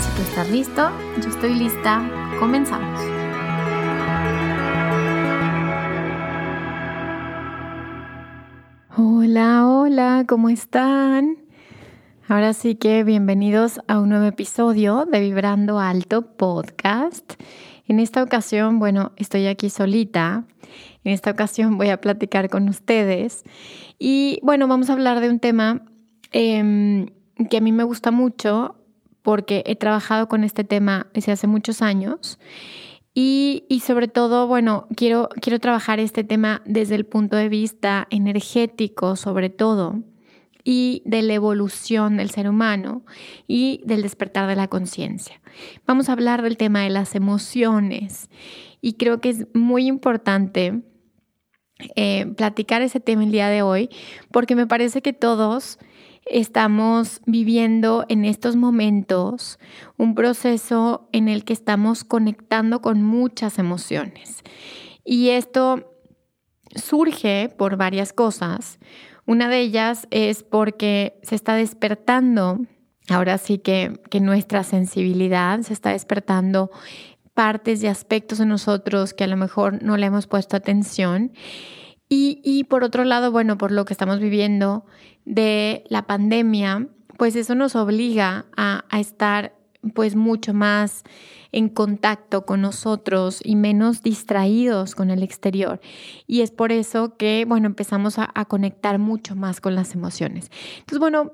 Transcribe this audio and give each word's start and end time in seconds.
Si 0.00 0.10
tú 0.14 0.22
estás 0.22 0.50
listo, 0.50 0.90
yo 1.22 1.28
estoy 1.30 1.54
lista, 1.54 2.02
comenzamos. 2.38 3.00
Hola, 8.96 9.66
hola, 9.66 10.24
¿cómo 10.28 10.50
están? 10.50 11.38
Ahora 12.28 12.52
sí 12.52 12.74
que 12.74 13.04
bienvenidos 13.04 13.80
a 13.88 13.98
un 13.98 14.10
nuevo 14.10 14.26
episodio 14.26 15.06
de 15.06 15.20
Vibrando 15.20 15.78
Alto 15.78 16.36
Podcast. 16.36 17.34
En 17.86 17.98
esta 17.98 18.22
ocasión, 18.22 18.78
bueno, 18.78 19.12
estoy 19.16 19.46
aquí 19.46 19.70
solita. 19.70 20.44
En 21.04 21.12
esta 21.12 21.30
ocasión 21.30 21.78
voy 21.78 21.88
a 21.88 22.00
platicar 22.00 22.50
con 22.50 22.68
ustedes. 22.68 23.44
Y 23.98 24.40
bueno, 24.42 24.68
vamos 24.68 24.90
a 24.90 24.92
hablar 24.92 25.20
de 25.20 25.30
un 25.30 25.38
tema 25.38 25.82
em, 26.32 27.06
que 27.48 27.56
a 27.56 27.60
mí 27.60 27.72
me 27.72 27.84
gusta 27.84 28.10
mucho 28.10 28.74
porque 29.26 29.64
he 29.66 29.74
trabajado 29.74 30.28
con 30.28 30.44
este 30.44 30.62
tema 30.62 31.08
desde 31.12 31.32
hace 31.32 31.48
muchos 31.48 31.82
años. 31.82 32.38
Y, 33.12 33.64
sobre 33.84 34.06
todo, 34.06 34.46
bueno, 34.46 34.86
quiero, 34.94 35.30
quiero 35.40 35.58
trabajar 35.58 35.98
este 35.98 36.22
tema 36.22 36.62
desde 36.64 36.94
el 36.94 37.06
punto 37.06 37.36
de 37.36 37.48
vista 37.48 38.06
energético, 38.10 39.16
sobre 39.16 39.50
todo, 39.50 40.04
y 40.62 41.02
de 41.06 41.22
la 41.22 41.34
evolución 41.34 42.18
del 42.18 42.30
ser 42.30 42.48
humano 42.48 43.04
y 43.48 43.80
del 43.84 44.02
despertar 44.02 44.46
de 44.46 44.54
la 44.54 44.68
conciencia. 44.68 45.40
Vamos 45.88 46.08
a 46.08 46.12
hablar 46.12 46.42
del 46.42 46.56
tema 46.56 46.82
de 46.82 46.90
las 46.90 47.16
emociones 47.16 48.30
y 48.80 48.92
creo 48.92 49.20
que 49.20 49.30
es 49.30 49.48
muy 49.54 49.88
importante 49.88 50.82
eh, 51.96 52.26
platicar 52.36 52.80
ese 52.80 53.00
tema 53.00 53.24
el 53.24 53.32
día 53.32 53.48
de 53.48 53.62
hoy 53.62 53.90
porque 54.30 54.54
me 54.54 54.68
parece 54.68 55.02
que 55.02 55.12
todos 55.12 55.80
estamos 56.26 57.20
viviendo 57.24 58.04
en 58.08 58.24
estos 58.24 58.56
momentos 58.56 59.58
un 59.96 60.14
proceso 60.14 61.08
en 61.12 61.28
el 61.28 61.44
que 61.44 61.52
estamos 61.52 62.04
conectando 62.04 62.82
con 62.82 63.02
muchas 63.02 63.58
emociones. 63.58 64.42
Y 65.04 65.30
esto 65.30 65.92
surge 66.74 67.48
por 67.56 67.76
varias 67.76 68.12
cosas. 68.12 68.78
Una 69.24 69.48
de 69.48 69.60
ellas 69.60 70.06
es 70.10 70.42
porque 70.42 71.18
se 71.22 71.34
está 71.34 71.54
despertando, 71.54 72.60
ahora 73.08 73.38
sí 73.38 73.58
que, 73.58 74.00
que 74.10 74.20
nuestra 74.20 74.64
sensibilidad 74.64 75.60
se 75.62 75.72
está 75.72 75.90
despertando 75.90 76.70
partes 77.34 77.82
y 77.82 77.86
aspectos 77.86 78.40
en 78.40 78.48
nosotros 78.48 79.14
que 79.14 79.24
a 79.24 79.28
lo 79.28 79.36
mejor 79.36 79.82
no 79.82 79.96
le 79.96 80.06
hemos 80.06 80.26
puesto 80.26 80.56
atención. 80.56 81.32
Y, 82.08 82.40
y 82.44 82.64
por 82.64 82.84
otro 82.84 83.04
lado, 83.04 83.32
bueno, 83.32 83.58
por 83.58 83.72
lo 83.72 83.84
que 83.84 83.92
estamos 83.92 84.20
viviendo, 84.20 84.86
de 85.26 85.84
la 85.88 86.06
pandemia, 86.06 86.86
pues 87.18 87.36
eso 87.36 87.54
nos 87.54 87.76
obliga 87.76 88.46
a, 88.56 88.84
estar 88.98 89.54
pues 89.94 90.16
mucho 90.16 90.54
más 90.54 91.02
en 91.52 91.68
contacto 91.68 92.46
con 92.46 92.62
nosotros 92.62 93.40
y 93.44 93.56
menos 93.56 94.02
distraídos 94.02 94.94
con 94.94 95.10
el 95.10 95.22
exterior. 95.22 95.80
Y 96.26 96.40
es 96.40 96.50
por 96.50 96.72
eso 96.72 97.16
que, 97.16 97.44
bueno, 97.46 97.66
empezamos 97.66 98.18
a, 98.18 98.44
conectar 98.46 98.98
mucho 98.98 99.36
más 99.36 99.60
con 99.60 99.74
las 99.74 99.94
emociones. 99.94 100.50
Entonces, 100.78 100.98
bueno, 100.98 101.32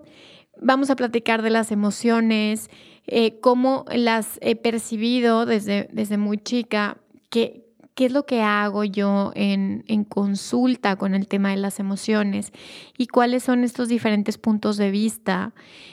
vamos 0.61 0.91
a 0.91 0.97
platicar 0.97 1.43
de 1.43 1.51
las 1.51 1.71
emociones, 1.71 2.71
eh, 3.07 3.41
cómo 3.41 3.85
las 3.93 4.39
he 4.43 4.57
percibido 4.57 5.45
desde, 5.47 5.89
desde 5.93 6.19
muy 6.19 6.39
chica, 6.39 6.99
que, 7.31 7.62
qué 7.95 8.07
es 8.07 8.13
lo 8.13 8.25
que 8.25 8.43
hago 8.43 8.85
yo 8.85 9.33
en, 9.35 9.83
consulta 10.09 10.97
con 10.97 11.15
el 11.15 11.29
tema 11.29 11.51
de 11.51 11.57
las 11.57 11.79
emociones 11.79 12.53
y 12.97 13.07
cuáles 13.07 13.43
son 13.43 13.65
estos 13.65 13.89
diferentes 13.89 14.39
puntos 14.39 14.77
de 14.77 14.91
vista 14.91 15.53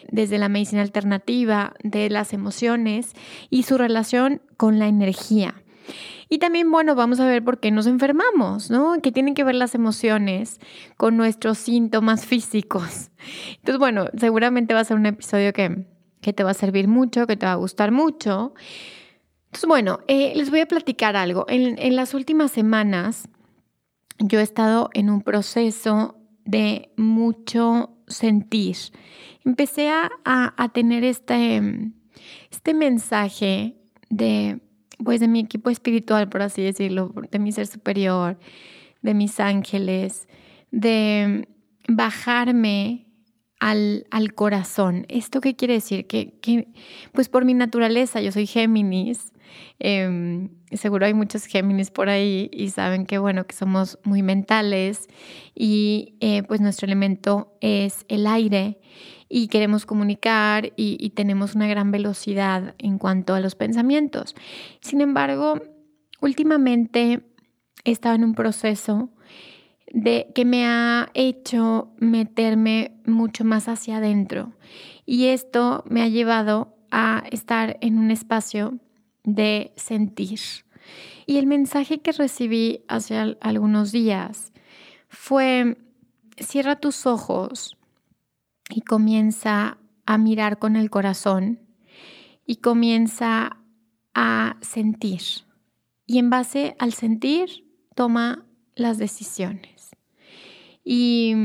desde 0.10 0.38
la 0.38 0.50
medicina 0.50 0.82
alternativa 0.82 1.74
de 1.84 2.10
las 2.10 2.34
emociones 2.34 3.14
y 3.50 3.64
su 3.64 3.78
relación 3.78 4.42
con 4.58 4.80
la 4.80 4.88
energía. 4.88 5.62
Y 6.32 6.38
también, 6.38 6.72
bueno, 6.72 6.94
vamos 6.94 7.20
a 7.20 7.26
ver 7.26 7.44
por 7.44 7.60
qué 7.60 7.72
nos 7.72 7.88
enfermamos, 7.88 8.70
¿no? 8.70 9.02
Que 9.02 9.12
tienen 9.12 9.34
que 9.34 9.44
ver 9.44 9.56
las 9.56 9.74
emociones 9.74 10.60
con 10.96 11.18
nuestros 11.18 11.58
síntomas 11.58 12.26
físicos. 12.26 13.10
Entonces, 13.56 13.80
bueno, 13.80 14.06
seguramente 14.16 14.76
va 14.76 14.82
a 14.82 14.86
ser 14.86 14.98
un 14.98 15.08
episodio 15.08 15.54
que, 15.54 15.86
que 16.22 16.32
te 16.32 16.44
va 16.44 16.52
a 16.52 16.56
servir 16.56 16.88
mucho, 16.88 17.26
que 17.26 17.36
te 17.36 17.48
va 17.48 17.54
a 17.54 17.56
gustar 17.56 17.92
mucho. 17.92 18.54
Entonces, 19.50 19.68
bueno, 19.68 20.00
eh, 20.08 20.34
les 20.36 20.52
voy 20.52 20.60
a 20.60 20.68
platicar 20.68 21.16
algo. 21.16 21.46
En, 21.50 21.96
las 21.96 22.14
últimas 22.14 22.52
semanas 22.52 23.28
yo 24.20 24.40
he 24.40 24.44
estado 24.44 24.92
en 24.94 25.10
un 25.10 25.24
proceso 25.24 26.18
de 26.46 26.92
mucho 26.98 27.90
sentir. 28.06 28.78
Empecé 29.44 29.90
a, 29.90 30.72
tener 30.72 31.04
este, 31.04 31.92
este 32.52 32.76
mensaje 32.76 33.76
de, 34.12 34.60
pues, 35.04 35.20
de 35.20 35.28
mi 35.28 35.40
equipo 35.40 35.72
espiritual, 35.72 36.30
por 36.30 36.44
así 36.44 36.62
decirlo, 36.62 37.12
de 37.32 37.40
mi 37.40 37.52
ser 37.52 37.66
superior, 37.66 38.38
de 39.02 39.16
mis 39.16 39.40
ángeles, 39.40 40.28
de 40.70 41.48
bajarme 41.88 43.08
al, 43.60 44.06
al, 44.12 44.36
corazón. 44.36 45.08
¿Esto 45.10 45.42
qué 45.42 45.56
quiere 45.56 45.74
decir? 45.74 46.06
Que, 46.06 46.38
que, 46.40 46.68
pues 47.14 47.30
por 47.30 47.46
mi 47.46 47.56
naturaleza, 47.56 48.22
yo 48.22 48.32
soy 48.32 48.46
Géminis, 48.46 49.34
Em, 49.80 50.50
seguro 50.72 51.06
hay 51.06 51.14
muchos 51.14 51.46
Géminis 51.46 51.92
por 51.92 52.10
ahí 52.10 52.50
y 52.52 52.70
saben 52.70 53.06
que, 53.06 53.18
bueno, 53.18 53.46
que 53.48 53.56
somos 53.56 53.98
muy 54.04 54.22
mentales 54.22 55.08
y 55.56 56.16
eh, 56.20 56.44
pues 56.44 56.62
nuestro 56.62 56.86
elemento 56.86 57.58
es 57.62 58.06
el 58.10 58.28
aire 58.28 58.80
y 59.30 59.48
queremos 59.48 59.86
comunicar 59.86 60.74
y, 60.76 61.12
tenemos 61.12 61.54
una 61.56 61.68
gran 61.68 61.92
velocidad 61.92 62.76
en 62.80 62.98
cuanto 62.98 63.36
a 63.36 63.40
los 63.40 63.56
pensamientos. 63.56 64.36
Sin 64.82 65.02
embargo, 65.02 65.62
últimamente 66.20 67.22
he 67.86 67.92
estado 67.92 68.16
en 68.16 68.24
un 68.24 68.34
proceso 68.34 69.10
de 69.92 70.32
que 70.34 70.46
me 70.46 70.66
ha 70.66 71.10
hecho 71.14 71.92
meterme 72.00 73.00
mucho 73.06 73.44
más 73.44 73.68
hacia 73.68 73.98
adentro 73.98 74.54
y 75.06 75.28
esto 75.28 75.84
me 75.88 76.02
ha 76.02 76.08
llevado 76.08 76.76
a 76.92 77.24
estar 77.32 77.78
en 77.82 77.98
un 77.98 78.12
espacio 78.12 78.80
de 79.24 79.74
sentir. 79.76 80.40
Y 81.26 81.38
el 81.38 81.46
mensaje 81.46 82.00
que 82.00 82.12
recibí 82.12 82.84
hace 82.88 83.38
algunos 83.42 83.92
días 83.92 84.52
fue, 85.08 85.78
cierra 86.38 86.78
tus 86.78 87.06
ojos 87.06 87.78
y 88.70 88.82
comienza 88.82 89.78
a 90.06 90.18
mirar 90.18 90.58
con 90.58 90.76
el 90.76 90.90
corazón 90.90 91.60
y 92.46 92.58
comienza 92.58 93.58
a 94.14 94.58
sentir. 94.62 95.22
Y 96.06 96.18
en 96.18 96.30
base 96.30 96.76
al 96.80 96.94
sentir, 96.94 97.66
toma 97.96 98.46
las 98.76 98.98
decisiones. 98.98 99.92
Y, 100.84 101.36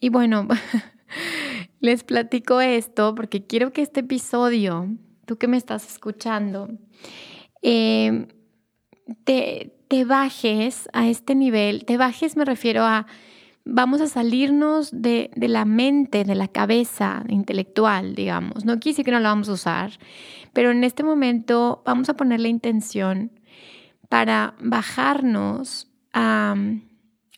y 0.00 0.08
bueno, 0.08 0.48
les 1.80 2.04
platico 2.04 2.60
esto 2.62 3.14
porque 3.14 3.46
quiero 3.46 3.72
que 3.72 3.82
este 3.82 4.00
episodio 4.00 4.88
tú 5.26 5.36
que 5.36 5.48
me 5.48 5.56
estás 5.56 5.86
escuchando, 5.90 6.68
em, 7.62 8.28
te, 9.24 9.74
te 9.88 10.04
bajes 10.04 10.88
a 10.92 11.08
este 11.08 11.34
nivel, 11.34 11.84
te 11.84 11.96
bajes 11.96 12.36
me 12.36 12.44
refiero 12.44 12.84
a, 12.84 13.06
vamos 13.64 14.00
a 14.00 14.06
salirnos 14.06 14.90
de, 14.92 15.30
de, 15.36 15.48
la 15.48 15.64
mente, 15.64 16.24
de 16.24 16.34
la 16.34 16.48
cabeza 16.48 17.24
intelectual, 17.28 18.14
digamos. 18.14 18.64
No 18.64 18.78
quise 18.78 19.04
que 19.04 19.10
no 19.10 19.20
la 19.20 19.28
vamos 19.28 19.48
a 19.48 19.52
usar, 19.52 19.92
pero 20.52 20.70
en 20.70 20.84
este 20.84 21.02
momento 21.02 21.82
vamos 21.84 22.08
a 22.08 22.14
poner 22.14 22.40
la 22.40 22.48
intención 22.48 23.30
para 24.12 24.54
bajarnos 24.60 25.88
a, 26.12 26.54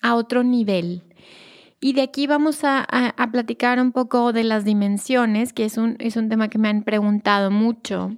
otro 0.02 0.42
nivel. 0.42 1.04
Y 1.84 1.92
de 1.92 2.00
aquí 2.00 2.26
vamos 2.26 2.60
a, 2.62 2.86
platicar 3.30 3.78
un 3.78 3.92
poco 3.92 4.32
de 4.32 4.42
las 4.42 4.64
dimensiones, 4.64 5.52
que 5.52 5.66
es 5.66 5.76
un, 5.76 5.96
es 5.98 6.16
un 6.16 6.30
tema 6.30 6.48
que 6.48 6.56
me 6.56 6.70
han 6.70 6.82
preguntado 6.82 7.50
mucho. 7.50 8.16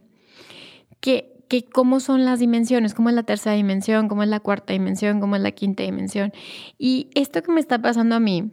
Que, 1.01 1.43
que, 1.49 1.65
cómo 1.65 1.99
son 1.99 2.25
las 2.25 2.39
dimensiones, 2.39 2.95
cómo 2.95 3.09
es 3.09 3.17
la 3.17 3.25
tercera 3.25 3.57
dimensión, 3.57 4.07
cómo 4.07 4.23
es 4.23 4.29
la 4.29 4.39
cuarta 4.39 4.73
dimensión, 4.73 5.19
cómo 5.19 5.35
es 5.35 5.43
la 5.43 5.51
quinta 5.51 5.83
dimensión. 5.83 6.33
Y 6.79 7.11
esto 7.17 7.43
que 7.43 7.51
me 7.51 7.59
está 7.59 7.83
pasando 7.83 8.15
a 8.15 8.21
mí, 8.21 8.53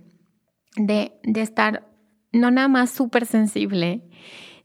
de, 0.77 1.13
de 1.21 1.41
estar 1.43 1.87
no 2.31 2.49
nada 2.49 2.67
más 2.67 2.89
súper 2.89 3.27
sensible, 3.27 4.09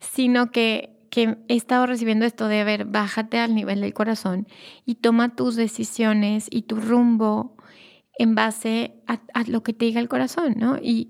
sino 0.01 0.51
que 0.51 0.95
que 1.11 1.37
he 1.49 1.57
estado 1.57 1.87
recibiendo 1.87 2.25
esto 2.25 2.49
de, 2.49 2.65
ver, 2.65 2.85
bájate 2.85 3.39
al 3.39 3.55
nivel 3.55 3.81
del 3.81 3.95
corazón 3.95 4.47
y 4.85 4.97
toma 4.97 5.35
tus 5.35 5.57
decisiones 5.57 6.49
y 6.51 6.63
tu 6.63 6.77
rumbo 6.77 7.57
en 8.19 8.35
base 8.35 8.95
a, 9.07 9.21
lo 9.47 9.63
que 9.63 9.73
te 9.73 9.85
diga 9.87 10.01
el 10.01 10.09
corazón, 10.09 10.55
¿no? 10.59 10.77
Y, 10.77 11.09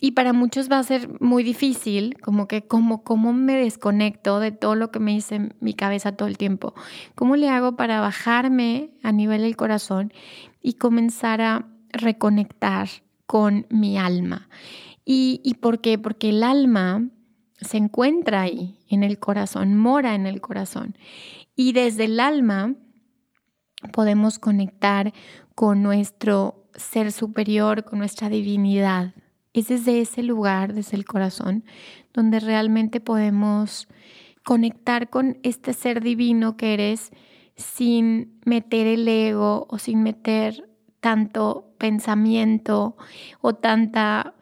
y, 0.00 0.12
para 0.12 0.32
muchos 0.32 0.70
va 0.70 0.78
a 0.78 0.82
ser 0.82 1.08
muy 1.20 1.42
difícil, 1.42 2.16
como 2.20 2.48
que 2.48 2.66
como 2.66 3.04
cómo 3.04 3.32
me 3.32 3.56
desconecto 3.56 4.40
de 4.40 4.50
todo 4.50 4.74
lo 4.74 4.90
que 4.90 4.98
me 4.98 5.12
dice 5.12 5.50
mi 5.60 5.74
cabeza 5.74 6.16
todo 6.16 6.28
el 6.28 6.38
tiempo. 6.38 6.74
¿Cómo 7.14 7.36
le 7.36 7.48
hago 7.48 7.76
para 7.76 8.00
bajarme 8.00 8.90
a 9.02 9.12
nivel 9.12 9.42
del 9.42 9.56
corazón 9.56 10.12
y 10.60 10.74
comenzar 10.74 11.40
a 11.40 11.66
reconectar 11.92 12.88
con 13.26 13.66
mi 13.70 13.96
alma? 13.96 14.48
¿Y, 15.04 15.40
y 15.44 15.54
por 15.54 15.80
qué? 15.80 15.98
Porque 15.98 16.30
el 16.30 16.42
alma 16.42 17.08
se 17.60 17.76
encuentra 17.76 18.42
ahí, 18.42 18.78
en 18.88 19.04
el 19.04 19.18
corazón, 19.18 19.76
mora 19.76 20.14
en 20.14 20.26
el 20.26 20.40
corazón. 20.40 20.96
Y 21.54 21.72
desde 21.72 22.06
el 22.06 22.18
alma 22.18 22.74
podemos 23.92 24.38
conectar 24.38 25.12
con 25.60 25.82
nuestro 25.82 26.64
ser 26.74 27.12
superior, 27.12 27.84
con 27.84 27.98
nuestra 27.98 28.30
divinidad. 28.30 29.12
Es 29.52 29.68
desde 29.68 30.00
ese 30.00 30.22
lugar, 30.22 30.72
desde 30.72 30.96
el 30.96 31.04
corazón, 31.04 31.64
donde 32.14 32.40
realmente 32.40 32.98
podemos 32.98 33.86
conectar 34.42 35.10
con 35.10 35.36
este 35.42 35.74
ser 35.74 36.02
divino 36.02 36.56
que 36.56 36.72
eres 36.72 37.10
sin 37.56 38.40
meter 38.46 38.86
el 38.86 39.06
ego 39.06 39.66
o 39.68 39.76
sin 39.76 40.02
meter 40.02 40.66
tanto 41.00 41.74
pensamiento 41.76 42.96
o 43.42 43.54
tanta 43.54 44.32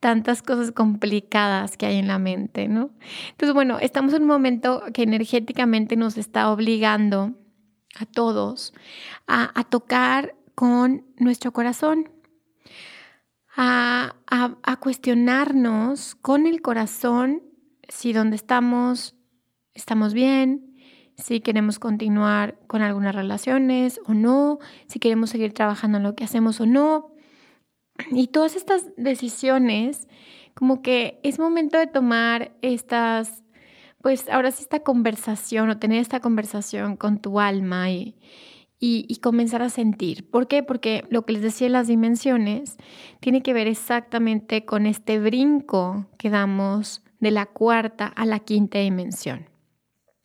tantas 0.00 0.40
cosas 0.40 0.72
complicadas 0.72 1.76
que 1.76 1.84
hay 1.84 1.98
en 1.98 2.08
la 2.08 2.18
mente, 2.18 2.66
¿no? 2.66 2.92
Entonces, 3.32 3.52
bueno, 3.52 3.78
estamos 3.78 4.14
en 4.14 4.22
un 4.22 4.28
momento 4.28 4.84
que 4.94 5.02
energéticamente 5.02 5.96
nos 5.96 6.16
está 6.16 6.50
obligando 6.50 7.34
a 8.00 8.06
todos 8.06 8.72
a, 9.26 9.64
tocar 9.64 10.34
con 10.54 11.06
nuestro 11.18 11.52
corazón, 11.52 12.10
a, 13.54 14.14
a 14.26 14.76
cuestionarnos 14.76 16.14
con 16.14 16.46
el 16.46 16.62
corazón 16.62 17.42
si 17.88 18.14
donde 18.14 18.36
estamos 18.36 19.14
estamos 19.74 20.14
bien, 20.14 20.74
si 21.16 21.40
queremos 21.40 21.78
continuar 21.78 22.58
con 22.66 22.82
algunas 22.82 23.14
relaciones 23.14 24.00
o 24.06 24.14
no, 24.14 24.58
si 24.86 24.98
queremos 24.98 25.30
seguir 25.30 25.52
trabajando 25.52 25.98
en 25.98 26.04
lo 26.04 26.14
que 26.14 26.24
hacemos 26.24 26.60
o 26.60 26.66
no, 26.66 27.12
y 28.10 28.28
todas 28.28 28.56
estas 28.56 28.90
decisiones, 28.96 30.08
como 30.54 30.82
que 30.82 31.20
es 31.22 31.38
momento 31.38 31.78
de 31.78 31.86
tomar 31.86 32.52
estas, 32.62 33.44
pues 34.00 34.28
ahora 34.28 34.50
sí 34.50 34.62
esta 34.62 34.80
conversación 34.80 35.70
o 35.70 35.78
tener 35.78 35.98
esta 35.98 36.20
conversación 36.20 36.96
con 36.96 37.18
tu 37.18 37.38
alma 37.38 37.90
y, 37.90 38.16
y, 38.84 39.16
comenzar 39.22 39.62
a 39.62 39.68
sentir. 39.68 40.28
¿Por 40.28 40.48
qué? 40.48 40.64
Porque 40.64 41.04
lo 41.08 41.24
que 41.24 41.34
les 41.34 41.42
decía 41.42 41.68
en 41.68 41.72
las 41.72 41.86
dimensiones 41.86 42.78
tiene 43.20 43.40
que 43.40 43.52
ver 43.52 43.68
exactamente 43.68 44.64
con 44.64 44.86
este 44.86 45.20
brinco 45.20 46.06
que 46.18 46.30
damos 46.30 47.00
de 47.20 47.30
la 47.30 47.46
cuarta 47.46 48.08
a 48.08 48.26
la 48.26 48.40
quinta 48.40 48.80
dimensión. 48.80 49.51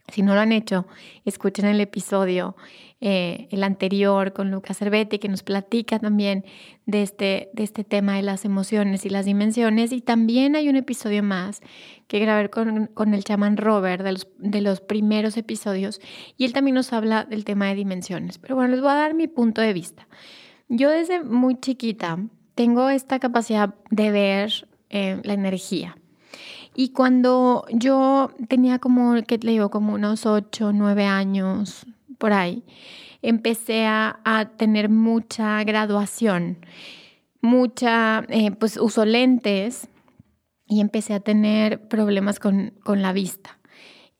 Si 0.10 0.22
no 0.22 0.36
lo 0.36 0.42
han 0.42 0.54
hecho, 0.54 0.88
escuchen 1.26 1.66
el 1.66 1.82
episodio, 1.82 2.56
eh, 3.02 3.50
el 3.52 3.62
anterior 3.64 4.32
con 4.32 4.52
Lucas 4.52 4.78
Cervetti, 4.78 5.20
que 5.20 5.28
nos 5.28 5.44
platica 5.44 6.00
también 6.00 6.46
de 6.86 7.02
este, 7.02 7.50
de 7.52 7.64
este 7.64 7.84
tema 7.84 8.16
de 8.16 8.22
las 8.22 8.46
emociones 8.46 9.06
y 9.06 9.10
las 9.10 9.26
dimensiones. 9.26 9.92
Y 9.92 10.00
también 10.00 10.56
hay 10.56 10.70
un 10.70 10.78
episodio 10.78 11.24
más 11.24 11.60
que 12.08 12.20
grabé 12.20 12.50
con, 12.50 12.88
con 12.88 13.14
el 13.14 13.26
chamán 13.26 13.58
Robert 13.58 14.02
de 14.02 14.14
los, 14.14 14.28
de 14.38 14.62
los 14.62 14.80
primeros 14.80 15.36
episodios. 15.36 16.00
Y 16.38 16.46
él 16.46 16.54
también 16.54 16.76
nos 16.76 16.94
habla 16.94 17.26
del 17.26 17.44
tema 17.44 17.68
de 17.68 17.76
dimensiones. 17.76 18.38
Pero 18.38 18.56
bueno, 18.56 18.72
les 18.72 18.82
voy 18.82 18.92
a 18.92 18.96
dar 18.96 19.14
mi 19.14 19.28
punto 19.28 19.60
de 19.62 19.74
vista. 19.74 20.08
Yo 20.70 20.90
desde 20.90 21.22
muy 21.22 21.60
chiquita 21.60 22.18
tengo 22.56 22.90
esta 22.90 23.20
capacidad 23.20 23.76
de 23.92 24.12
ver 24.12 24.68
eh, 24.90 25.20
la 25.24 25.34
energía. 25.34 25.97
Y 26.80 26.90
cuando 26.90 27.66
yo 27.72 28.30
tenía 28.50 28.78
como, 28.78 29.16
¿qué 29.24 29.40
le 29.40 29.50
digo? 29.50 29.72
Como 29.72 29.96
unos 29.96 30.28
8, 30.28 30.74
9 30.74 31.06
años, 31.06 31.88
por 32.20 32.34
ahí, 32.34 32.64
empecé 33.24 33.88
a, 33.88 34.52
tener 34.58 34.88
mucha 34.88 35.64
graduación, 35.64 36.60
mucha, 37.42 38.24
eh, 38.30 38.52
pues 38.52 38.78
uso 38.78 39.06
lentes 39.06 39.90
y 40.68 40.80
empecé 40.80 41.16
a 41.16 41.20
tener 41.20 41.88
problemas 41.88 42.38
con, 42.38 42.74
la 42.86 43.12
vista. 43.12 43.58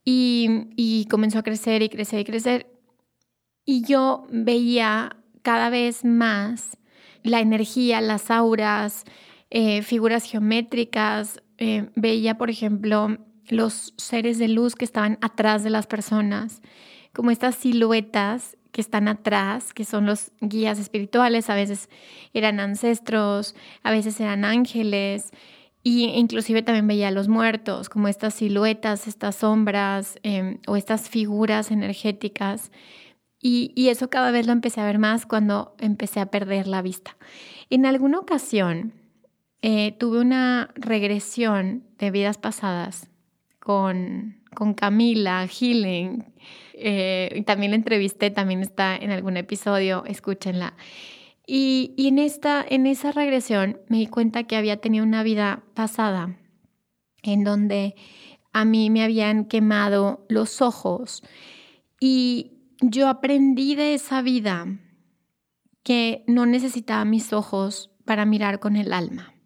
Y, 0.04 0.70
y 0.76 1.06
comenzó 1.12 1.38
a 1.38 1.44
crecer 1.44 1.84
y 1.84 1.90
crecer 1.90 2.22
y 2.22 2.26
crecer. 2.26 2.68
Y 3.66 3.84
yo 3.84 4.26
veía 4.32 5.16
cada 5.44 5.70
vez 5.70 6.04
más 6.04 6.80
la 7.22 7.40
energía, 7.40 8.02
las 8.02 8.32
auras, 8.32 9.04
eh, 9.52 9.84
figuras 9.84 10.24
geométricas, 10.24 11.40
eh, 11.58 11.90
veía, 11.96 12.38
por 12.38 12.50
ejemplo, 12.50 13.18
los 13.50 13.94
seres 13.98 14.38
de 14.38 14.48
luz 14.48 14.76
que 14.76 14.86
estaban 14.86 15.18
atrás 15.22 15.64
de 15.64 15.70
las 15.70 15.88
personas, 15.88 16.62
como 17.14 17.32
estas 17.32 17.56
siluetas 17.56 18.58
que 18.72 18.82
están 18.82 19.08
atrás, 19.08 19.74
que 19.74 19.86
son 19.86 20.06
los 20.06 20.32
guías 20.40 20.78
espirituales, 20.78 21.50
a 21.50 21.56
veces 21.56 21.90
eran 22.34 22.60
ancestros, 22.60 23.56
a 23.82 23.92
veces 23.92 24.20
eran 24.20 24.46
ángeles, 24.46 25.32
y 25.84 26.06
inclusive 26.06 26.64
también 26.64 26.86
veía 26.86 27.08
a 27.08 27.12
los 27.12 27.28
muertos, 27.28 27.88
como 27.88 28.08
estas 28.08 28.34
siluetas, 28.34 29.08
estas 29.08 29.38
sombras 29.38 30.20
em, 30.22 30.60
o 30.68 30.76
estas 30.76 31.10
figuras 31.10 31.72
energéticas. 31.72 32.72
Y, 33.40 33.72
y, 33.76 33.90
eso 33.90 34.10
cada 34.10 34.32
vez 34.32 34.48
lo 34.48 34.52
empecé 34.52 34.82
a 34.82 34.86
ver 34.86 35.00
más 35.00 35.26
cuando 35.26 35.76
empecé 35.80 36.20
a 36.20 36.26
perder 36.26 36.68
la 36.68 36.82
vista. 36.82 37.16
En 37.70 37.86
alguna 37.86 38.20
ocasión 38.20 38.94
eh, 39.62 39.94
tuve 39.98 40.20
una 40.20 40.72
regresión 40.76 41.84
de 41.98 42.12
vidas 42.12 42.38
pasadas 42.38 43.10
con, 43.60 44.42
con 44.56 44.74
Camila 44.74 45.48
Healing. 45.48 46.26
Eh, 46.74 47.44
también 47.46 47.72
la 47.72 47.78
entrevisté, 47.78 48.30
también 48.32 48.62
está 48.62 48.96
en 48.96 49.12
algún 49.12 49.38
episodio, 49.38 50.04
escúchenla. 50.06 50.76
Y, 51.46 51.94
y, 51.96 52.10
en, 52.10 52.20
esta, 52.20 52.66
en 52.68 52.86
esa 52.88 53.12
regresión 53.12 53.80
me 53.88 53.98
di 53.98 54.08
cuenta 54.08 54.44
que 54.44 54.58
había 54.58 54.78
tenido 54.78 55.06
una 55.06 55.24
vida 55.24 55.64
pasada 55.74 56.38
en 57.24 57.44
donde 57.44 57.96
a 58.54 58.66
mí 58.66 58.90
me 58.90 59.04
habían 59.04 59.46
quemado 59.46 60.26
los 60.30 60.62
ojos 60.62 61.24
y 62.00 62.54
yo 62.82 63.08
aprendí 63.08 63.76
de 63.76 63.94
esa 63.94 64.22
vida 64.22 64.68
que 65.84 66.24
no 66.28 66.46
necesitaba 66.46 67.06
mis 67.06 67.34
ojos 67.34 67.92
para 68.06 68.26
mirar 68.26 68.60
con 68.60 68.76
el 68.76 68.94
alma. 68.94 69.37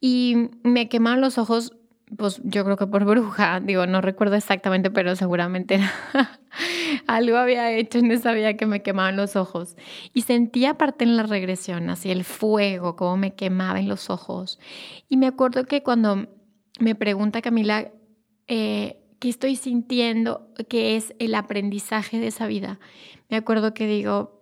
Y 0.00 0.50
me 0.62 0.88
quemaron 0.88 1.20
los 1.20 1.38
ojos, 1.38 1.72
pues 2.16 2.40
yo 2.44 2.64
creo 2.64 2.76
que 2.76 2.86
por 2.86 3.04
bruja, 3.04 3.60
digo, 3.60 3.86
no 3.86 4.00
recuerdo 4.00 4.36
exactamente, 4.36 4.90
pero 4.90 5.16
seguramente 5.16 5.80
algo 7.06 7.36
había 7.36 7.72
hecho 7.72 7.98
en 7.98 8.10
esa 8.10 8.32
vida 8.32 8.54
que 8.54 8.66
me 8.66 8.82
quemaban 8.82 9.16
los 9.16 9.36
ojos. 9.36 9.76
Y 10.12 10.22
sentía 10.22 10.70
aparte 10.70 11.04
en 11.04 11.16
la 11.16 11.24
regresión, 11.24 11.90
así 11.90 12.10
el 12.10 12.24
fuego, 12.24 12.96
como 12.96 13.16
me 13.16 13.34
quemaba 13.34 13.80
en 13.80 13.88
los 13.88 14.10
ojos. 14.10 14.58
Y 15.08 15.16
me 15.16 15.26
acuerdo 15.26 15.64
que 15.64 15.82
cuando 15.82 16.28
me 16.78 16.94
pregunta 16.94 17.42
Camila, 17.42 17.90
eh, 18.48 18.98
¿qué 19.18 19.28
estoy 19.28 19.56
sintiendo? 19.56 20.52
¿Qué 20.68 20.96
es 20.96 21.14
el 21.18 21.34
aprendizaje 21.34 22.18
de 22.18 22.28
esa 22.28 22.46
vida? 22.46 22.78
Me 23.28 23.36
acuerdo 23.36 23.74
que 23.74 23.86
digo 23.86 24.38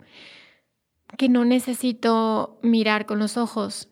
que 1.16 1.28
no 1.28 1.44
necesito 1.44 2.58
mirar 2.62 3.06
con 3.06 3.18
los 3.18 3.36
ojos. 3.36 3.88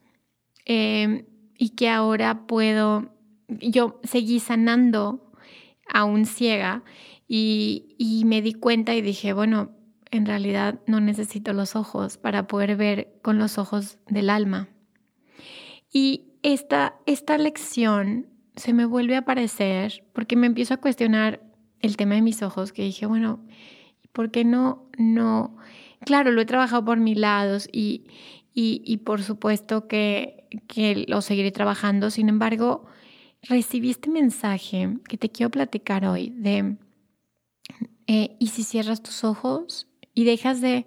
Eh, 0.67 1.25
y 1.63 1.69
que 1.77 1.89
ahora 1.89 2.49
puedo, 2.49 3.15
yo 3.47 4.01
seguí 4.03 4.41
sanando 4.41 5.31
aún 5.87 6.27
ciega 6.27 6.83
y, 7.29 7.95
y 7.99 8.25
me 8.25 8.43
di 8.43 8.53
cuenta 8.53 8.97
y 8.97 9.01
dije, 9.01 9.33
bueno, 9.33 9.71
en 10.11 10.27
realidad 10.27 10.81
no 10.89 10.99
necesito 10.99 11.53
los 11.53 11.77
ojos 11.77 12.19
para 12.19 12.49
poder 12.49 12.75
ver 12.75 13.13
con 13.23 13.39
los 13.39 13.59
ojos 13.59 13.99
del 14.09 14.29
alma. 14.29 14.71
Y 15.93 16.33
esta, 16.43 16.97
esta 17.07 17.39
lección 17.39 18.27
se 18.57 18.73
me 18.73 18.85
vuelve 18.85 19.15
a 19.15 19.21
aparecer 19.21 20.05
porque 20.13 20.35
me 20.35 20.49
empiezo 20.49 20.75
a 20.75 20.79
cuestionar 20.79 21.45
el 21.79 21.97
tema 21.97 22.17
de 22.17 22.23
mis 22.23 22.43
ojos, 22.43 22.73
que 22.73 22.83
dije, 22.83 23.07
bueno, 23.07 23.39
¿Por 24.13 24.31
qué 24.31 24.45
no, 24.45 24.89
no? 24.99 25.57
Claro, 26.05 26.31
lo 26.33 26.41
he 26.43 26.47
trabajado 26.47 26.85
por 26.85 26.99
mis 26.99 27.17
lados 27.17 27.69
y, 27.73 28.05
y, 28.55 28.99
por 28.99 29.23
supuesto 29.23 29.89
que, 29.89 30.47
lo 31.09 31.23
seguiré 31.23 31.51
trabajando. 31.51 32.11
Sin 32.11 32.29
embargo, 32.29 32.87
recibí 33.43 33.91
este 33.91 34.11
mensaje 34.11 34.99
que 35.09 35.17
te 35.17 35.31
quiero 35.31 35.51
platicar 35.51 36.05
hoy 36.05 36.31
de, 36.31 36.77
eh, 38.07 38.37
¿y 38.39 38.49
si 38.49 38.63
cierras 38.63 39.03
tus 39.03 39.25
ojos 39.25 39.89
y 40.15 40.25
dejas 40.25 40.61
de, 40.61 40.87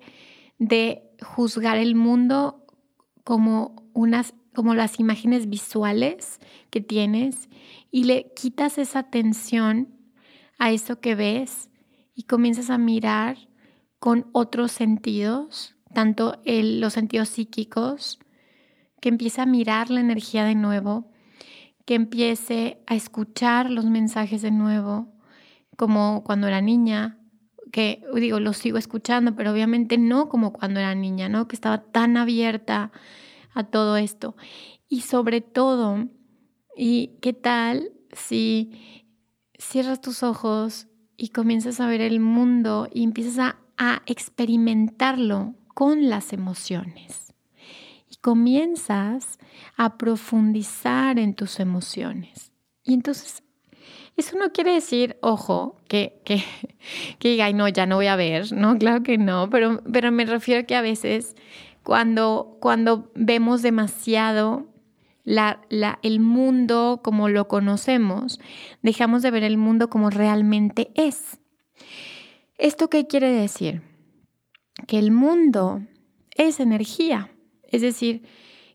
de 0.59 1.03
juzgar 1.21 1.77
el 1.77 1.95
mundo 1.95 2.65
como, 3.23 3.89
unas, 3.93 4.35
como 4.53 4.75
las 4.75 4.99
imágenes 4.99 5.49
visuales 5.49 6.39
que 6.69 6.81
tienes 6.81 7.49
y 7.91 8.03
le 8.03 8.31
quitas 8.35 8.77
esa 8.77 8.99
atención 8.99 9.89
a 10.59 10.71
eso 10.71 10.99
que 10.99 11.15
ves 11.15 11.69
y 12.13 12.23
comienzas 12.23 12.69
a 12.69 12.77
mirar 12.77 13.37
con 13.99 14.27
otros 14.33 14.71
sentidos, 14.71 15.74
tanto 15.95 16.39
los 16.45 16.93
sentidos 16.93 17.29
psíquicos, 17.29 18.19
que 19.01 19.09
empiece 19.09 19.41
a 19.41 19.47
mirar 19.47 19.89
la 19.89 20.01
energía 20.01 20.45
de 20.45 20.53
nuevo, 20.53 21.11
que 21.85 21.95
empiece 21.95 22.83
a 22.85 22.93
escuchar 22.93 23.71
los 23.71 23.85
mensajes 23.85 24.43
de 24.43 24.51
nuevo, 24.51 25.11
como 25.75 26.23
cuando 26.23 26.45
era 26.45 26.61
niña, 26.61 27.17
que 27.71 28.03
digo, 28.13 28.39
los 28.39 28.57
sigo 28.57 28.77
escuchando, 28.77 29.35
pero 29.35 29.51
obviamente 29.51 29.97
no 29.97 30.29
como 30.29 30.53
cuando 30.53 30.79
era 30.79 30.93
niña, 30.93 31.27
¿no? 31.27 31.47
Que 31.47 31.55
estaba 31.55 31.79
tan 31.79 32.15
abierta 32.15 32.91
a 33.53 33.63
todo 33.63 33.97
esto. 33.97 34.35
Y 34.87 35.01
sobre 35.01 35.41
todo, 35.41 36.07
¿y 36.77 37.17
qué 37.21 37.33
tal 37.33 37.91
si 38.13 39.03
cierras 39.57 40.01
tus 40.01 40.23
ojos 40.23 40.87
y 41.17 41.29
comienzas 41.29 41.79
a 41.79 41.87
ver 41.87 42.01
el 42.01 42.19
mundo 42.19 42.87
y 42.93 43.03
empiezas 43.03 43.39
a, 43.39 43.57
experimentarlo 44.05 45.53
con 45.75 46.09
las 46.09 46.33
emociones. 46.33 47.33
Y 48.09 48.15
comienzas 48.15 49.37
a 49.77 49.99
profundizar 49.99 51.19
en 51.19 51.35
tus 51.35 51.59
emociones. 51.59 52.51
Y 52.83 52.95
entonces, 52.95 53.43
eso 54.17 54.37
no 54.37 54.51
quiere 54.51 54.73
decir, 54.73 55.17
ojo, 55.21 55.75
que, 55.87 56.21
que, 56.25 56.43
que 57.19 57.29
diga, 57.29 57.51
no, 57.51 57.67
ya 57.67 57.85
no 57.85 57.97
voy 57.97 58.07
a 58.07 58.15
ver, 58.15 58.51
no, 58.53 58.77
claro 58.79 59.03
que 59.03 59.19
no, 59.19 59.49
pero, 59.51 59.83
pero 59.91 60.11
me 60.11 60.25
refiero 60.25 60.65
que 60.65 60.75
a 60.75 60.81
veces 60.81 61.35
cuando, 61.83 62.57
cuando 62.61 63.11
vemos 63.13 63.61
demasiado 63.61 64.65
el 65.25 66.19
mundo 66.19 67.01
como 67.03 67.29
lo 67.29 67.47
conocemos, 67.47 68.39
dejamos 68.81 69.21
de 69.23 69.31
ver 69.31 69.43
el 69.43 69.57
mundo 69.57 69.89
como 69.89 70.09
realmente 70.09 70.91
es. 70.95 71.39
¿Esto 72.57 72.89
qué 72.89 73.07
quiere 73.07 73.29
decir? 73.29 73.81
Que 74.87 74.99
el 74.99 75.11
mundo 75.11 75.81
es 76.31 76.59
energía, 76.59 77.31
es 77.63 77.81
decir, 77.81 78.23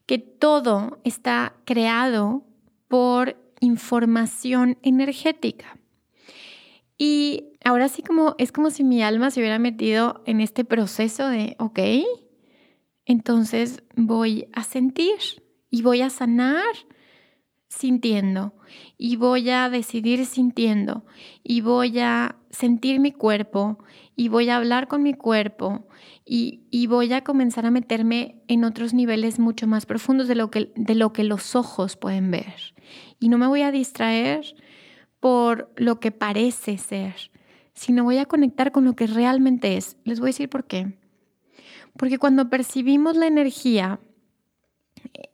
que 0.07 0.19
todo 0.19 1.01
está 1.05 1.55
creado 1.65 2.45
por 2.89 3.37
información 3.61 4.79
energética. 4.83 5.79
Y 6.99 7.45
ahora 7.65 7.89
sí 7.89 8.03
como 8.03 8.35
es 8.39 8.53
como 8.53 8.71
si 8.71 8.85
mi 8.85 9.03
alma 9.03 9.31
se 9.31 9.41
hubiera 9.41 9.59
metido 9.59 10.23
en 10.27 10.41
este 10.41 10.65
proceso 10.65 11.29
de, 11.29 11.57
ok, 11.59 11.79
entonces 13.05 13.83
voy 13.97 14.49
a 14.53 14.65
sentir, 14.65 15.19
y 15.71 15.83
voy 15.83 16.03
a 16.03 16.11
sanar 16.11 16.75
sintiendo 17.69 18.53
y 18.99 19.15
voy 19.17 19.51
a 19.51 19.71
decidir 19.71 20.27
sintiendo 20.27 21.05
y 21.45 21.61
voy 21.61 22.01
a 22.01 22.37
sentir 22.51 22.99
mi 22.99 23.13
cuerpo 23.13 23.79
y 24.17 24.29
voy 24.29 24.51
a 24.51 24.57
hablar 24.57 24.89
con 24.89 25.05
mi 25.05 25.15
cuerpo 25.15 25.87
y, 26.33 26.87
voy 26.87 27.13
a 27.13 27.25
comenzar 27.25 27.67
a 27.67 27.73
meterme 27.73 28.37
en 28.47 28.63
otros 28.63 28.95
niveles 28.95 29.41
mucho 29.41 29.67
más 29.67 29.85
profundos 29.85 30.29
de 30.29 30.37
lo, 30.37 30.49
que, 30.49 30.71
de 30.77 30.95
lo 30.95 31.13
que 31.13 31.25
los 31.25 31.57
ojos 31.57 31.97
pueden 31.97 32.31
ver. 32.31 32.55
Y 33.19 33.29
no 33.29 33.37
me 33.37 33.49
voy 33.49 33.63
a 33.63 33.73
distraer 33.73 34.55
por 35.19 35.73
lo 35.75 35.99
que 35.99 36.13
parece 36.13 36.79
ser, 36.79 37.17
sino 37.75 38.05
voy 38.05 38.19
a 38.19 38.27
conectar 38.27 38.71
con 38.71 38.85
lo 38.85 38.95
que 38.95 39.09
realmente 39.09 39.77
es. 39.77 39.97
Les 40.05 40.21
voy 40.21 40.29
a 40.29 40.31
decir 40.31 40.49
por 40.49 40.67
qué. 40.69 40.97
Porque 41.97 42.19
cuando 42.19 42.49
percibimos 42.49 43.17
la 43.17 43.27
energía, 43.27 43.99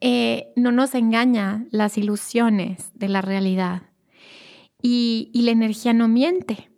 eh, 0.00 0.50
no 0.56 0.72
nos 0.72 0.94
engaña 0.94 1.66
las 1.70 1.98
ilusiones 1.98 2.90
de 2.94 3.10
la 3.10 3.20
realidad 3.20 3.82
y, 4.80 5.30
y 5.34 5.42
la 5.42 5.50
energía 5.50 5.92
no 5.92 6.08
miente. 6.08 6.70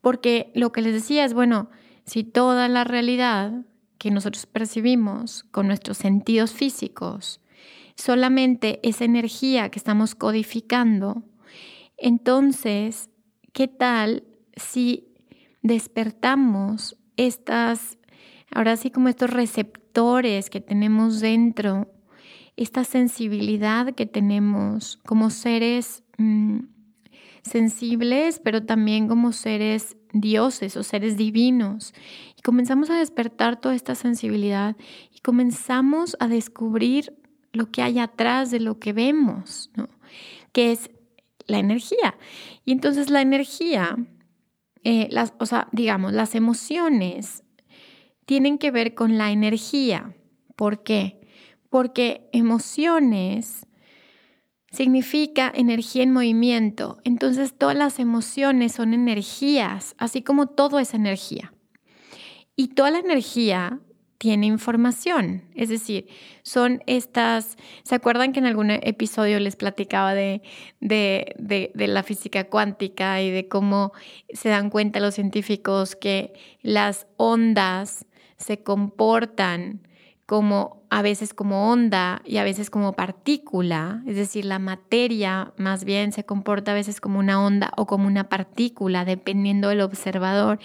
Porque 0.00 0.52
lo 0.54 0.70
que 0.70 0.82
les 0.82 0.92
decía 0.94 1.24
es, 1.24 1.34
bueno, 1.34 1.70
si 2.04 2.24
toda 2.24 2.68
la 2.68 2.84
realidad 2.84 3.64
que 3.98 4.10
nosotros 4.10 4.46
percibimos 4.46 5.44
con 5.50 5.66
nuestros 5.66 5.98
sentidos 5.98 6.52
físicos 6.52 7.40
solamente 7.94 8.80
es 8.82 9.00
energía 9.00 9.70
que 9.70 9.78
estamos 9.78 10.14
codificando, 10.14 11.22
entonces, 11.96 13.10
¿qué 13.52 13.68
tal 13.68 14.24
si 14.56 15.14
despertamos 15.62 16.96
estas, 17.16 17.98
ahora 18.50 18.76
sí 18.76 18.90
como 18.90 19.08
estos 19.08 19.30
receptores 19.30 20.50
que 20.50 20.60
tenemos 20.60 21.20
dentro 21.20 21.88
esta 22.56 22.84
sensibilidad 22.84 23.94
que 23.94 24.06
tenemos 24.06 24.98
como 25.06 25.30
seres 25.30 26.04
mm, 26.18 26.60
sensibles, 27.42 28.40
pero 28.40 28.64
también 28.64 29.08
como 29.08 29.32
seres 29.32 29.96
dioses 30.12 30.76
o 30.76 30.82
seres 30.82 31.16
divinos. 31.16 31.94
Y 32.36 32.42
comenzamos 32.42 32.90
a 32.90 32.98
despertar 32.98 33.60
toda 33.60 33.74
esta 33.74 33.94
sensibilidad 33.94 34.76
y 35.14 35.20
comenzamos 35.20 36.16
a 36.20 36.28
descubrir 36.28 37.16
lo 37.52 37.70
que 37.70 37.82
hay 37.82 37.98
atrás 37.98 38.50
de 38.50 38.60
lo 38.60 38.78
que 38.78 38.92
vemos, 38.92 39.70
¿no? 39.76 39.88
que 40.52 40.72
es 40.72 40.90
la 41.46 41.58
energía. 41.58 42.16
Y 42.64 42.72
entonces 42.72 43.10
la 43.10 43.20
energía, 43.20 43.96
eh, 44.84 45.08
las, 45.10 45.34
o 45.38 45.46
sea, 45.46 45.68
digamos, 45.72 46.12
las 46.12 46.34
emociones 46.34 47.42
tienen 48.26 48.58
que 48.58 48.70
ver 48.70 48.94
con 48.94 49.18
la 49.18 49.30
energía. 49.30 50.14
¿Por 50.56 50.82
qué? 50.82 51.22
porque 51.72 52.28
emociones 52.34 53.66
significa 54.72 55.52
energía 55.54 56.02
en 56.02 56.12
movimiento. 56.12 56.98
Entonces 57.04 57.54
todas 57.56 57.76
las 57.76 57.98
emociones 57.98 58.72
son 58.72 58.94
energías, 58.94 59.94
así 59.98 60.22
como 60.22 60.46
todo 60.46 60.78
es 60.78 60.94
energía. 60.94 61.52
Y 62.56 62.68
toda 62.68 62.90
la 62.90 62.98
energía 62.98 63.80
tiene 64.18 64.46
información, 64.46 65.42
es 65.56 65.68
decir, 65.68 66.06
son 66.44 66.80
estas, 66.86 67.56
¿se 67.82 67.96
acuerdan 67.96 68.32
que 68.32 68.38
en 68.38 68.46
algún 68.46 68.70
episodio 68.70 69.40
les 69.40 69.56
platicaba 69.56 70.14
de, 70.14 70.42
de, 70.78 71.34
de, 71.38 71.86
la 71.88 72.04
física 72.04 72.44
cuántica 72.44 73.20
y 73.20 73.32
de 73.32 73.48
cómo 73.48 73.90
se 74.32 74.48
dan 74.48 74.70
cuenta 74.70 75.00
los 75.00 75.16
científicos 75.16 75.96
que 75.96 76.34
las 76.62 77.08
ondas 77.16 78.06
se 78.36 78.62
comportan 78.62 79.88
como 80.26 80.82
a 80.88 81.02
veces 81.02 81.34
como 81.34 81.70
onda 81.70 82.22
y 82.24 82.36
a 82.36 82.44
veces 82.44 82.70
como 82.70 82.92
partícula, 82.92 84.02
es 84.06 84.16
decir, 84.16 84.44
la 84.44 84.58
materia 84.58 85.52
más 85.56 85.84
bien 85.84 86.12
se 86.12 86.24
comporta 86.24 86.70
a 86.70 86.74
veces 86.74 87.00
como 87.00 87.18
una 87.18 87.44
onda 87.44 87.72
o 87.76 87.86
como 87.86 88.06
una 88.06 88.28
partícula, 88.28 89.04
dependiendo 89.04 89.68
del 89.68 89.80
observador. 89.80 90.58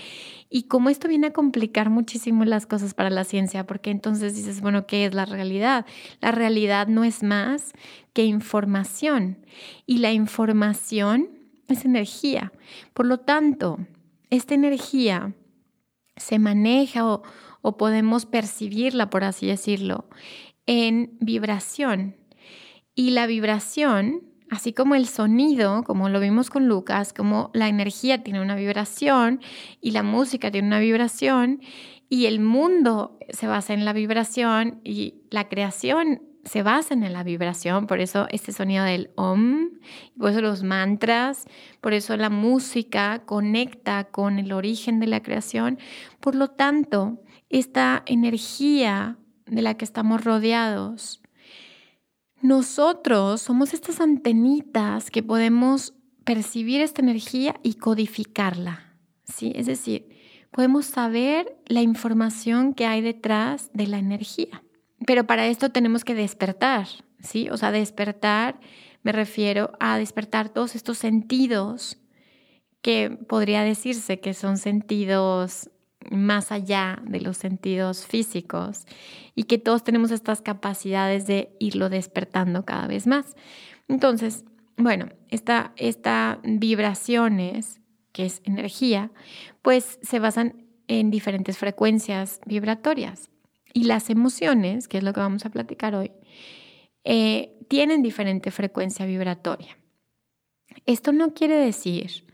Y 0.50 0.64
como 0.64 0.90
esto 0.90 1.08
viene 1.08 1.28
a 1.28 1.34
complicar 1.34 1.90
muchísimo 1.90 2.46
las 2.46 2.66
cosas 2.66 2.94
para 2.94 3.10
la 3.10 3.24
ciencia, 3.24 3.66
porque 3.66 3.90
entonces 3.90 4.36
dices, 4.36 4.62
bueno, 4.62 4.86
¿qué 4.86 5.06
es 5.06 5.14
la 5.14 5.26
realidad? 5.26 5.86
La 6.22 6.32
realidad 6.32 6.88
no 6.88 7.04
es 7.04 7.24
más 7.24 7.74
que 8.14 8.26
información 8.26 9.46
y 9.86 9.98
la 9.98 10.12
información 10.12 11.30
es 11.68 11.84
energía. 11.84 12.54
Por 12.94 13.06
lo 13.06 13.20
tanto, 13.20 13.80
esta 14.30 14.54
energía 14.54 15.34
se 16.16 16.40
maneja 16.40 17.06
o 17.06 17.24
o 17.62 17.78
podemos 17.78 18.26
percibirla, 18.26 19.10
por 19.10 19.24
así 19.24 19.48
decirlo, 19.48 20.10
en 20.66 21.18
vibración. 21.20 22.16
Y 22.96 23.12
la 23.12 23.28
vibración, 23.28 24.24
así 24.50 24.74
como 24.74 24.96
el 24.96 25.08
sonido, 25.08 25.84
como 25.84 26.10
lo 26.10 26.20
vimos 26.20 26.50
con 26.50 26.68
Lucas, 26.68 27.14
como 27.14 27.52
la 27.54 27.68
energía 27.68 28.24
tiene 28.24 28.42
una 28.42 28.56
vibración 28.56 29.42
y 29.82 29.92
la 29.92 30.04
música 30.04 30.52
tiene 30.52 30.68
una 30.68 30.80
vibración 30.80 31.62
y 32.10 32.26
el 32.26 32.40
mundo 32.40 33.18
se 33.30 33.48
basa 33.48 33.74
en 33.74 33.86
la 33.86 33.94
vibración 33.94 34.80
y 34.84 35.16
la 35.30 35.50
creación 35.50 36.22
se 36.48 36.64
basa 36.64 36.94
en 36.94 37.12
la 37.12 37.24
vibración, 37.24 37.88
por 37.88 38.00
eso 38.00 38.26
este 38.30 38.54
sonido 38.54 38.86
del 38.86 39.12
om, 39.16 39.72
por 40.18 40.32
eso 40.32 40.42
los 40.42 40.64
mantras, 40.64 41.46
por 41.82 41.94
eso 41.94 42.16
la 42.16 42.30
música 42.30 43.24
conecta 43.26 44.06
con 44.06 44.40
el 44.40 44.54
origen 44.54 45.00
de 45.00 45.08
la 45.08 45.22
creación. 45.22 45.78
Por 46.22 46.36
lo 46.36 46.48
tanto, 46.48 47.20
esta 47.50 48.04
energía 48.06 49.18
de 49.46 49.62
la 49.62 49.76
que 49.76 49.86
estamos 49.86 50.24
rodeados. 50.24 51.22
Nosotros 52.42 53.42
somos 53.42 53.74
estas 53.74 54.00
antenitas 54.00 55.10
que 55.10 55.24
podemos 55.24 55.94
percibir 56.24 56.82
esta 56.82 57.02
energía 57.02 57.60
y 57.64 57.76
codificarla. 57.76 58.94
¿sí? 59.24 59.54
Es 59.56 59.66
decir, 59.66 60.10
podemos 60.52 60.86
saber 60.86 61.58
la 61.66 61.82
información 61.82 62.74
que 62.74 62.86
hay 62.86 63.02
detrás 63.02 63.70
de 63.74 63.88
la 63.88 63.98
energía. 63.98 64.64
Pero 65.06 65.26
para 65.26 65.48
esto 65.48 65.70
tenemos 65.70 66.04
que 66.04 66.16
despertar, 66.16 66.88
¿sí? 67.20 67.50
O 67.50 67.58
sea, 67.58 67.72
despertar, 67.72 68.60
me 69.04 69.12
refiero 69.12 69.72
a 69.80 69.98
despertar 69.98 70.50
todos 70.50 70.76
estos 70.76 70.98
sentidos 70.98 71.98
que 72.82 73.12
podría 73.12 73.62
decirse 73.62 74.20
que 74.20 74.34
son 74.34 74.58
sentidos 74.58 75.70
más 76.12 76.52
allá 76.52 77.02
de 77.06 77.22
los 77.22 77.38
sentidos 77.38 78.06
físicos 78.06 78.86
y 79.36 79.44
que 79.44 79.58
todos 79.58 79.84
tenemos 79.84 80.12
estas 80.12 80.42
capacidades 80.42 81.28
de 81.28 81.56
irlo 81.60 81.90
despertando 81.90 82.66
cada 82.66 82.88
vez 82.88 83.08
más. 83.08 83.36
Entonces, 83.88 84.46
bueno, 84.78 85.10
estas 85.30 85.72
esta 85.76 86.40
vibraciones, 86.44 87.82
que 88.12 88.26
es 88.26 88.42
energía, 88.46 89.12
pues 89.62 90.00
se 90.02 90.20
basan 90.20 90.66
en 90.88 91.12
diferentes 91.12 91.58
frecuencias 91.58 92.40
vibratorias. 92.46 93.30
Y 93.74 93.84
las 93.84 94.10
emociones, 94.10 94.88
que 94.88 94.98
es 94.98 95.04
lo 95.04 95.14
que 95.14 95.20
vamos 95.20 95.46
a 95.46 95.50
platicar 95.50 95.94
hoy, 95.96 96.12
eh, 97.04 97.58
tienen 97.68 98.02
diferente 98.02 98.50
frecuencia 98.52 99.06
vibratoria. 99.06 99.78
Esto 100.86 101.12
no 101.12 101.34
quiere 101.34 101.56
decir 101.56 102.27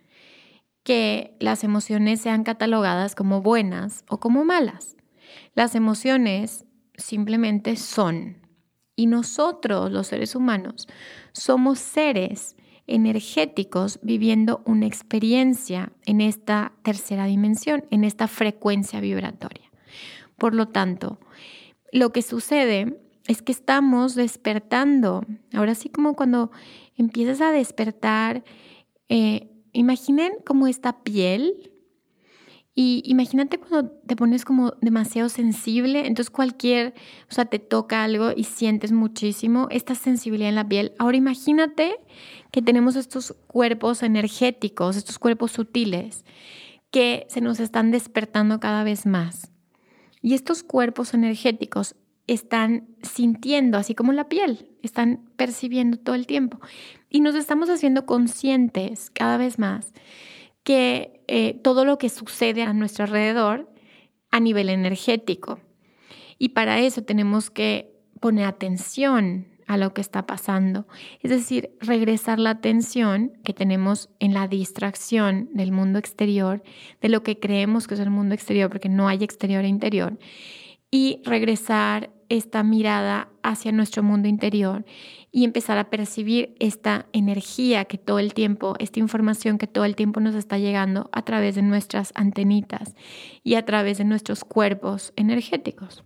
que 0.83 1.35
las 1.39 1.63
emociones 1.63 2.21
sean 2.21 2.43
catalogadas 2.43 3.15
como 3.15 3.41
buenas 3.41 4.03
o 4.07 4.19
como 4.19 4.45
malas. 4.45 4.95
Las 5.55 5.75
emociones 5.75 6.65
simplemente 6.95 7.75
son. 7.75 8.37
Y 8.95 9.07
nosotros, 9.07 9.91
los 9.91 10.07
seres 10.07 10.35
humanos, 10.35 10.87
somos 11.31 11.79
seres 11.79 12.55
energéticos 12.85 13.99
viviendo 14.03 14.61
una 14.65 14.85
experiencia 14.85 15.93
en 16.05 16.21
esta 16.21 16.73
tercera 16.83 17.25
dimensión, 17.25 17.85
en 17.91 18.03
esta 18.03 18.27
frecuencia 18.27 18.99
vibratoria. 18.99 19.71
Por 20.37 20.53
lo 20.53 20.67
tanto, 20.67 21.19
lo 21.91 22.11
que 22.11 22.21
sucede 22.21 22.99
es 23.27 23.41
que 23.41 23.53
estamos 23.53 24.15
despertando. 24.15 25.25
Ahora 25.53 25.75
sí 25.75 25.89
como 25.89 26.15
cuando 26.15 26.51
empiezas 26.97 27.41
a 27.41 27.51
despertar 27.51 28.43
eh, 29.09 29.52
imaginen 29.73 30.33
como 30.45 30.67
esta 30.67 31.03
piel 31.03 31.71
y 32.75 33.03
imagínate 33.05 33.59
cuando 33.59 33.91
te 33.91 34.15
pones 34.15 34.45
como 34.45 34.73
demasiado 34.81 35.29
sensible, 35.29 36.07
entonces 36.07 36.31
cualquier, 36.31 36.95
o 37.29 37.33
sea, 37.33 37.45
te 37.45 37.59
toca 37.59 38.03
algo 38.03 38.31
y 38.35 38.45
sientes 38.45 38.91
muchísimo 38.91 39.67
esta 39.69 39.93
sensibilidad 39.93 40.49
en 40.49 40.55
la 40.55 40.67
piel. 40.67 40.93
Ahora 40.97 41.17
imagínate 41.17 41.95
que 42.51 42.63
tenemos 42.63 42.95
estos 42.95 43.35
cuerpos 43.45 44.01
energéticos, 44.01 44.95
estos 44.95 45.19
cuerpos 45.19 45.51
sutiles 45.51 46.25
que 46.89 47.27
se 47.29 47.41
nos 47.41 47.59
están 47.59 47.91
despertando 47.91 48.59
cada 48.59 48.83
vez 48.83 49.05
más. 49.05 49.51
Y 50.21 50.33
estos 50.33 50.63
cuerpos 50.63 51.13
energéticos 51.13 51.95
están 52.25 52.87
sintiendo, 53.01 53.77
así 53.77 53.93
como 53.93 54.13
la 54.13 54.29
piel, 54.29 54.69
están 54.81 55.29
percibiendo 55.35 55.97
todo 55.97 56.15
el 56.15 56.25
tiempo. 56.25 56.59
Y 57.13 57.21
nos 57.21 57.35
estamos 57.35 57.69
haciendo 57.69 58.07
conscientes 58.07 59.11
cada 59.11 59.37
vez 59.37 59.59
más 59.59 59.93
que 60.63 61.21
eh, 61.27 61.53
todo 61.63 61.85
lo 61.85 61.99
que 61.99 62.09
sucede 62.09 62.63
a 62.63 62.73
nuestro 62.73 63.05
alrededor 63.05 63.71
a 64.31 64.39
nivel 64.39 64.67
energético. 64.67 65.59
Y 66.39 66.49
para 66.49 66.79
eso 66.79 67.03
tenemos 67.03 67.51
que 67.51 67.93
poner 68.19 68.45
atención 68.45 69.45
a 69.67 69.77
lo 69.77 69.93
que 69.93 70.01
está 70.01 70.25
pasando. 70.25 70.87
Es 71.21 71.29
decir, 71.29 71.77
regresar 71.79 72.39
la 72.39 72.49
atención 72.49 73.33
que 73.43 73.53
tenemos 73.53 74.09
en 74.19 74.33
la 74.33 74.47
distracción 74.47 75.49
del 75.53 75.71
mundo 75.71 75.99
exterior, 75.99 76.63
de 76.99 77.09
lo 77.09 77.21
que 77.21 77.39
creemos 77.39 77.87
que 77.87 77.93
es 77.93 77.99
el 77.99 78.09
mundo 78.09 78.33
exterior, 78.33 78.71
porque 78.71 78.89
no 78.89 79.07
hay 79.07 79.23
exterior 79.23 79.63
e 79.63 79.67
interior, 79.67 80.17
y 80.89 81.21
regresar 81.25 82.09
esta 82.29 82.63
mirada 82.63 83.29
hacia 83.43 83.71
nuestro 83.71 84.01
mundo 84.01 84.27
interior 84.27 84.83
y 85.35 85.45
empezar 85.45 85.79
a 85.79 85.89
percibir 85.89 86.55
esta 86.59 87.07
energía 87.11 87.85
que 87.85 87.97
todo 87.97 88.19
el 88.19 88.35
tiempo, 88.35 88.75
esta 88.77 88.99
información 88.99 89.57
que 89.57 89.65
todo 89.65 89.83
el 89.83 89.95
tiempo 89.95 90.19
nos 90.19 90.35
está 90.35 90.59
llegando 90.59 91.09
a 91.11 91.25
través 91.25 91.55
de 91.55 91.63
nuestras 91.63 92.11
antenitas 92.13 92.93
y 93.43 93.55
a 93.55 93.65
través 93.65 93.97
de 93.97 94.03
nuestros 94.05 94.45
cuerpos 94.45 95.11
energéticos. 95.15 96.03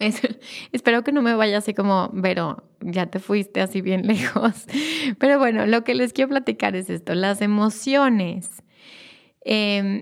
espero 0.72 1.04
que 1.04 1.12
no 1.12 1.20
me 1.20 1.34
vaya 1.34 1.58
así 1.58 1.74
como, 1.74 2.10
pero 2.22 2.64
ya 2.80 3.04
te 3.04 3.18
fuiste 3.18 3.60
así 3.60 3.82
bien 3.82 4.06
lejos. 4.06 4.64
Pero 5.18 5.38
bueno, 5.38 5.66
lo 5.66 5.84
que 5.84 5.94
les 5.94 6.14
quiero 6.14 6.30
platicar 6.30 6.74
es 6.74 6.88
esto, 6.88 7.14
las 7.14 7.42
emociones 7.42 8.62
em, 9.42 10.00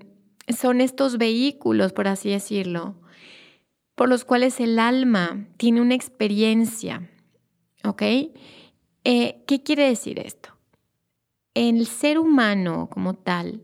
son 0.56 0.80
estos 0.80 1.18
vehículos, 1.18 1.92
por 1.92 2.06
así 2.06 2.30
decirlo, 2.30 2.94
por 3.96 4.08
los 4.08 4.24
cuales 4.24 4.60
el 4.60 4.78
alma 4.78 5.48
tiene 5.56 5.80
una 5.80 5.96
experiencia. 5.96 7.10
¿Ok? 7.84 8.02
Eh, 9.10 9.42
¿Qué 9.46 9.62
quiere 9.62 9.88
decir 9.88 10.18
esto? 10.18 10.50
El 11.54 11.86
ser 11.86 12.18
humano 12.18 12.90
como 12.92 13.14
tal 13.14 13.62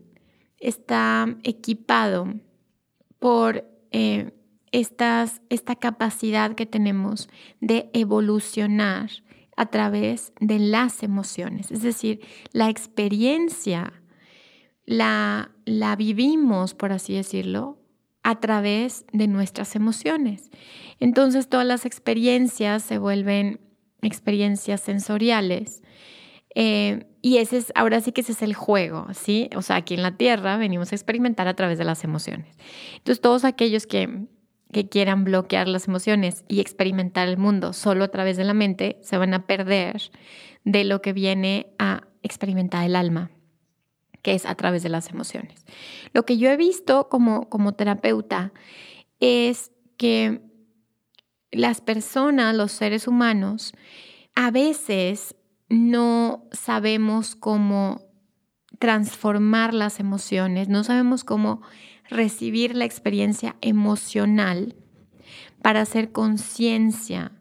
está 0.57 1.37
equipado 1.43 2.33
por 3.19 3.63
eh, 3.91 4.31
esta 4.71 5.75
capacidad 5.79 6.55
que 6.55 6.65
tenemos 6.65 7.29
de 7.61 7.91
evolucionar 7.93 9.11
a 9.55 9.67
través 9.67 10.33
de 10.39 10.57
las 10.57 11.03
emociones. 11.03 11.69
Es 11.69 11.83
decir, 11.83 12.21
la 12.51 12.71
experiencia 12.71 14.01
la 14.87 15.51
vivimos, 15.95 16.73
por 16.73 16.91
así 16.91 17.13
decirlo, 17.13 17.77
a 18.23 18.39
través 18.39 19.05
de 19.13 19.27
nuestras 19.27 19.75
emociones. 19.75 20.49
Entonces 20.99 21.49
todas 21.49 21.67
las 21.67 21.85
experiencias 21.85 22.81
se 22.81 22.97
vuelven 22.97 23.59
experiencias 24.01 24.81
sensoriales. 24.81 25.81
Eh, 26.53 27.05
y 27.21 27.37
ese 27.37 27.57
es, 27.57 27.71
ahora 27.75 27.99
sí 28.01 28.11
que 28.11 28.21
ese 28.21 28.31
es 28.31 28.41
el 28.41 28.53
juego, 28.53 29.07
¿sí? 29.13 29.49
O 29.55 29.61
sea, 29.61 29.77
aquí 29.77 29.93
en 29.93 30.03
la 30.03 30.15
Tierra 30.15 30.57
venimos 30.57 30.91
a 30.91 30.95
experimentar 30.95 31.47
a 31.47 31.55
través 31.55 31.77
de 31.77 31.83
las 31.83 32.03
emociones. 32.03 32.55
Entonces, 32.97 33.19
todos 33.21 33.43
aquellos 33.43 33.87
que, 33.87 34.27
que 34.71 34.87
quieran 34.87 35.23
bloquear 35.23 35.67
las 35.67 35.87
emociones 35.87 36.45
y 36.47 36.61
experimentar 36.61 37.27
el 37.27 37.37
mundo 37.37 37.73
solo 37.73 38.05
a 38.05 38.09
través 38.09 38.37
de 38.37 38.45
la 38.45 38.53
mente, 38.53 38.99
se 39.01 39.17
van 39.17 39.33
a 39.33 39.45
perder 39.45 40.11
de 40.63 40.83
lo 40.83 41.01
que 41.01 41.13
viene 41.13 41.67
a 41.77 42.07
experimentar 42.23 42.85
el 42.85 42.95
alma 42.95 43.31
que 44.25 44.33
es 44.33 44.47
a 44.47 44.55
través 44.55 44.81
de 44.81 44.89
las 44.89 45.11
emociones. 45.11 45.65
Lo 46.11 46.25
que 46.25 46.39
yo 46.39 46.49
he 46.49 46.57
visto 46.57 47.09
como, 47.09 47.47
como 47.47 47.73
terapeuta 47.73 48.53
es 49.19 49.71
que 49.97 50.41
las 51.55 51.81
personas, 51.81 52.55
los 52.55 52.71
seres 52.71 53.07
humanos, 53.07 53.73
a 54.35 54.51
veces 54.51 55.35
no 55.69 56.47
sabemos 56.51 57.35
cómo 57.35 58.01
transformar 58.79 59.73
las 59.73 59.99
emociones, 59.99 60.67
no 60.67 60.83
sabemos 60.83 61.23
cómo 61.23 61.61
recibir 62.09 62.75
la 62.75 62.85
experiencia 62.85 63.55
emocional 63.61 64.75
para 65.61 65.81
hacer 65.81 66.11
conciencia 66.11 67.31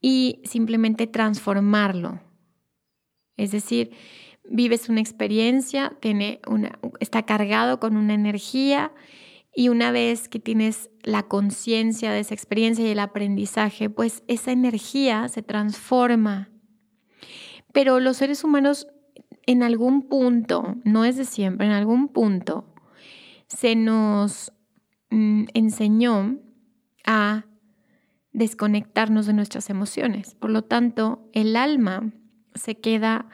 y 0.00 0.40
simplemente 0.44 1.06
transformarlo. 1.06 2.20
Es 3.36 3.52
decir, 3.52 3.92
vives 4.44 4.88
una 4.88 5.00
experiencia, 5.00 5.96
tiene 6.00 6.40
una, 6.46 6.78
está 7.00 7.24
cargado 7.24 7.78
con 7.78 7.96
una 7.96 8.14
energía 8.14 8.92
y 9.54 9.68
una 9.68 9.90
vez 9.90 10.28
que 10.28 10.38
tienes 10.38 10.90
la 11.02 11.24
conciencia 11.24 12.12
de 12.12 12.20
esa 12.20 12.34
experiencia 12.34 12.86
y 12.86 12.90
el 12.90 13.00
aprendizaje, 13.00 13.90
pues 13.90 14.22
esa 14.28 14.52
energía 14.52 15.28
se 15.28 15.42
transforma. 15.42 16.50
Pero 17.72 18.00
los 18.00 18.16
seres 18.16 18.44
humanos 18.44 18.88
en 19.46 19.62
algún 19.62 20.08
punto, 20.08 20.76
no 20.84 21.04
es 21.04 21.16
de 21.16 21.24
siempre, 21.24 21.66
en 21.66 21.72
algún 21.72 22.08
punto, 22.08 22.72
se 23.48 23.74
nos 23.74 24.52
mm, 25.10 25.44
enseñó 25.54 26.38
a 27.04 27.44
desconectarnos 28.32 29.26
de 29.26 29.32
nuestras 29.32 29.68
emociones. 29.68 30.34
Por 30.34 30.50
lo 30.50 30.62
tanto, 30.62 31.28
el 31.32 31.56
alma 31.56 32.12
se 32.54 32.76
queda 32.78 33.28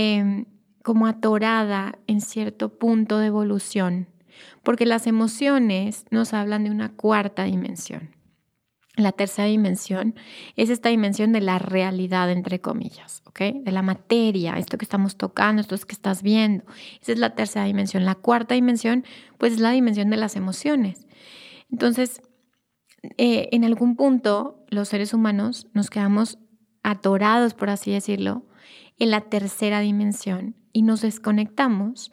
Em, 0.00 0.44
como 0.84 1.06
atorada 1.06 1.98
en 2.06 2.20
cierto 2.20 2.78
punto 2.78 3.18
de 3.18 3.26
evolución, 3.26 4.06
porque 4.62 4.86
las 4.86 5.06
emociones 5.06 6.04
nos 6.10 6.34
hablan 6.34 6.64
de 6.64 6.70
una 6.70 6.90
cuarta 6.90 7.44
dimensión. 7.44 8.10
La 8.96 9.12
tercera 9.12 9.46
dimensión 9.46 10.16
es 10.56 10.70
esta 10.70 10.88
dimensión 10.88 11.32
de 11.32 11.40
la 11.40 11.60
realidad, 11.60 12.32
entre 12.32 12.60
comillas, 12.60 13.22
¿ok? 13.26 13.40
De 13.62 13.70
la 13.70 13.82
materia, 13.82 14.58
esto 14.58 14.76
que 14.76 14.84
estamos 14.84 15.16
tocando, 15.16 15.62
esto 15.62 15.76
que 15.78 15.92
estás 15.92 16.22
viendo. 16.22 16.64
Esa 17.00 17.12
es 17.12 17.18
la 17.20 17.36
tercera 17.36 17.64
dimensión. 17.64 18.04
La 18.04 18.16
cuarta 18.16 18.56
dimensión, 18.56 19.04
pues 19.38 19.52
es 19.52 19.60
la 19.60 19.70
dimensión 19.70 20.10
de 20.10 20.16
las 20.16 20.34
emociones. 20.34 21.06
Entonces, 21.70 22.22
eh, 23.16 23.48
en 23.52 23.64
algún 23.64 23.94
punto, 23.94 24.64
los 24.68 24.88
seres 24.88 25.14
humanos 25.14 25.68
nos 25.74 25.90
quedamos 25.90 26.38
atorados, 26.82 27.54
por 27.54 27.70
así 27.70 27.92
decirlo, 27.92 28.46
en 28.98 29.10
la 29.10 29.20
tercera 29.20 29.78
dimensión 29.78 30.56
y 30.72 30.82
nos 30.82 31.02
desconectamos 31.02 32.10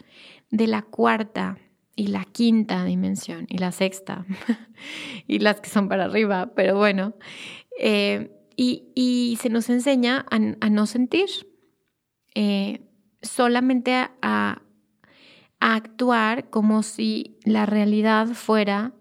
de 0.52 0.68
la 0.68 0.84
cuarta 0.84 1.58
y 1.96 2.08
la 2.08 2.26
quinta 2.26 2.84
dimensión 2.84 3.48
y 3.50 3.58
la 3.58 3.72
sexta 3.72 4.26
y 5.28 5.40
las 5.40 5.62
que 5.62 5.70
son 5.70 5.88
para 5.88 6.06
arriba, 6.06 6.52
pero 6.56 6.78
bueno. 6.78 7.16
Eh, 7.80 8.32
y, 8.58 9.38
se 9.42 9.50
nos 9.50 9.70
enseña 9.70 10.26
a, 10.30 10.70
no 10.70 10.86
sentir, 10.86 11.28
eh, 12.36 12.88
solamente 13.22 13.94
a, 13.94 14.12
a, 14.22 14.62
actuar 15.60 16.50
como 16.50 16.82
si 16.82 17.38
la 17.44 17.66
realidad 17.66 18.28
fuera 18.28 18.94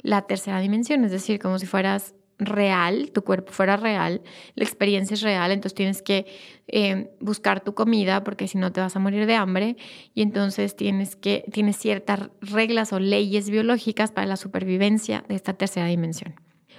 la 0.00 0.22
tercera 0.22 0.58
dimensión, 0.58 1.04
es 1.04 1.12
decir, 1.12 1.38
como 1.38 1.60
si 1.60 1.66
fueras 1.66 2.15
real, 2.38 3.10
tu 3.12 3.22
cuerpo 3.22 3.52
fuera 3.52 3.76
real, 3.76 4.22
la 4.54 4.64
experiencia 4.64 5.14
es 5.14 5.22
real, 5.22 5.50
entonces 5.50 5.74
tienes 5.74 6.02
que 6.02 6.26
eh, 6.68 7.10
buscar 7.20 7.62
tu 7.62 7.74
comida 7.74 8.24
porque 8.24 8.48
si 8.48 8.58
no 8.58 8.72
te 8.72 8.80
vas 8.80 8.94
a 8.94 8.98
morir 8.98 9.26
de 9.26 9.34
hambre 9.34 9.76
y 10.14 10.22
entonces 10.22 10.76
tienes 10.76 11.16
que 11.16 11.44
tienes 11.52 11.76
ciertas 11.76 12.30
reglas 12.40 12.92
o 12.92 13.00
leyes 13.00 13.48
biológicas 13.48 14.12
para 14.12 14.26
la 14.26 14.36
supervivencia 14.36 15.24
de 15.28 15.34
esta 15.34 15.54
tercera 15.54 15.86
dimensión. 15.86 16.34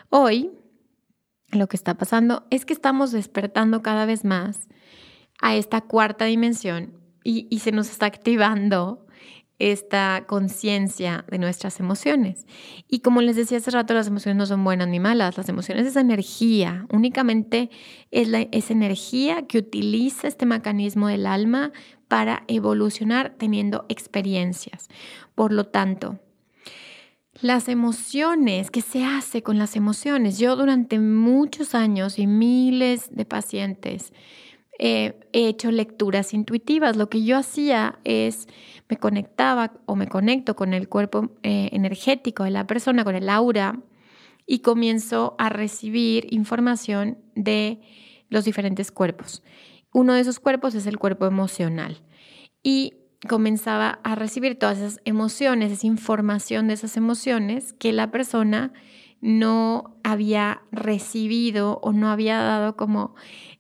Hoy 0.10 0.52
lo 1.52 1.68
que 1.68 1.78
está 1.78 1.96
pasando 1.96 2.46
es 2.50 2.66
que 2.66 2.74
estamos 2.74 3.12
despertando 3.12 3.82
cada 3.82 4.06
vez 4.06 4.26
más 4.26 4.68
a 5.42 5.56
esta 5.56 5.82
cuarta 5.82 6.26
dimensión 6.26 6.94
y, 7.24 7.48
y 7.50 7.60
se 7.60 7.72
nos 7.72 7.90
está 7.90 8.06
activando 8.06 9.08
esta 9.60 10.26
conciencia 10.28 11.26
de 11.30 11.40
nuestras 11.40 11.80
emociones. 11.80 12.46
Y 12.88 13.00
como 13.00 13.22
les 13.22 13.36
decía 13.36 13.58
hace 13.58 13.72
rato, 13.72 13.94
las 13.94 14.08
emociones 14.08 14.38
no 14.38 14.46
son 14.46 14.64
buenas 14.64 14.88
ni 14.88 15.00
malas, 15.00 15.38
las 15.38 15.50
emociones 15.50 15.88
es 15.88 15.96
energía, 15.96 16.86
únicamente 16.92 17.70
es, 18.12 18.28
la, 18.28 18.48
energía 18.52 19.48
que 19.48 19.58
utiliza 19.58 20.28
este 20.28 20.46
mecanismo 20.46 21.08
del 21.08 21.26
alma 21.26 21.72
para 22.08 22.44
evolucionar 22.48 23.36
teniendo 23.38 23.86
experiencias. 23.90 24.88
Por 25.34 25.52
lo 25.52 25.66
tanto, 25.66 26.20
las 27.42 27.68
emociones, 27.68 28.72
¿qué 28.72 28.82
se 28.82 29.04
hace 29.06 29.44
con 29.44 29.58
las 29.58 29.76
emociones? 29.76 30.38
Yo 30.40 30.56
durante 30.56 31.00
muchos 31.00 31.76
años 31.76 32.18
y 32.20 32.28
miles 32.28 33.16
de 33.16 33.26
pacientes, 33.26 34.12
he 34.80 35.16
hecho 35.32 35.72
lecturas 35.72 36.34
intuitivas. 36.34 36.96
Lo 36.96 37.10
que 37.10 37.24
yo 37.24 37.38
hacía 37.38 38.00
es 38.04 38.48
me 38.90 38.98
conectaba 38.98 39.74
o 39.86 39.96
me 39.96 40.08
conecto 40.08 40.56
con 40.56 40.74
el 40.74 40.88
cuerpo 40.88 41.32
eh, 41.44 41.70
energético 41.72 42.44
de 42.44 42.52
la 42.52 42.68
persona, 42.68 43.04
con 43.04 43.16
el 43.16 43.30
aura, 43.30 43.80
y 44.46 44.60
comienzo 44.60 45.36
a 45.38 45.50
recibir 45.50 46.34
información 46.34 47.18
de 47.36 47.82
los 48.30 48.46
diferentes 48.46 48.92
cuerpos. 48.92 49.44
Uno 49.94 50.14
de 50.14 50.22
esos 50.22 50.40
cuerpos 50.40 50.74
es 50.74 50.88
el 50.88 50.98
cuerpo 50.98 51.26
emocional. 51.26 52.02
Y 52.64 52.94
comenzaba 53.28 54.00
a 54.04 54.16
recibir 54.16 54.58
todas 54.58 54.78
esas 54.78 55.02
emociones, 55.04 55.72
esa 55.72 55.88
información 55.88 56.68
de 56.68 56.76
esas 56.76 56.96
emociones 56.98 57.74
que 57.74 57.92
la 57.92 58.10
persona 58.10 58.72
no 59.20 59.98
había 60.04 60.62
recibido 60.72 61.80
o 61.82 61.92
no 61.92 62.10
había 62.10 62.38
dado 62.38 62.78
como 62.78 63.16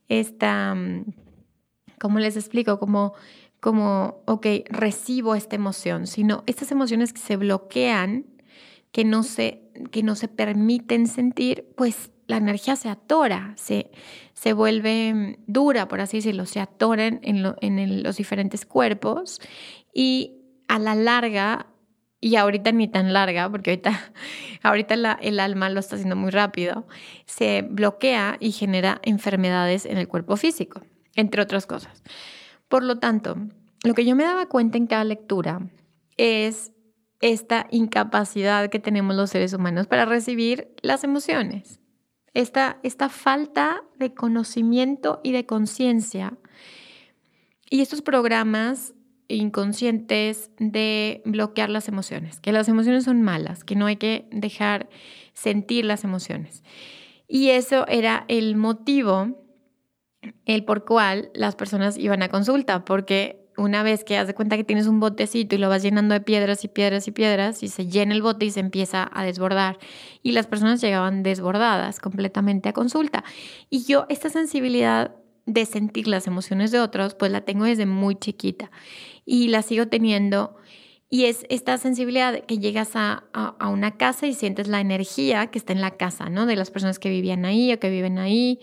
esta, 0.09 0.73
mm, 0.75 1.05
¿cómo 1.99 2.19
les 2.19 2.35
explico? 2.35 2.79
Como, 2.79 3.13
como, 3.59 4.21
ok, 4.25 4.45
recibo 4.69 5.35
esta 5.35 5.55
emoción, 5.55 6.07
sino 6.07 6.43
estas 6.47 6.71
emociones 6.71 7.13
que 7.13 7.19
se 7.19 7.37
bloquean, 7.37 8.25
que 8.91 9.03
no 9.03 9.23
se, 9.23 9.63
que 9.91 10.03
no 10.03 10.15
se 10.15 10.27
permiten 10.27 11.07
sentir, 11.07 11.67
pues 11.75 12.11
la 12.27 12.37
energía 12.37 12.75
se 12.75 12.89
atora, 12.89 13.53
se, 13.55 13.91
se 14.33 14.53
vuelve 14.53 15.13
mm, 15.13 15.35
dura, 15.47 15.87
por 15.87 16.01
así 16.01 16.17
decirlo, 16.17 16.45
se 16.45 16.59
atora 16.59 17.07
en, 17.07 17.21
en 17.21 18.03
los 18.03 18.17
diferentes 18.17 18.65
cuerpos 18.65 19.39
y 19.93 20.33
a 20.67 20.79
la 20.79 20.95
larga 20.95 21.67
y 22.19 22.35
ahorita 22.35 22.71
ni 22.71 22.87
tan 22.87 23.13
larga, 23.13 23.49
porque 23.49 23.71
ahorita, 23.71 24.13
ahorita 24.63 25.17
el 25.21 25.39
alma 25.39 25.69
lo 25.69 25.79
está 25.79 25.95
haciendo 25.95 26.15
muy 26.15 26.31
rápido, 26.31 26.87
se 27.25 27.61
bloquea 27.61 28.37
y 28.39 28.51
genera 28.51 28.99
enfermedades 29.03 29.85
en 29.85 29.97
el 29.97 30.07
cuerpo 30.07 30.35
físico, 30.37 30.81
entre 31.15 31.41
otras 31.41 31.65
cosas. 31.65 32.03
Por 32.67 32.83
lo 32.83 32.99
tanto, 32.99 33.37
lo 33.83 33.93
que 33.93 34.05
yo 34.05 34.15
me 34.15 34.23
daba 34.23 34.47
cuenta 34.47 34.77
en 34.77 34.87
cada 34.87 35.03
lectura 35.03 35.61
es 36.17 36.71
esta 37.21 37.67
incapacidad 37.71 38.69
que 38.69 38.79
tenemos 38.79 39.15
los 39.15 39.29
seres 39.29 39.53
humanos 39.53 39.87
para 39.87 40.05
recibir 40.05 40.75
las 40.81 41.03
emociones, 41.03 41.79
esta, 42.33 42.79
esta 42.83 43.09
falta 43.09 43.83
de 43.97 44.13
conocimiento 44.13 45.21
y 45.23 45.31
de 45.31 45.45
conciencia. 45.45 46.37
Y 47.69 47.81
estos 47.81 48.01
programas 48.01 48.93
inconscientes 49.29 50.51
de 50.57 51.21
bloquear 51.25 51.69
las 51.69 51.87
emociones, 51.87 52.39
que 52.39 52.51
las 52.51 52.67
emociones 52.67 53.03
son 53.03 53.21
malas, 53.21 53.63
que 53.63 53.75
no 53.75 53.85
hay 53.85 53.97
que 53.97 54.27
dejar 54.31 54.89
sentir 55.33 55.85
las 55.85 56.03
emociones. 56.03 56.63
Y 57.27 57.49
eso 57.49 57.85
era 57.87 58.25
el 58.27 58.55
motivo, 58.55 59.35
el 60.45 60.63
por 60.63 60.85
cual 60.85 61.29
las 61.33 61.55
personas 61.55 61.97
iban 61.97 62.23
a 62.23 62.29
consulta, 62.29 62.85
porque 62.85 63.45
una 63.57 63.83
vez 63.83 64.03
que 64.03 64.15
das 64.15 64.27
de 64.27 64.35
cuenta 64.35 64.55
que 64.55 64.63
tienes 64.63 64.87
un 64.87 64.99
botecito 64.99 65.55
y 65.55 65.57
lo 65.57 65.67
vas 65.67 65.81
llenando 65.81 66.13
de 66.13 66.21
piedras 66.21 66.63
y 66.63 66.67
piedras 66.67 67.07
y 67.07 67.11
piedras, 67.11 67.63
y 67.63 67.67
se 67.67 67.87
llena 67.87 68.13
el 68.13 68.21
bote 68.21 68.45
y 68.45 68.51
se 68.51 68.59
empieza 68.59 69.09
a 69.11 69.23
desbordar. 69.23 69.77
Y 70.21 70.31
las 70.31 70.47
personas 70.47 70.79
llegaban 70.79 71.23
desbordadas 71.23 71.99
completamente 71.99 72.69
a 72.69 72.73
consulta. 72.73 73.23
Y 73.69 73.83
yo 73.83 74.05
esta 74.09 74.29
sensibilidad 74.29 75.15
de 75.45 75.65
sentir 75.65 76.07
las 76.07 76.27
emociones 76.27 76.71
de 76.71 76.79
otros, 76.79 77.15
pues 77.15 77.31
la 77.31 77.41
tengo 77.41 77.65
desde 77.65 77.85
muy 77.85 78.15
chiquita 78.15 78.69
y 79.27 79.49
la 79.49 79.61
sigo 79.61 79.87
teniendo. 79.87 80.55
Y 81.09 81.25
es 81.25 81.45
esta 81.49 81.77
sensibilidad 81.77 82.45
que 82.45 82.57
llegas 82.57 82.91
a, 82.95 83.23
una 83.69 83.97
casa 83.97 84.25
y 84.25 84.33
sientes 84.33 84.67
la 84.67 84.81
energía 84.81 85.47
que 85.47 85.59
está 85.59 85.73
en 85.73 85.81
la 85.81 85.91
casa, 85.91 86.29
¿no? 86.29 86.45
De 86.45 86.55
las 86.55 86.71
personas 86.71 86.97
que 86.97 87.09
vivían 87.09 87.45
ahí 87.45 87.71
o 87.71 87.79
que 87.79 87.89
viven 87.89 88.17
ahí, 88.17 88.59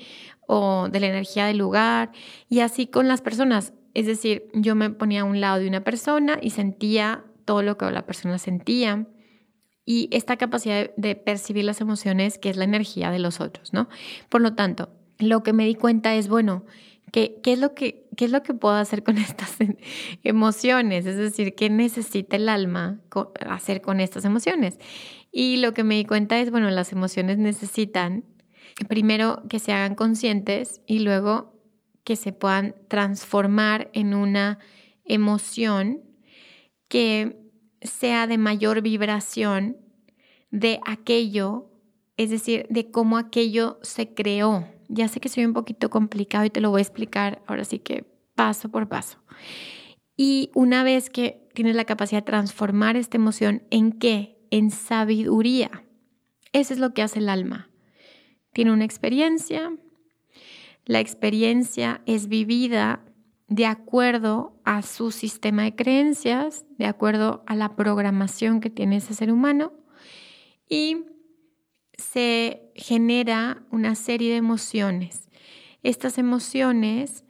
o 0.47 0.89
de 0.91 1.01
la 1.01 1.07
energía 1.07 1.47
del 1.47 1.59
lugar. 1.59 2.11
Y 2.49 2.61
así 2.61 2.87
con 2.87 3.07
las 3.07 3.23
personas. 3.23 3.73
Es 3.93 4.07
decir, 4.07 4.49
yo 4.53 4.75
me 4.75 4.91
ponía 4.91 5.21
a 5.21 5.25
un 5.25 5.41
lado 5.41 5.61
de 5.61 5.69
una 5.69 5.85
persona 5.85 6.39
y 6.43 6.51
sentía 6.51 7.25
todo 7.45 7.63
lo 7.63 7.79
que 7.79 7.91
la 7.91 8.07
persona 8.07 8.39
sentía. 8.39 9.07
Y 9.87 10.09
esta 10.13 10.37
capacidad 10.37 10.91
de 10.97 11.15
percibir 11.15 11.65
las 11.65 11.81
emociones, 11.81 12.39
que 12.39 12.51
es 12.51 12.57
la 12.57 12.65
energía 12.65 13.11
de 13.11 13.19
los 13.19 13.41
otros, 13.41 13.73
¿no? 13.73 13.89
Por 14.29 14.41
lo 14.41 14.55
tanto, 14.55 14.89
lo 15.19 15.43
que 15.43 15.53
me 15.53 15.67
di 15.67 15.75
cuenta 15.75 16.15
es, 16.15 16.29
bueno, 16.29 16.65
¿qué, 17.13 17.41
qué 17.43 17.53
es, 17.53 17.59
lo 17.59 17.75
que, 17.75 18.04
qué 18.17 18.27
es 18.27 18.31
lo 18.31 18.43
que 18.43 18.55
puedo 18.55 18.75
hacer 18.75 19.03
con 19.03 19.19
estas 19.19 19.57
emociones? 20.23 21.07
Es 21.07 21.17
decir, 21.17 21.55
¿qué 21.55 21.71
necesita 21.71 22.37
el 22.37 22.49
alma 22.49 23.01
hacer 23.49 23.81
con 23.81 24.01
estas 24.01 24.25
emociones? 24.25 24.79
Y 25.33 25.59
lo 25.59 25.75
que 25.75 25.85
me 25.85 25.97
di 25.97 26.05
cuenta 26.05 26.39
es, 26.39 26.51
bueno, 26.51 26.71
las 26.71 26.93
emociones 26.93 27.39
necesitan 27.39 28.25
primero 28.89 29.43
que 29.49 29.59
se 29.59 29.73
hagan 29.73 29.95
conscientes 29.95 30.81
y 30.87 31.01
luego 31.01 31.55
que 32.03 32.17
se 32.17 32.33
puedan 32.33 32.75
transformar 32.89 33.91
en 33.93 34.15
una 34.15 34.59
emoción 35.05 36.03
que 36.89 37.39
sea 37.81 38.27
de 38.27 38.39
mayor 38.39 38.83
vibración 38.83 39.77
de 40.51 40.81
aquello, 40.87 41.71
es 42.17 42.31
decir, 42.31 42.67
de 42.71 42.91
cómo 42.91 43.19
aquello 43.19 43.79
se 43.83 44.15
creó, 44.15 44.69
ya 44.89 45.09
sé 45.09 45.21
que 45.21 45.29
soy 45.29 45.45
un 45.45 45.53
poquito 45.53 45.91
complicado 45.91 46.45
y 46.45 46.51
te 46.51 46.61
lo 46.61 46.71
voy 46.71 46.81
a 46.81 46.83
explicar 46.83 47.43
ahora 47.47 47.65
sí 47.65 47.79
que 47.79 48.05
paso 48.35 48.69
por 48.69 48.89
paso. 48.89 49.19
Y 50.17 50.51
una 50.55 50.85
vez 50.85 51.11
que 51.11 51.49
tienes 51.55 51.77
la 51.77 51.85
capacidad 51.85 52.21
de 52.21 52.27
transformar 52.27 52.97
esta 52.97 53.17
emoción 53.17 53.63
en 53.71 53.93
qué? 53.93 54.39
En 54.51 54.71
sabiduría. 54.71 55.85
Eso 56.53 56.73
es 56.73 56.79
lo 56.79 56.95
que 56.95 57.03
hace 57.03 57.19
el 57.19 57.29
alma. 57.29 57.71
Tiene 58.53 58.73
una 58.73 58.85
experiencia. 58.85 59.77
La 60.85 61.01
experiencia 61.01 62.03
es 62.07 62.29
vivida 62.29 63.05
de 63.49 63.67
acuerdo 63.67 64.61
a 64.65 64.83
su 64.83 65.11
sistema 65.11 65.65
de 65.65 65.75
creencias, 65.75 66.65
de 66.79 66.87
acuerdo 66.87 67.43
a 67.47 67.57
la 67.57 67.77
programación 67.77 68.61
que 68.61 68.71
tiene 68.71 68.97
ese 68.97 69.15
ser 69.15 69.33
humano. 69.33 69.73
Y 70.69 71.05
se 71.97 72.71
genera 72.75 73.65
una 73.71 73.95
serie 73.95 74.31
de 74.31 74.37
emociones. 74.37 75.29
Estas 75.83 76.19
emociones 76.19 77.25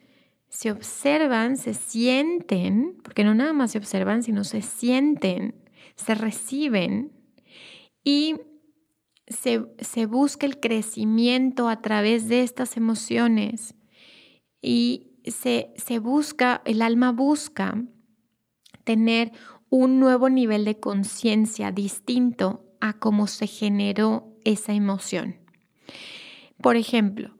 se 0.48 0.70
observan, 0.70 1.56
se 1.56 1.74
sienten, 1.74 2.96
porque 3.02 3.24
no 3.24 3.34
nada 3.34 3.52
más 3.52 3.72
se 3.72 3.78
observan, 3.78 4.22
sino 4.22 4.44
se 4.44 4.62
sienten, 4.62 5.54
se 5.96 6.14
reciben 6.14 7.12
y 8.04 8.36
se, 9.26 9.66
se 9.78 10.06
busca 10.06 10.46
el 10.46 10.60
crecimiento 10.60 11.68
a 11.68 11.80
través 11.80 12.28
de 12.28 12.42
estas 12.42 12.76
emociones 12.76 13.74
y 14.62 15.14
se, 15.24 15.72
se 15.76 15.98
busca, 15.98 16.62
el 16.64 16.82
alma 16.82 17.10
busca 17.10 17.82
tener 18.84 19.32
un 19.70 19.98
nuevo 19.98 20.28
nivel 20.28 20.64
de 20.64 20.78
conciencia 20.78 21.72
distinto 21.72 22.64
a 22.80 22.92
cómo 22.92 23.26
se 23.26 23.46
generó 23.46 24.33
esa 24.44 24.72
emoción. 24.72 25.36
Por 26.60 26.76
ejemplo, 26.76 27.34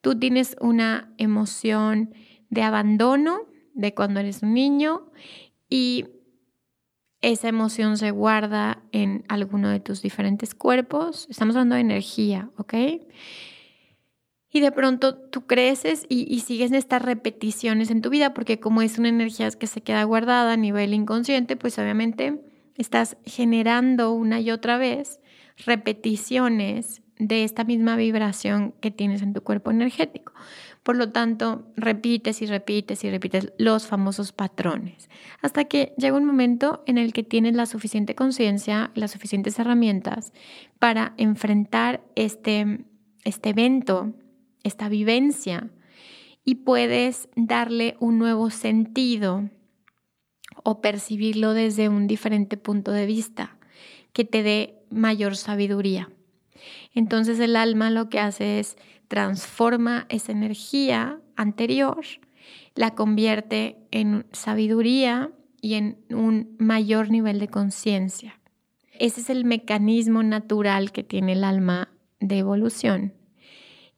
tú 0.00 0.18
tienes 0.18 0.56
una 0.60 1.12
emoción 1.18 2.14
de 2.48 2.62
abandono 2.62 3.40
de 3.74 3.94
cuando 3.94 4.20
eres 4.20 4.42
un 4.42 4.54
niño 4.54 5.10
y 5.68 6.06
esa 7.20 7.48
emoción 7.48 7.98
se 7.98 8.10
guarda 8.10 8.82
en 8.92 9.24
alguno 9.28 9.68
de 9.68 9.80
tus 9.80 10.02
diferentes 10.02 10.54
cuerpos. 10.54 11.26
Estamos 11.30 11.54
hablando 11.54 11.74
de 11.74 11.82
energía, 11.82 12.50
¿ok? 12.56 12.74
Y 14.52 14.60
de 14.60 14.72
pronto 14.72 15.14
tú 15.14 15.46
creces 15.46 16.06
y, 16.08 16.26
y, 16.32 16.40
sigues 16.40 16.72
estas 16.72 17.02
repeticiones 17.02 17.90
en 17.90 18.02
tu 18.02 18.10
vida, 18.10 18.34
porque 18.34 18.58
como 18.58 18.82
es 18.82 18.98
una 18.98 19.08
energía 19.08 19.48
que 19.50 19.66
se 19.68 19.82
queda 19.82 20.02
guardada 20.04 20.54
a 20.54 20.56
nivel 20.56 20.92
inconsciente, 20.92 21.56
pues 21.56 21.78
obviamente 21.78 22.40
estás 22.76 23.16
generando 23.24 24.12
una 24.12 24.40
y 24.40 24.50
otra 24.50 24.76
vez 24.76 25.20
repeticiones 25.66 27.02
de 27.20 27.44
esta 27.44 27.64
misma 27.64 27.96
vibración 27.96 28.74
que 28.80 28.90
tienes 28.90 29.20
en 29.20 29.34
tu 29.34 29.42
cuerpo 29.42 29.70
energético. 29.70 30.32
Por 30.82 30.96
lo 30.96 31.12
tanto, 31.12 31.70
repites 31.76 32.40
y 32.40 32.46
repites 32.46 33.04
y 33.04 33.10
repites 33.10 33.52
los 33.58 33.86
famosos 33.86 34.32
patrones, 34.32 35.10
hasta 35.42 35.64
que 35.64 35.92
llega 35.98 36.16
un 36.16 36.24
momento 36.24 36.82
en 36.86 36.96
el 36.96 37.12
que 37.12 37.22
tienes 37.22 37.54
la 37.54 37.66
suficiente 37.66 38.14
conciencia, 38.14 38.90
las 38.94 39.10
suficientes 39.10 39.58
herramientas 39.58 40.32
para 40.78 41.12
enfrentar 41.18 42.02
este, 42.16 42.86
este 43.24 43.50
evento, 43.50 44.14
esta 44.62 44.88
vivencia, 44.88 45.70
y 46.42 46.56
puedes 46.56 47.28
darle 47.36 47.96
un 48.00 48.18
nuevo 48.18 48.48
sentido 48.48 49.50
o 50.64 50.80
percibirlo 50.80 51.52
desde 51.52 51.90
un 51.90 52.06
diferente 52.06 52.56
punto 52.56 52.92
de 52.92 53.04
vista 53.04 53.58
que 54.12 54.24
te 54.24 54.42
dé 54.42 54.79
mayor 54.90 55.36
sabiduría. 55.36 56.10
Entonces 56.94 57.38
el 57.40 57.56
alma 57.56 57.90
lo 57.90 58.08
que 58.08 58.20
hace 58.20 58.60
es 58.60 58.76
transforma 59.08 60.06
esa 60.08 60.32
energía 60.32 61.20
anterior, 61.36 62.04
la 62.74 62.94
convierte 62.94 63.76
en 63.90 64.26
sabiduría 64.32 65.32
y 65.60 65.74
en 65.74 65.98
un 66.10 66.56
mayor 66.58 67.10
nivel 67.10 67.38
de 67.38 67.48
conciencia. 67.48 68.40
Ese 68.98 69.22
es 69.22 69.30
el 69.30 69.44
mecanismo 69.44 70.22
natural 70.22 70.92
que 70.92 71.02
tiene 71.02 71.32
el 71.32 71.44
alma 71.44 71.88
de 72.20 72.38
evolución. 72.38 73.14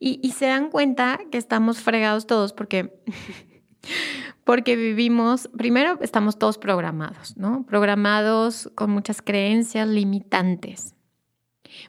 Y, 0.04 0.32
se 0.32 0.46
dan 0.46 0.68
cuenta 0.70 1.20
que 1.30 1.38
estamos 1.38 1.78
fregados 1.78 2.26
todos 2.26 2.52
porque, 2.52 2.92
porque 4.44 4.76
vivimos, 4.76 5.48
primero 5.56 5.98
estamos 6.00 6.38
todos 6.38 6.58
programados, 6.58 7.36
¿no? 7.36 7.64
Programados 7.64 8.70
con 8.74 8.90
muchas 8.90 9.22
creencias 9.22 9.88
limitantes. 9.88 10.94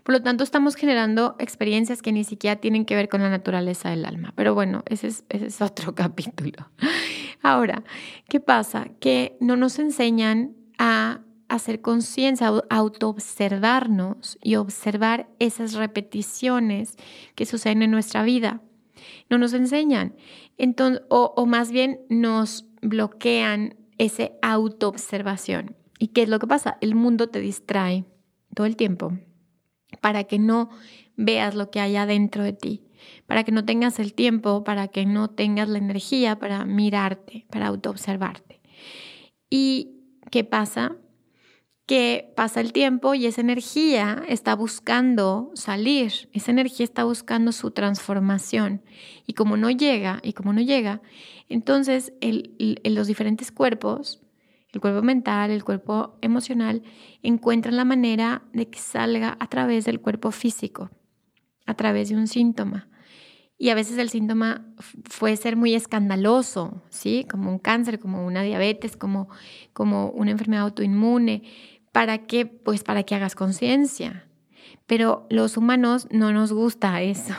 Por 0.04 0.14
lo 0.14 0.22
tanto, 0.22 0.44
estamos 0.44 0.76
generando 0.76 1.36
experiencias 1.40 2.02
que 2.02 2.12
ni 2.12 2.24
siquiera 2.24 2.56
tienen 2.58 2.86
que 2.86 2.96
ver 2.96 3.10
con 3.10 3.22
la 3.22 3.30
naturaleza 3.30 3.90
del 3.90 4.06
alma. 4.06 4.34
Pero 4.36 4.54
bueno, 4.54 4.84
ese 4.88 5.08
es, 5.08 5.62
otro 5.62 5.96
capítulo. 5.96 6.70
Ahora, 7.42 7.84
¿qué 8.30 8.40
pasa? 8.40 8.88
Que 9.00 9.38
no 9.42 9.56
nos 9.56 9.80
enseñan 9.80 10.56
a 10.78 11.22
hacer 11.50 11.82
conciencia, 11.82 12.52
autoobservarnos 12.70 14.38
y 14.42 14.56
observar 14.56 15.28
esas 15.40 15.74
repeticiones 15.74 16.96
que 17.36 17.46
suceden 17.46 17.84
en 17.84 17.92
nuestra 17.92 18.24
vida. 18.24 18.62
No 19.30 19.38
nos 19.38 19.54
enseñan. 19.54 20.16
Entonces, 20.58 21.04
o, 21.10 21.34
o 21.36 21.46
más 21.46 21.72
bien 21.72 22.02
nos 22.10 22.66
bloquean 22.82 23.76
esa 23.98 24.32
autoobservación. 24.42 25.76
¿Y 26.00 26.08
qué 26.08 26.24
es 26.24 26.30
lo 26.30 26.40
que 26.40 26.48
pasa? 26.48 26.78
El 26.82 26.96
mundo 26.96 27.28
te 27.28 27.40
distrae 27.40 28.06
todo 28.54 28.66
el 28.66 28.76
tiempo 28.76 29.14
para 30.02 30.26
que 30.26 30.40
no 30.40 30.70
veas 31.16 31.56
lo 31.56 31.70
que 31.70 31.80
hay 31.80 31.96
adentro 31.96 32.44
de 32.44 32.54
ti, 32.54 32.84
para 33.28 33.44
que 33.44 33.52
no 33.52 33.66
tengas 33.66 34.00
el 34.00 34.14
tiempo, 34.14 34.64
para 34.64 34.88
que 34.88 35.06
no 35.06 35.30
tengas 35.30 35.70
la 35.70 35.78
energía 35.78 36.40
para 36.40 36.66
mirarte, 36.66 37.46
para 37.50 37.68
autoobservarte. 37.68 38.62
¿Y 39.50 40.00
qué 40.32 40.44
pasa? 40.44 40.98
Que 41.86 42.32
pasa 42.36 42.62
el 42.62 42.72
tiempo 42.72 43.14
y 43.14 43.26
esa 43.26 43.42
energía 43.42 44.24
está 44.28 44.56
buscando 44.56 45.52
salir, 45.54 46.30
esa 46.32 46.52
energía 46.52 46.86
está 46.86 47.04
buscando 47.04 47.52
su 47.52 47.72
transformación. 47.72 48.82
Y 49.28 49.34
como 49.34 49.58
no 49.58 49.70
llega, 49.70 50.20
y 50.24 50.32
como 50.34 50.54
no 50.54 50.62
llega, 50.62 51.02
entonces 51.50 52.14
los 52.22 53.08
diferentes 53.08 53.52
cuerpos 53.52 54.24
el 54.74 54.82
cuerpo 54.82 55.04
mental, 55.04 55.52
el 55.52 55.64
cuerpo 55.64 56.18
emocional, 56.22 56.82
encuentran 57.22 57.78
la 57.78 57.86
manera 57.86 58.42
de 58.54 58.68
que 58.68 58.80
salga 58.80 59.38
a 59.40 59.48
través 59.48 59.86
del 59.86 60.02
cuerpo 60.02 60.32
físico, 60.32 60.90
a 61.68 61.76
través 61.76 62.10
de 62.10 62.16
un 62.16 62.28
síntoma. 62.28 62.90
Y 63.56 63.70
a 63.70 63.76
veces 63.76 64.00
el 64.00 64.10
síntoma 64.10 64.66
puede 65.20 65.38
ser 65.38 65.56
muy 65.56 65.76
escandaloso, 65.76 66.82
¿sí? 66.90 67.26
Como 67.30 67.52
un 67.52 67.60
cáncer, 67.60 68.00
como 68.00 68.26
una 68.26 68.42
diabetes, 68.42 68.98
como, 68.98 69.30
como 69.74 70.10
una 70.10 70.32
enfermedad 70.32 70.64
autoinmune. 70.64 71.44
¿Para 71.94 72.26
qué? 72.26 72.46
Pues 72.46 72.84
para 72.84 73.04
que 73.04 73.16
hagas 73.16 73.36
conciencia 73.36 74.28
pero 74.86 75.26
los 75.30 75.58
humanos 75.58 76.08
no 76.12 76.32
nos 76.34 76.52
gusta 76.52 77.02
eso 77.02 77.34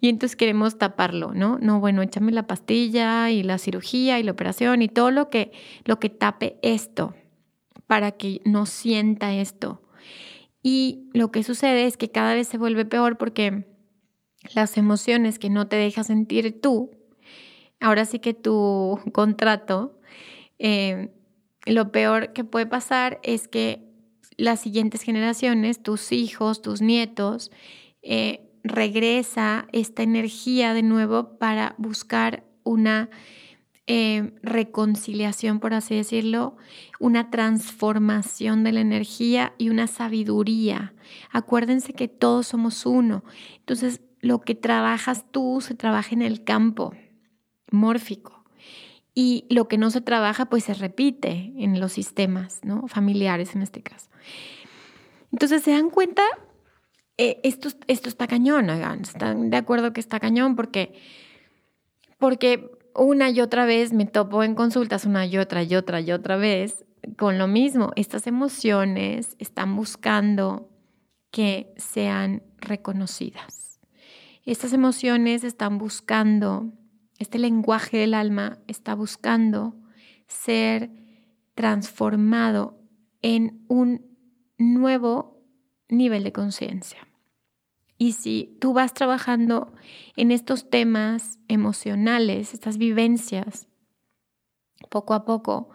y 0.00 0.08
entonces 0.08 0.36
queremos 0.36 0.78
taparlo, 0.78 1.32
¿no? 1.34 1.58
No, 1.58 1.80
bueno, 1.80 2.02
échame 2.02 2.32
la 2.32 2.46
pastilla 2.46 3.30
y 3.30 3.42
la 3.42 3.58
cirugía 3.58 4.18
y 4.18 4.22
la 4.22 4.32
operación 4.32 4.82
y 4.82 4.88
todo 4.88 5.10
lo 5.10 5.30
que, 5.30 5.52
lo 5.84 5.98
que 5.98 6.10
tape 6.10 6.58
esto 6.62 7.14
para 7.86 8.12
que 8.12 8.40
no 8.44 8.66
sienta 8.66 9.34
esto. 9.34 9.82
Y 10.62 11.10
lo 11.12 11.32
que 11.32 11.42
sucede 11.42 11.86
es 11.86 11.96
que 11.96 12.10
cada 12.10 12.34
vez 12.34 12.46
se 12.46 12.58
vuelve 12.58 12.84
peor 12.84 13.16
porque 13.16 13.66
las 14.54 14.76
emociones 14.76 15.38
que 15.38 15.50
no 15.50 15.66
te 15.66 15.76
dejas 15.76 16.06
sentir 16.06 16.60
tú, 16.60 16.90
ahora 17.80 18.04
sí 18.04 18.20
que 18.20 18.34
tu 18.34 19.00
contrato, 19.12 19.98
eh, 20.58 21.10
lo 21.66 21.92
peor 21.92 22.32
que 22.32 22.44
puede 22.44 22.66
pasar 22.66 23.20
es 23.22 23.48
que 23.48 23.90
las 24.36 24.60
siguientes 24.60 25.02
generaciones, 25.02 25.82
tus 25.82 26.12
hijos, 26.12 26.62
tus 26.62 26.80
nietos, 26.80 27.50
eh, 28.02 28.48
regresa 28.64 29.66
esta 29.72 30.02
energía 30.02 30.74
de 30.74 30.82
nuevo 30.82 31.38
para 31.38 31.74
buscar 31.78 32.44
una 32.62 33.10
eh, 33.86 34.32
reconciliación, 34.42 35.58
por 35.60 35.74
así 35.74 35.96
decirlo, 35.96 36.56
una 37.00 37.30
transformación 37.30 38.62
de 38.64 38.72
la 38.72 38.80
energía 38.80 39.52
y 39.58 39.68
una 39.68 39.86
sabiduría. 39.86 40.94
Acuérdense 41.30 41.92
que 41.92 42.08
todos 42.08 42.46
somos 42.46 42.86
uno. 42.86 43.24
Entonces, 43.58 44.00
lo 44.20 44.40
que 44.42 44.54
trabajas 44.54 45.24
tú 45.30 45.60
se 45.60 45.74
trabaja 45.74 46.14
en 46.14 46.22
el 46.22 46.44
campo 46.44 46.94
mórfico 47.70 48.39
y 49.14 49.46
lo 49.50 49.68
que 49.68 49.78
no 49.78 49.90
se 49.90 50.00
trabaja 50.00 50.46
pues 50.46 50.64
se 50.64 50.74
repite 50.74 51.52
en 51.56 51.80
los 51.80 51.92
sistemas 51.92 52.60
familiares 52.88 53.54
en 53.54 53.62
este 53.62 53.82
caso. 53.82 54.08
Entonces 55.32 55.62
se 55.62 55.72
dan 55.72 55.90
cuenta, 55.90 56.22
eh, 57.16 57.40
esto, 57.42 57.68
esto 57.86 58.08
está 58.08 58.26
cañón, 58.26 58.70
están 58.70 59.50
de 59.50 59.56
acuerdo 59.56 59.92
que 59.92 60.00
está 60.00 60.20
cañón 60.20 60.56
porque, 60.56 60.94
porque 62.18 62.70
una 62.94 63.30
y 63.30 63.40
otra 63.40 63.64
vez 63.64 63.92
me 63.92 64.06
topo 64.06 64.42
en 64.42 64.54
consultas, 64.54 65.04
una 65.04 65.26
y 65.26 65.38
otra 65.38 65.62
y 65.62 65.74
otra 65.74 66.00
y 66.00 66.12
otra 66.12 66.36
vez 66.36 66.84
con 67.16 67.38
lo 67.38 67.46
mismo. 67.46 67.92
Estas 67.96 68.26
emociones 68.26 69.36
están 69.38 69.76
buscando 69.76 70.68
que 71.30 71.72
sean 71.76 72.42
reconocidas. 72.58 73.80
Estas 74.44 74.72
emociones 74.72 75.44
están 75.44 75.78
buscando 75.78 76.72
este 77.20 77.38
lenguaje 77.38 77.98
del 77.98 78.14
alma 78.14 78.58
está 78.66 78.94
buscando 78.94 79.76
ser 80.26 80.90
transformado 81.54 82.80
en 83.20 83.62
un 83.68 84.16
nuevo 84.56 85.44
nivel 85.88 86.24
de 86.24 86.32
conciencia. 86.32 87.06
Y 87.98 88.12
si 88.12 88.56
tú 88.58 88.72
vas 88.72 88.94
trabajando 88.94 89.74
en 90.16 90.30
estos 90.30 90.70
temas 90.70 91.38
emocionales, 91.46 92.54
estas 92.54 92.78
vivencias, 92.78 93.68
poco 94.88 95.12
a 95.12 95.26
poco 95.26 95.68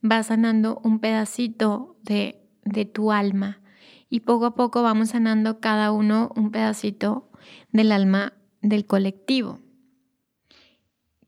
vas 0.00 0.28
sanando 0.28 0.80
un 0.82 0.98
pedacito 0.98 1.98
de, 2.02 2.48
de 2.64 2.86
tu 2.86 3.12
alma 3.12 3.60
y 4.08 4.20
poco 4.20 4.46
a 4.46 4.54
poco 4.54 4.82
vamos 4.82 5.10
sanando 5.10 5.60
cada 5.60 5.92
uno 5.92 6.32
un 6.36 6.50
pedacito 6.50 7.30
del 7.70 7.92
alma 7.92 8.32
del 8.62 8.86
colectivo 8.86 9.60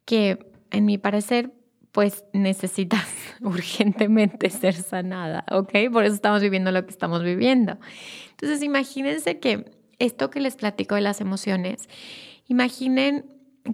que 0.09 0.39
en 0.71 0.87
mi 0.87 0.97
parecer 0.97 1.53
pues 1.93 2.25
necesitas 2.33 3.07
urgentemente 3.43 4.49
ser 4.49 4.73
sanada, 4.75 5.45
¿ok? 5.51 5.93
Por 5.93 6.05
eso 6.05 6.15
estamos 6.15 6.41
viviendo 6.41 6.73
lo 6.73 6.83
que 6.87 6.91
estamos 6.91 7.23
viviendo. 7.23 7.77
Entonces 8.31 8.63
imagínense 8.63 9.39
que 9.39 9.71
esto 9.99 10.31
que 10.31 10.41
les 10.41 10.57
platico 10.57 10.95
de 10.95 11.03
las 11.03 11.21
emociones, 11.21 11.91
imaginen 12.47 13.27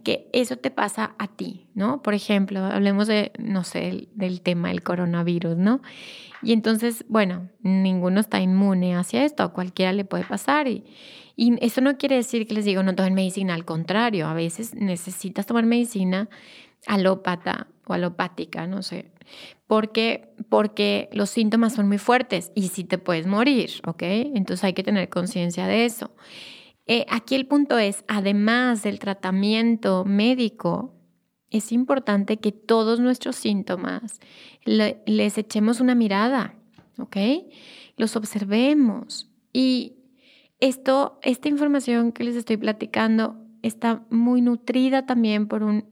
que 0.02 0.28
eso 0.32 0.56
te 0.56 0.72
pasa 0.72 1.14
a 1.18 1.28
ti, 1.28 1.68
¿no? 1.74 2.02
Por 2.02 2.14
ejemplo, 2.14 2.64
hablemos 2.64 3.06
de, 3.06 3.30
no 3.38 3.62
sé, 3.62 4.08
del 4.14 4.40
tema 4.40 4.70
del 4.70 4.82
coronavirus, 4.82 5.56
¿no? 5.56 5.82
Y 6.42 6.52
entonces, 6.52 7.04
bueno, 7.08 7.48
ninguno 7.62 8.18
está 8.18 8.40
inmune 8.40 8.96
hacia 8.96 9.24
esto, 9.24 9.44
a 9.44 9.52
cualquiera 9.52 9.92
le 9.92 10.04
puede 10.04 10.24
pasar 10.24 10.66
y, 10.66 10.82
y 11.36 11.56
eso 11.64 11.80
no 11.80 11.98
quiere 11.98 12.16
decir 12.16 12.46
que 12.46 12.54
les 12.54 12.64
digo 12.64 12.82
no 12.82 12.94
tomen 12.94 13.14
medicina, 13.14 13.54
al 13.54 13.64
contrario, 13.64 14.26
a 14.26 14.34
veces 14.34 14.74
necesitas 14.74 15.46
tomar 15.46 15.66
medicina 15.66 16.28
alópata 16.86 17.66
o 17.86 17.92
alopática, 17.92 18.66
no 18.66 18.82
sé. 18.82 19.10
Porque, 19.66 20.34
porque 20.48 21.08
los 21.12 21.30
síntomas 21.30 21.74
son 21.74 21.88
muy 21.88 21.98
fuertes 21.98 22.52
y 22.54 22.68
si 22.68 22.84
te 22.84 22.98
puedes 22.98 23.26
morir, 23.26 23.70
¿ok? 23.86 24.02
Entonces 24.02 24.64
hay 24.64 24.74
que 24.74 24.82
tener 24.82 25.08
conciencia 25.08 25.66
de 25.66 25.86
eso. 25.86 26.14
Eh, 26.86 27.06
aquí 27.08 27.34
el 27.34 27.46
punto 27.46 27.78
es, 27.78 28.04
además 28.06 28.82
del 28.82 28.98
tratamiento 28.98 30.04
médico, 30.04 30.94
es 31.50 31.72
importante 31.72 32.36
que 32.38 32.52
todos 32.52 33.00
nuestros 33.00 33.36
síntomas 33.36 34.20
les 34.64 35.38
echemos 35.38 35.80
una 35.80 35.94
mirada, 35.94 36.54
¿ok? 36.98 37.16
Los 37.96 38.16
observemos. 38.16 39.30
Y 39.52 40.03
esto, 40.60 41.18
esta 41.22 41.48
información 41.48 42.12
que 42.12 42.24
les 42.24 42.36
estoy 42.36 42.56
platicando 42.56 43.36
está 43.62 44.04
muy 44.10 44.40
nutrida 44.40 45.06
también 45.06 45.48
por 45.48 45.62
un 45.62 45.90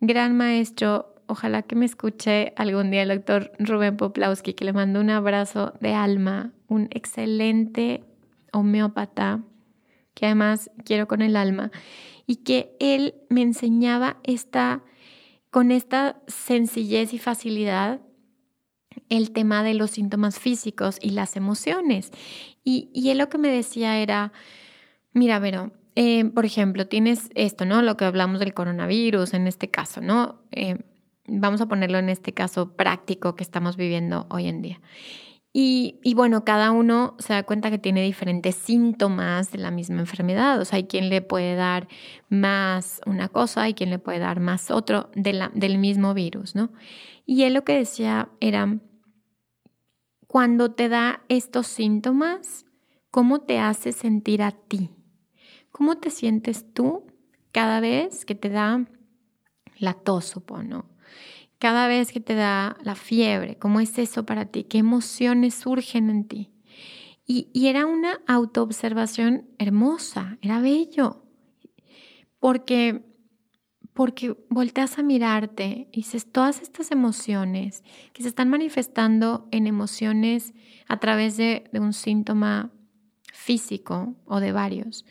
gran 0.00 0.36
maestro. 0.36 1.14
Ojalá 1.26 1.62
que 1.62 1.76
me 1.76 1.84
escuche 1.84 2.52
algún 2.56 2.90
día 2.90 3.02
el 3.02 3.08
doctor 3.08 3.52
Rubén 3.58 3.96
Poplawski, 3.96 4.54
que 4.54 4.64
le 4.64 4.72
mando 4.72 5.00
un 5.00 5.10
abrazo 5.10 5.74
de 5.80 5.94
alma, 5.94 6.52
un 6.68 6.88
excelente 6.90 8.04
homeópata 8.52 9.42
que 10.14 10.26
además 10.26 10.70
quiero 10.84 11.06
con 11.06 11.22
el 11.22 11.36
alma, 11.36 11.70
y 12.26 12.36
que 12.36 12.76
él 12.80 13.14
me 13.28 13.40
enseñaba 13.42 14.18
esta, 14.24 14.82
con 15.50 15.70
esta 15.70 16.20
sencillez 16.26 17.14
y 17.14 17.18
facilidad 17.18 18.00
el 19.08 19.30
tema 19.30 19.62
de 19.62 19.74
los 19.74 19.92
síntomas 19.92 20.38
físicos 20.38 20.98
y 21.00 21.10
las 21.10 21.36
emociones. 21.36 22.10
Y, 22.68 22.90
y 22.92 23.08
él 23.08 23.16
lo 23.16 23.30
que 23.30 23.38
me 23.38 23.48
decía 23.48 23.96
era, 23.96 24.30
mira, 25.14 25.38
Vero, 25.38 25.72
eh, 25.94 26.26
por 26.26 26.44
ejemplo, 26.44 26.86
tienes 26.86 27.30
esto, 27.34 27.64
¿no? 27.64 27.80
Lo 27.80 27.96
que 27.96 28.04
hablamos 28.04 28.40
del 28.40 28.52
coronavirus 28.52 29.32
en 29.32 29.46
este 29.46 29.70
caso, 29.70 30.02
¿no? 30.02 30.42
Eh, 30.50 30.76
vamos 31.26 31.62
a 31.62 31.66
ponerlo 31.66 31.96
en 31.96 32.10
este 32.10 32.34
caso 32.34 32.76
práctico 32.76 33.36
que 33.36 33.42
estamos 33.42 33.78
viviendo 33.78 34.26
hoy 34.28 34.48
en 34.48 34.60
día. 34.60 34.82
Y, 35.50 35.98
bueno, 36.14 36.44
cada 36.44 36.72
uno 36.72 37.16
se 37.18 37.32
da 37.32 37.42
cuenta 37.42 37.70
que 37.70 37.78
tiene 37.78 38.02
diferentes 38.02 38.54
síntomas 38.54 39.50
de 39.50 39.58
la 39.58 39.70
misma 39.70 40.00
enfermedad. 40.00 40.60
O 40.60 40.64
sea, 40.66 40.76
hay 40.76 40.84
quien 40.84 41.08
le 41.08 41.22
puede 41.22 41.56
dar 41.56 41.88
más 42.28 43.00
una 43.06 43.28
cosa, 43.28 43.62
hay 43.62 43.72
quien 43.72 43.88
le 43.88 43.98
puede 43.98 44.18
dar 44.18 44.40
más 44.40 44.70
otro 44.70 45.10
del 45.14 45.78
mismo 45.78 46.12
virus, 46.12 46.54
¿no? 46.54 46.70
Y 47.24 47.44
él 47.44 47.54
lo 47.54 47.64
que 47.64 47.78
decía 47.78 48.28
era, 48.40 48.78
cuando 50.28 50.70
te 50.70 50.88
da 50.88 51.24
estos 51.28 51.66
síntomas, 51.66 52.64
¿cómo 53.10 53.40
te 53.40 53.58
hace 53.58 53.90
sentir 53.90 54.42
a 54.42 54.52
ti? 54.52 54.90
¿Cómo 55.72 55.98
te 55.98 56.10
sientes 56.10 56.72
tú 56.72 57.04
cada 57.50 57.80
vez 57.80 58.24
que 58.24 58.36
te 58.36 58.48
da 58.48 58.86
la 59.78 59.94
tos, 59.94 60.26
supongo? 60.26 60.86
cada 61.58 61.88
vez 61.88 62.12
que 62.12 62.20
te 62.20 62.34
da 62.34 62.76
la 62.82 62.94
fiebre, 62.94 63.58
¿cómo 63.58 63.80
es 63.80 63.98
eso 63.98 64.24
para 64.24 64.46
ti? 64.46 64.64
¿Qué 64.64 64.78
emociones 64.78 65.54
surgen 65.54 66.08
en 66.08 66.24
ti? 66.26 66.52
Y, 67.26 67.50
era 67.68 67.84
una 67.84 68.20
autoobservación 68.26 69.48
hermosa, 69.58 70.38
era 70.40 70.60
bello, 70.60 71.24
porque, 72.38 73.04
porque 73.98 74.36
volteas 74.48 74.96
a 75.00 75.02
mirarte 75.02 75.88
y 75.90 76.02
dices, 76.02 76.30
todas 76.30 76.62
estas 76.62 76.92
emociones 76.92 77.82
que 78.12 78.22
se 78.22 78.28
están 78.28 78.48
manifestando 78.48 79.48
en 79.50 79.66
emociones 79.66 80.54
a 80.86 81.00
través 81.00 81.36
de, 81.36 81.64
de 81.72 81.80
un 81.80 81.92
síntoma 81.92 82.70
físico 83.32 84.14
o 84.24 84.38
de 84.38 84.52
varios, 84.52 85.04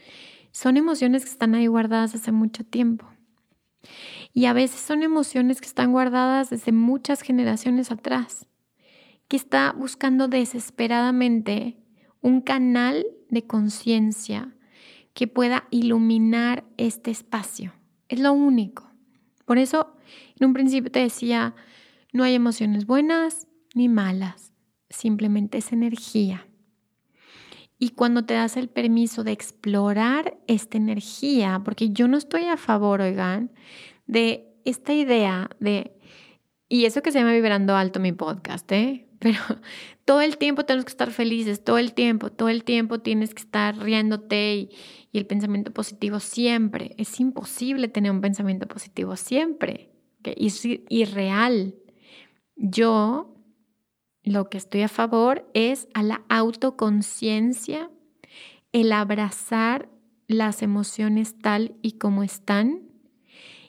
son 0.52 0.78
emociones 0.78 1.26
que 1.26 1.32
están 1.32 1.54
ahí 1.54 1.68
guardadas 1.68 2.16
hace 2.16 2.32
mucho 2.32 2.64
tiempo. 2.64 3.06
Y 4.34 4.46
a 4.46 4.54
veces 4.54 4.80
son 4.80 5.04
emociones 5.04 5.60
que 5.60 5.68
están 5.68 5.92
guardadas 5.92 6.50
desde 6.50 6.72
muchas 6.72 7.24
generaciones 7.24 7.92
atrás, 7.92 8.48
que 9.28 9.36
está 9.36 9.74
buscando 9.78 10.30
desesperadamente 10.30 11.76
un 12.22 12.40
canal 12.40 13.06
de 13.30 13.46
conciencia 13.46 14.56
que 15.14 15.28
pueda 15.28 15.68
iluminar 15.72 16.64
este 16.78 17.12
espacio. 17.12 17.74
Es 18.10 18.20
lo 18.20 18.34
único. 18.34 18.90
Por 19.46 19.58
eso, 19.58 19.96
en 20.40 20.48
un 20.48 20.54
principio 20.54 20.92
te 20.92 21.00
decía, 21.00 21.56
no 22.14 22.24
hay 22.24 22.36
emociones 22.36 22.86
buenas 22.86 23.48
ni 23.74 23.90
malas, 23.90 24.54
simplemente 24.90 25.60
es 25.60 25.72
energía. 25.72 26.48
Y 27.80 27.90
cuando 27.90 28.26
te 28.26 28.34
das 28.34 28.58
el 28.58 28.70
permiso 28.70 29.24
de 29.24 29.32
explorar 29.32 30.38
esta 30.48 30.78
energía, 30.78 31.62
porque 31.64 31.92
yo 31.92 32.08
no 32.08 32.18
estoy 32.18 32.46
a 32.46 32.58
favor, 32.58 33.02
oigan, 33.02 33.52
de 34.08 34.48
esta 34.66 34.94
idea 34.94 35.50
de, 35.60 35.94
y 36.70 36.86
eso 36.86 37.02
que 37.02 37.12
se 37.12 37.20
llama 37.20 37.34
Vibrando 37.34 37.76
Alto 37.76 38.00
mi 38.00 38.14
podcast, 38.14 38.72
¿eh? 38.72 39.08
Pero 39.20 39.40
todo 40.06 40.22
el 40.22 40.38
tiempo 40.38 40.66
tenemos 40.66 40.86
que 40.86 40.92
estar 40.92 41.12
felices, 41.12 41.64
todo 41.64 41.78
el 41.78 41.94
tiempo, 41.94 42.32
todo 42.32 42.50
el 42.50 42.64
tiempo 42.64 43.00
tienes 43.00 43.34
que 43.34 43.42
estar 43.42 43.78
riéndote 43.78 44.56
y, 44.56 44.70
y 45.12 45.18
el 45.18 45.26
pensamiento 45.26 45.72
positivo 45.72 46.20
siempre. 46.20 46.94
Es 46.98 47.20
imposible 47.20 47.88
tener 47.88 48.12
un 48.12 48.22
pensamiento 48.22 48.68
positivo 48.68 49.16
siempre. 49.16 49.92
Y 50.36 50.48
es 50.48 50.66
irreal. 50.90 51.76
Yo 52.56 53.36
lo 54.24 54.50
que 54.50 54.58
estoy 54.58 54.82
a 54.82 54.90
favor 54.90 55.50
es 55.54 55.88
a 55.94 56.04
la 56.04 56.24
autoconciencia, 56.28 57.90
el 58.74 58.92
abrazar 58.92 59.90
las 60.28 60.62
emociones 60.62 61.40
tal 61.40 61.76
y 61.82 61.94
como 61.94 62.24
están 62.24 62.88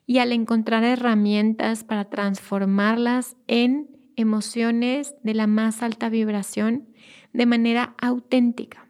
y 0.07 0.19
al 0.19 0.33
encontrar 0.33 0.85
herramientas 0.85 1.85
para 1.85 2.09
transformarlas 2.09 3.37
en 3.47 3.89
emociones 4.17 5.15
de 5.23 5.35
la 5.35 5.47
más 5.47 5.83
alta 5.83 6.09
vibración 6.09 6.89
de 7.33 7.47
manera 7.47 7.95
auténtica. 8.01 8.89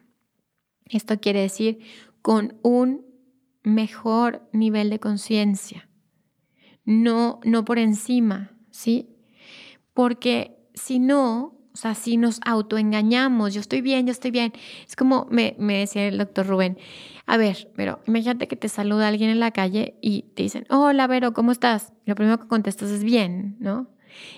Esto 0.85 1.19
quiere 1.19 1.41
decir 1.41 1.79
con 2.21 2.57
un 2.63 3.05
mejor 3.63 4.47
nivel 4.53 4.89
de 4.89 4.99
conciencia, 4.99 5.89
no, 6.85 7.39
no 7.43 7.65
por 7.65 7.77
encima, 7.77 8.51
¿sí? 8.71 9.09
Porque 9.93 10.57
si 10.73 10.99
no, 10.99 11.59
o 11.73 11.77
sea, 11.77 11.93
si 11.93 12.17
nos 12.17 12.39
autoengañamos, 12.45 13.53
yo 13.53 13.61
estoy 13.61 13.81
bien, 13.81 14.05
yo 14.05 14.11
estoy 14.11 14.31
bien. 14.31 14.53
Es 14.87 14.95
como 14.95 15.27
me, 15.29 15.55
me 15.59 15.77
decía 15.77 16.07
el 16.07 16.17
doctor 16.17 16.47
Rubén, 16.47 16.77
a 17.25 17.37
ver, 17.37 17.69
pero 17.75 17.99
imagínate 18.07 18.47
que 18.47 18.55
te 18.55 18.69
saluda 18.69 19.07
alguien 19.07 19.29
en 19.29 19.39
la 19.39 19.51
calle 19.51 19.97
y 20.01 20.23
te 20.35 20.43
dicen, 20.43 20.65
hola, 20.69 21.05
Vero, 21.05 21.33
¿cómo 21.33 21.51
estás? 21.51 21.93
Lo 22.05 22.15
primero 22.15 22.39
que 22.39 22.47
contestas 22.47 22.89
es 22.89 23.03
bien, 23.03 23.55
¿no? 23.59 23.87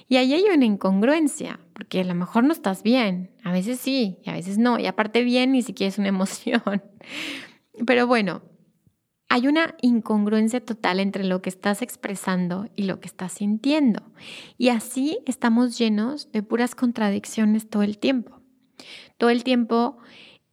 Y 0.08 0.17
ahí 0.17 0.34
hay 0.34 0.44
una 0.54 0.65
incongruencia, 0.65 1.60
porque 1.74 2.02
a 2.02 2.04
lo 2.04 2.13
mejor 2.15 2.44
no 2.44 2.52
estás 2.52 2.84
bien, 2.84 3.32
a 3.44 3.52
veces 3.52 3.80
sí, 3.80 4.17
y 4.24 4.30
a 4.30 4.34
veces 4.34 4.58
no, 4.58 4.78
y 4.78 4.86
aparte 4.88 5.24
bien 5.24 5.54
ni 5.54 5.62
siquiera 5.62 5.88
es 5.89 5.98
una 5.98 6.10
emoción. 6.10 6.62
Pero 7.86 8.08
bueno, 8.08 8.41
hay 9.30 9.48
una 9.48 9.76
incongruencia 9.82 10.60
total 10.60 11.00
entre 11.00 11.24
lo 11.24 11.41
que 11.41 11.50
estás 11.50 11.82
expresando 11.82 12.67
y 12.76 12.84
lo 12.84 13.00
que 13.00 13.08
estás 13.08 13.32
sintiendo. 13.32 14.12
Y 14.58 14.70
así 14.70 15.20
estamos 15.26 15.78
llenos 15.78 16.32
de 16.34 16.44
puras 16.44 16.76
contradicciones 16.76 17.70
todo 17.70 17.84
el 17.84 17.98
tiempo. 17.98 18.41
Todo 19.17 19.30
el 19.30 19.44
tiempo 19.44 20.00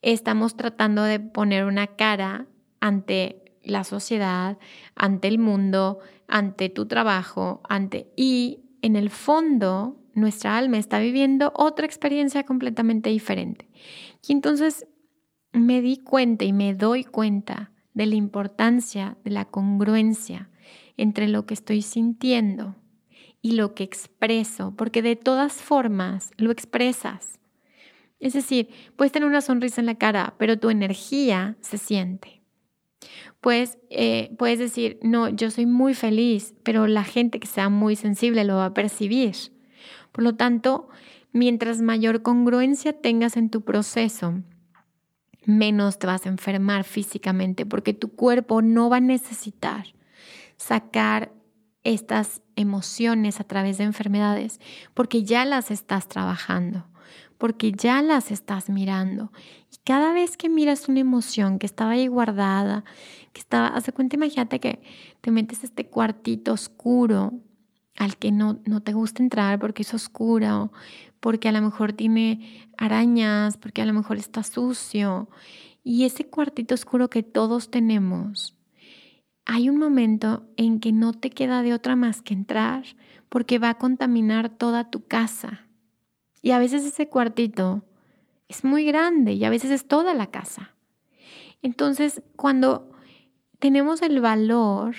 estamos 0.01 0.57
tratando 0.57 1.03
de 1.03 1.19
poner 1.19 1.65
una 1.65 1.89
cara 1.89 2.47
ante 2.81 3.57
la 3.65 3.83
sociedad, 3.83 4.59
ante 4.95 5.27
el 5.27 5.39
mundo, 5.39 5.99
ante 6.29 6.69
tu 6.69 6.87
trabajo, 6.87 7.63
ante 7.69 8.13
y 8.17 8.61
en 8.83 8.95
el 8.95 9.11
fondo 9.11 9.97
nuestra 10.15 10.57
alma 10.57 10.79
está 10.79 11.01
viviendo 11.01 11.53
otra 11.57 11.85
experiencia 11.85 12.45
completamente 12.45 13.11
diferente. 13.11 13.69
Y 14.27 14.33
entonces 14.33 14.87
me 15.53 15.81
di 15.81 15.99
cuenta 15.99 16.45
y 16.45 16.53
me 16.53 16.75
doy 16.75 17.05
cuenta 17.05 17.73
de 17.95 18.07
la 18.07 18.15
importancia 18.15 19.17
de 19.25 19.31
la 19.31 19.45
congruencia 19.45 20.51
entre 20.97 21.29
lo 21.29 21.47
que 21.47 21.55
estoy 21.55 21.83
sintiendo 21.83 22.77
y 23.41 23.53
lo 23.53 23.75
que 23.75 23.85
expreso, 23.85 24.75
porque 24.77 25.01
de 25.03 25.17
todas 25.17 25.55
formas 25.55 26.33
lo 26.37 26.51
expresas. 26.51 27.39
Es 28.21 28.33
decir, 28.33 28.69
puedes 28.97 29.13
tener 29.13 29.29
una 29.29 29.41
sonrisa 29.41 29.81
en 29.81 29.87
la 29.87 29.95
cara, 29.95 30.35
pero 30.39 30.59
tu 30.59 30.71
energía 30.71 31.57
se 31.61 31.79
siente. 31.79 32.43
Pues 33.41 33.79
puedes 34.37 34.59
decir, 34.59 34.99
no, 35.03 35.29
yo 35.29 35.53
soy 35.53 35.67
muy 35.67 35.95
feliz, 35.95 36.55
pero 36.65 36.89
la 36.89 37.05
gente 37.05 37.39
que 37.39 37.47
sea 37.47 37.69
muy 37.69 37.95
sensible 37.95 38.43
lo 38.45 38.57
va 38.57 38.67
a 38.67 38.75
percibir. 38.75 39.37
Por 40.11 40.25
lo 40.25 40.35
tanto, 40.35 40.89
mientras 41.33 41.81
mayor 41.81 42.23
congruencia 42.23 42.93
tengas 42.93 43.37
en 43.37 43.51
tu 43.51 43.63
proceso, 43.63 44.43
menos 45.49 45.99
te 45.99 46.07
vas 46.07 46.27
a 46.27 46.29
enfermar 46.29 46.85
físicamente, 46.85 47.67
porque 47.67 47.95
tu 47.95 48.15
cuerpo 48.15 48.63
no 48.63 48.91
va 48.91 48.99
a 48.99 49.01
necesitar 49.01 49.87
sacar 50.57 51.33
estas 51.85 52.43
emociones 52.55 53.41
a 53.41 53.45
través 53.45 53.79
de 53.79 53.85
enfermedades, 53.85 54.61
porque 54.95 55.25
ya 55.25 55.45
las 55.45 55.71
estás 55.71 56.07
trabajando 56.07 56.87
porque 57.39 57.71
ya 57.73 58.03
las 58.03 58.31
estás 58.31 58.69
mirando. 58.69 59.33
Y 59.73 59.77
cada 59.85 60.13
vez 60.13 60.37
que 60.37 60.49
miras 60.49 60.89
una 60.89 61.01
emoción 61.01 61.59
que 61.59 61.67
estaba 61.67 61.93
ahí 61.93 62.09
guardada, 62.09 62.85
que 63.33 63.41
estaba, 63.41 63.69
hace 63.69 63.93
cuenta, 63.93 64.17
imagínate 64.17 64.59
que 64.59 64.83
te 65.21 65.31
metes 65.31 65.63
a 65.63 65.67
este 65.67 65.87
cuartito 65.87 66.53
oscuro 66.53 67.33
al 67.99 68.17
que 68.17 68.31
no, 68.33 68.61
no 68.65 68.81
te 68.81 68.93
gusta 68.93 69.23
entrar 69.23 69.59
porque 69.59 69.83
es 69.83 69.93
oscuro, 69.93 70.73
porque 71.21 71.49
a 71.49 71.53
lo 71.53 71.61
mejor 71.61 71.93
tiene 71.93 72.69
arañas, 72.79 73.57
porque 73.57 73.83
a 73.83 73.87
lo 73.87 73.93
mejor 73.93 74.17
está 74.17 74.45
sucio. 74.45 75.29
Y 75.83 76.05
ese 76.05 76.25
cuartito 76.25 76.75
oscuro 76.75 77.11
que 77.11 77.25
todos 77.25 77.71
tenemos, 77.71 78.57
hay 79.45 79.69
un 79.69 79.79
momento 79.79 80.47
en 80.57 80.79
que 80.79 80.93
no 80.93 81.13
te 81.13 81.31
queda 81.31 81.63
de 81.63 81.75
otra 81.75 81.97
más 81.97 82.23
que 82.23 82.35
entrar 82.35 82.85
porque 83.29 83.59
va 83.59 83.71
a 83.71 83.79
contaminar 83.79 84.49
toda 84.49 84.91
tu 84.91 85.07
casa. 85.07 85.67
Y 86.41 86.53
a 86.53 86.59
veces 86.59 86.85
ese 86.85 87.09
cuartito 87.09 87.83
es 88.47 88.65
muy 88.65 88.85
grande 88.85 89.33
y 89.33 89.45
a 89.45 89.51
veces 89.51 89.71
es 89.71 89.89
toda 89.89 90.15
la 90.15 90.29
casa. 90.29 90.75
Entonces, 91.63 92.23
cuando 92.37 92.93
tenemos 93.59 94.03
el 94.03 94.21
valor 94.21 94.95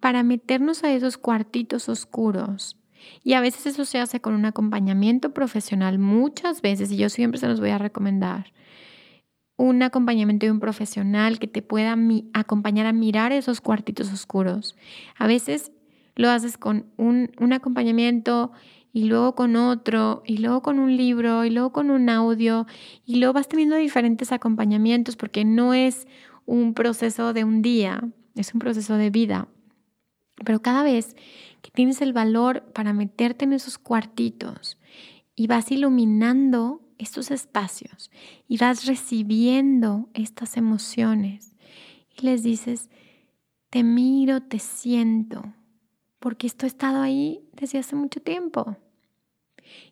para 0.00 0.22
meternos 0.22 0.84
a 0.84 0.92
esos 0.92 1.18
cuartitos 1.18 1.88
oscuros, 1.88 2.76
y 3.24 3.32
a 3.34 3.40
veces 3.40 3.66
eso 3.66 3.84
se 3.84 3.98
hace 3.98 4.20
con 4.20 4.34
un 4.34 4.44
acompañamiento 4.44 5.32
profesional, 5.32 5.98
muchas 5.98 6.62
veces, 6.62 6.90
y 6.92 6.96
yo 6.96 7.08
siempre 7.08 7.40
se 7.40 7.48
los 7.48 7.60
voy 7.60 7.70
a 7.70 7.78
recomendar, 7.78 8.52
un 9.56 9.82
acompañamiento 9.82 10.46
de 10.46 10.52
un 10.52 10.60
profesional 10.60 11.38
que 11.38 11.46
te 11.46 11.62
pueda 11.62 11.96
acompañar 12.32 12.86
a 12.86 12.92
mirar 12.92 13.32
esos 13.32 13.60
cuartitos 13.60 14.12
oscuros. 14.12 14.76
A 15.16 15.26
veces 15.26 15.72
lo 16.16 16.30
haces 16.30 16.58
con 16.58 16.86
un, 16.96 17.30
acompañamiento 17.52 18.52
y 18.92 19.04
luego 19.04 19.34
con 19.34 19.56
otro, 19.56 20.22
y 20.26 20.38
luego 20.38 20.62
con 20.62 20.78
un 20.78 20.96
libro, 20.96 21.44
y 21.44 21.50
luego 21.50 21.72
con 21.72 21.90
un 21.90 22.08
audio, 22.08 22.66
y 23.06 23.16
luego 23.16 23.34
vas 23.34 23.48
teniendo 23.48 23.76
diferentes 23.76 24.32
acompañamientos 24.32 25.16
porque 25.16 25.44
no 25.44 25.74
es 25.74 26.06
un 26.44 26.74
proceso 26.74 27.32
de 27.32 27.44
un 27.44 27.62
día, 27.62 28.02
es 28.34 28.52
un 28.54 28.60
proceso 28.60 28.96
de 28.96 29.10
vida. 29.10 29.48
Pero 30.44 30.62
cada 30.62 30.82
vez 30.82 31.16
que 31.62 31.70
tienes 31.70 32.00
el 32.02 32.12
valor 32.12 32.64
para 32.72 32.92
meterte 32.92 33.44
en 33.44 33.52
esos 33.52 33.78
cuartitos 33.78 34.78
y 35.34 35.46
vas 35.46 35.70
iluminando 35.70 36.80
estos 36.98 37.30
espacios 37.30 38.10
y 38.48 38.58
vas 38.58 38.86
recibiendo 38.86 40.08
estas 40.14 40.56
emociones 40.56 41.56
y 42.16 42.26
les 42.26 42.42
dices, 42.42 42.90
te 43.70 43.82
miro, 43.82 44.42
te 44.42 44.58
siento, 44.58 45.54
porque 46.18 46.46
esto 46.46 46.66
ha 46.66 46.68
estado 46.68 47.00
ahí 47.00 47.48
desde 47.54 47.78
hace 47.78 47.96
mucho 47.96 48.20
tiempo. 48.20 48.76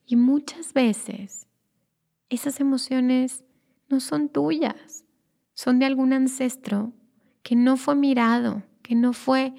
Y 0.06 0.16
muchas 0.16 0.72
veces 0.72 1.46
esas 2.28 2.60
emociones 2.60 3.44
no 3.88 4.00
son 4.00 4.28
tuyas, 4.28 5.04
son 5.54 5.78
de 5.78 5.86
algún 5.86 6.12
ancestro 6.12 6.92
que 7.42 7.56
no 7.56 7.76
fue 7.76 7.94
mirado, 7.94 8.62
que 8.82 8.94
no 8.94 9.12
fue 9.12 9.54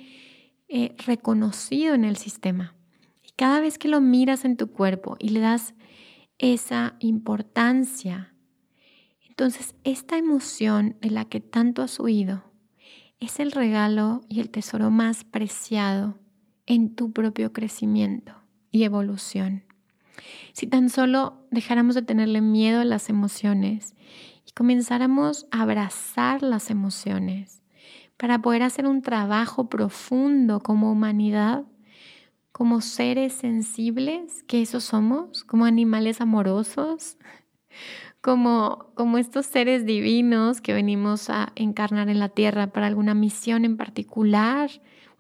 eh, 0.73 0.95
reconocido 1.05 1.93
en 1.95 2.05
el 2.05 2.15
sistema. 2.15 2.75
Y 3.21 3.31
cada 3.35 3.59
vez 3.59 3.77
que 3.77 3.89
lo 3.89 3.99
miras 3.99 4.45
en 4.45 4.55
tu 4.55 4.71
cuerpo 4.71 5.17
y 5.19 5.29
le 5.29 5.41
das 5.41 5.73
esa 6.37 6.95
importancia, 6.99 8.33
entonces 9.27 9.75
esta 9.83 10.17
emoción 10.17 10.95
de 11.01 11.09
la 11.09 11.25
que 11.25 11.41
tanto 11.41 11.81
has 11.81 11.99
huido 11.99 12.45
es 13.19 13.41
el 13.41 13.51
regalo 13.51 14.21
y 14.29 14.39
el 14.39 14.49
tesoro 14.49 14.91
más 14.91 15.25
preciado 15.25 16.17
en 16.67 16.95
tu 16.95 17.11
propio 17.11 17.51
crecimiento 17.51 18.33
y 18.71 18.83
evolución. 18.83 19.65
Si 20.53 20.67
tan 20.67 20.89
solo 20.89 21.45
dejáramos 21.51 21.95
de 21.95 22.01
tenerle 22.01 22.39
miedo 22.39 22.79
a 22.79 22.85
las 22.85 23.09
emociones 23.09 23.93
y 24.47 24.53
comenzáramos 24.53 25.47
a 25.51 25.63
abrazar 25.63 26.43
las 26.43 26.69
emociones, 26.69 27.60
para 28.21 28.39
poder 28.39 28.61
hacer 28.61 28.85
un 28.85 29.01
trabajo 29.01 29.67
profundo 29.67 30.59
como 30.59 30.91
humanidad, 30.91 31.63
como 32.51 32.79
seres 32.81 33.33
sensibles, 33.33 34.43
que 34.43 34.61
eso 34.61 34.79
somos, 34.79 35.43
como 35.43 35.65
animales 35.65 36.21
amorosos, 36.21 37.17
como, 38.21 38.91
como 38.93 39.17
estos 39.17 39.47
seres 39.47 39.87
divinos 39.87 40.61
que 40.61 40.71
venimos 40.71 41.31
a 41.31 41.51
encarnar 41.55 42.09
en 42.09 42.19
la 42.19 42.29
tierra 42.29 42.67
para 42.67 42.85
alguna 42.85 43.15
misión 43.15 43.65
en 43.65 43.75
particular, 43.75 44.69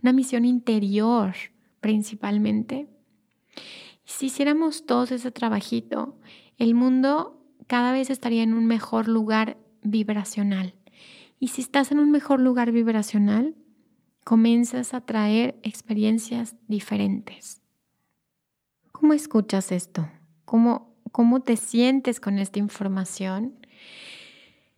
una 0.03 0.13
misión 0.13 0.45
interior 0.45 1.33
principalmente. 1.79 2.87
Si 4.05 4.27
hiciéramos 4.27 4.85
todos 4.85 5.11
ese 5.11 5.31
trabajito, 5.31 6.19
el 6.59 6.75
mundo 6.75 7.43
cada 7.65 7.93
vez 7.93 8.11
estaría 8.11 8.43
en 8.43 8.53
un 8.53 8.67
mejor 8.67 9.07
lugar 9.07 9.57
vibracional. 9.81 10.75
Y 11.41 11.47
si 11.47 11.61
estás 11.61 11.91
en 11.91 11.97
un 11.97 12.11
mejor 12.11 12.39
lugar 12.39 12.71
vibracional, 12.71 13.55
comienzas 14.23 14.93
a 14.93 15.01
traer 15.01 15.59
experiencias 15.63 16.55
diferentes. 16.67 17.63
¿Cómo 18.91 19.13
escuchas 19.13 19.71
esto? 19.71 20.07
¿Cómo, 20.45 20.95
cómo 21.11 21.39
te 21.39 21.57
sientes 21.57 22.19
con 22.19 22.37
esta 22.37 22.59
información? 22.59 23.55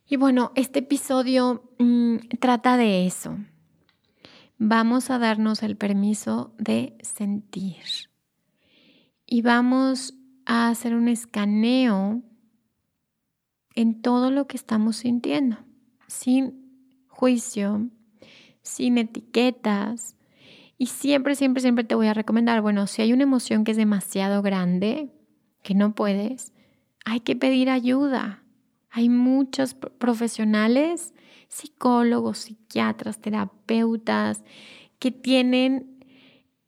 Y 0.08 0.16
bueno, 0.16 0.52
este 0.54 0.78
episodio 0.78 1.70
mm, 1.78 2.16
trata 2.40 2.78
de 2.78 3.06
eso. 3.06 3.36
Vamos 4.56 5.10
a 5.10 5.18
darnos 5.18 5.62
el 5.62 5.76
permiso 5.76 6.54
de 6.56 6.96
sentir. 7.02 7.84
Y 9.26 9.42
vamos 9.42 10.14
a 10.46 10.68
hacer 10.68 10.94
un 10.94 11.08
escaneo 11.08 12.22
en 13.74 14.00
todo 14.00 14.30
lo 14.30 14.46
que 14.46 14.56
estamos 14.56 14.96
sintiendo 14.96 15.58
sin 16.14 17.02
juicio, 17.08 17.88
sin 18.62 18.98
etiquetas. 18.98 20.16
Y 20.78 20.86
siempre, 20.86 21.34
siempre, 21.34 21.60
siempre 21.60 21.84
te 21.84 21.94
voy 21.94 22.06
a 22.06 22.14
recomendar, 22.14 22.60
bueno, 22.62 22.86
si 22.86 23.02
hay 23.02 23.12
una 23.12 23.22
emoción 23.22 23.64
que 23.64 23.72
es 23.72 23.76
demasiado 23.76 24.42
grande, 24.42 25.10
que 25.62 25.74
no 25.74 25.94
puedes, 25.94 26.52
hay 27.04 27.20
que 27.20 27.36
pedir 27.36 27.70
ayuda. 27.70 28.42
Hay 28.90 29.08
muchos 29.08 29.74
profesionales, 29.74 31.14
psicólogos, 31.48 32.38
psiquiatras, 32.38 33.20
terapeutas, 33.20 34.44
que 34.98 35.10
tienen 35.10 36.04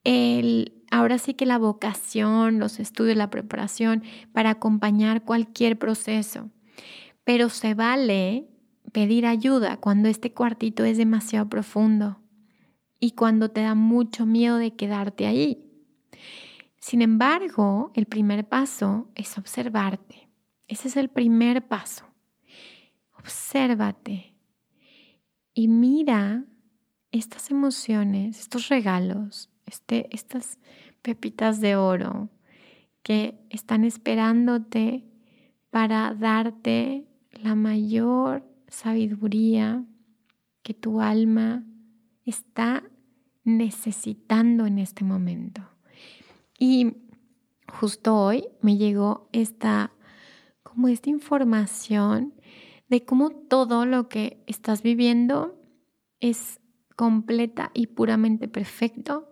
el, 0.03 0.73
ahora 0.91 1.17
sí 1.17 1.33
que 1.33 1.45
la 1.45 1.57
vocación, 1.57 2.59
los 2.59 2.79
estudios, 2.79 3.17
la 3.17 3.29
preparación 3.29 4.03
para 4.33 4.51
acompañar 4.51 5.23
cualquier 5.23 5.77
proceso. 5.77 6.49
Pero 7.23 7.49
se 7.49 7.73
vale 7.73 8.47
pedir 8.97 9.27
ayuda 9.27 9.77
cuando 9.77 10.09
este 10.09 10.33
cuartito 10.33 10.83
es 10.83 10.97
demasiado 10.97 11.47
profundo 11.47 12.19
y 12.99 13.11
cuando 13.11 13.51
te 13.51 13.61
da 13.61 13.75
mucho 13.75 14.25
miedo 14.25 14.57
de 14.57 14.75
quedarte 14.75 15.27
ahí. 15.27 15.63
Sin 16.79 17.03
embargo, 17.03 17.91
el 17.93 18.07
primer 18.07 18.49
paso 18.49 19.11
es 19.13 19.37
observarte. 19.37 20.29
Ese 20.67 20.87
es 20.87 20.97
el 20.97 21.09
primer 21.09 21.67
paso. 21.67 22.05
Obsérvate 23.19 24.33
y 25.53 25.67
mira 25.67 26.45
estas 27.11 27.51
emociones, 27.51 28.39
estos 28.39 28.67
regalos, 28.67 29.51
este, 29.67 30.07
estas 30.09 30.57
pepitas 31.03 31.61
de 31.61 31.75
oro 31.75 32.29
que 33.03 33.39
están 33.51 33.83
esperándote 33.83 35.03
para 35.69 36.15
darte 36.15 37.05
la 37.29 37.53
mayor 37.53 38.56
sabiduría 38.77 39.83
que 40.61 40.75
tu 40.75 41.01
alma 41.01 41.65
está 42.25 42.83
necesitando 43.43 44.67
en 44.67 44.77
este 44.77 45.03
momento. 45.03 45.67
Y 46.59 46.93
justo 47.67 48.15
hoy 48.15 48.47
me 48.61 48.77
llegó 48.77 49.29
esta 49.31 49.93
como 50.61 50.89
esta 50.89 51.09
información 51.09 52.35
de 52.87 53.03
cómo 53.03 53.31
todo 53.31 53.87
lo 53.87 54.09
que 54.09 54.43
estás 54.45 54.83
viviendo 54.83 55.59
es 56.19 56.59
completa 56.95 57.71
y 57.73 57.87
puramente 57.87 58.47
perfecto 58.47 59.31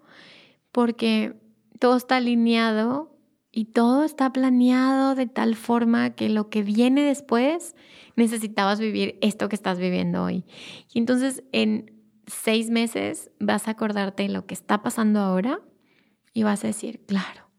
porque 0.72 1.40
todo 1.80 1.98
está 1.98 2.16
alineado 2.16 3.15
y 3.58 3.66
todo 3.66 4.04
está 4.04 4.34
planeado 4.34 5.16
de 5.16 5.28
tal 5.28 5.56
forma 5.56 6.10
que 6.10 6.28
lo 6.28 6.50
que 6.50 6.62
viene 6.62 7.04
después 7.04 7.74
necesitabas 8.18 8.82
vivir 8.82 9.18
esto 9.22 9.48
que 9.48 9.56
estás 9.56 9.80
viviendo 9.80 10.26
hoy. 10.26 10.44
Y 10.94 11.00
entonces 11.00 11.42
en 11.54 12.04
seis 12.28 12.70
meses 12.70 13.32
vas 13.40 13.70
a 13.70 13.72
acordarte 13.72 14.24
de 14.24 14.30
lo 14.30 14.46
que 14.46 14.54
está 14.54 14.84
pasando 14.84 15.22
ahora 15.22 15.62
y 16.34 16.44
vas 16.44 16.66
a 16.66 16.68
decir, 16.68 17.06
claro, 17.06 17.50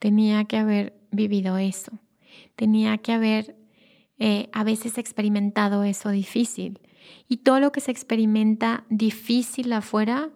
tenía 0.00 0.46
que 0.46 0.56
haber 0.56 0.98
vivido 1.12 1.58
eso, 1.58 1.92
tenía 2.56 2.98
que 2.98 3.12
haber 3.12 3.56
eh, 4.18 4.48
a 4.52 4.64
veces 4.64 4.98
experimentado 4.98 5.84
eso 5.84 6.10
difícil. 6.10 6.80
Y 7.28 7.36
todo 7.38 7.60
lo 7.60 7.70
que 7.70 7.80
se 7.80 7.92
experimenta 7.92 8.84
difícil 8.90 9.72
afuera, 9.72 10.30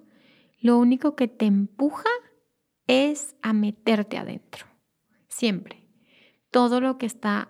lo 0.61 0.79
único 0.79 1.17
que 1.17 1.27
te 1.27 1.47
empuja 1.47 2.11
es 2.87 3.35
a 3.43 3.53
meterte 3.53 4.17
adentro 4.17 4.70
siempre. 5.41 5.89
Todo 6.51 6.81
lo 6.81 6.99
que 6.99 7.07
está 7.07 7.49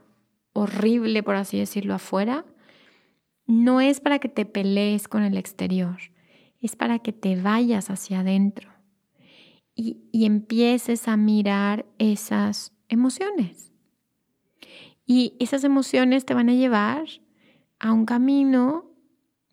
horrible, 0.53 1.23
por 1.25 1.35
así 1.35 1.59
decirlo, 1.59 1.95
afuera, 1.95 2.45
no 3.47 3.81
es 3.81 3.99
para 4.01 4.21
que 4.21 4.29
te 4.29 4.47
pelees 4.47 5.09
con 5.09 5.25
el 5.25 5.37
exterior, 5.37 5.99
es 6.61 6.77
para 6.77 7.01
que 7.01 7.13
te 7.13 7.35
vayas 7.35 7.91
hacia 7.91 8.21
adentro. 8.21 8.71
y, 9.75 9.97
y 10.13 10.27
empieces 10.27 11.09
a 11.09 11.17
mirar 11.17 11.87
esas 11.99 12.73
emociones. 12.89 13.73
Y 15.07 15.37
esas 15.41 15.65
emociones 15.65 16.27
te 16.27 16.35
van 16.35 16.51
a 16.51 16.55
llevar 16.55 17.07
a 17.79 17.93
un 17.93 18.05
camino 18.05 18.91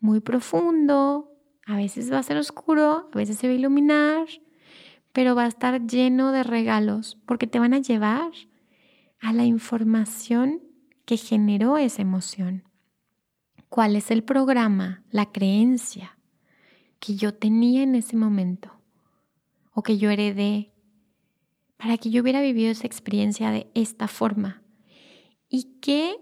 muy 0.00 0.20
profundo, 0.20 1.32
a 1.66 1.76
veces 1.76 2.12
va 2.12 2.18
a 2.18 2.22
ser 2.22 2.36
oscuro, 2.36 3.08
a 3.10 3.16
veces 3.16 3.38
se 3.38 3.46
va 3.46 3.54
a 3.54 3.56
iluminar, 3.56 4.26
pero 5.18 5.34
va 5.34 5.46
a 5.46 5.48
estar 5.48 5.84
lleno 5.84 6.30
de 6.30 6.44
regalos 6.44 7.18
porque 7.26 7.48
te 7.48 7.58
van 7.58 7.74
a 7.74 7.80
llevar 7.80 8.30
a 9.18 9.32
la 9.32 9.46
información 9.46 10.62
que 11.06 11.16
generó 11.16 11.76
esa 11.76 12.02
emoción. 12.02 12.62
¿Cuál 13.68 13.96
es 13.96 14.12
el 14.12 14.22
programa, 14.22 15.02
la 15.10 15.32
creencia 15.32 16.16
que 17.00 17.16
yo 17.16 17.34
tenía 17.34 17.82
en 17.82 17.96
ese 17.96 18.16
momento 18.16 18.80
o 19.72 19.82
que 19.82 19.98
yo 19.98 20.08
heredé 20.08 20.72
para 21.78 21.98
que 21.98 22.10
yo 22.10 22.22
hubiera 22.22 22.40
vivido 22.40 22.70
esa 22.70 22.86
experiencia 22.86 23.50
de 23.50 23.68
esta 23.74 24.06
forma? 24.06 24.62
¿Y 25.48 25.80
qué 25.80 26.14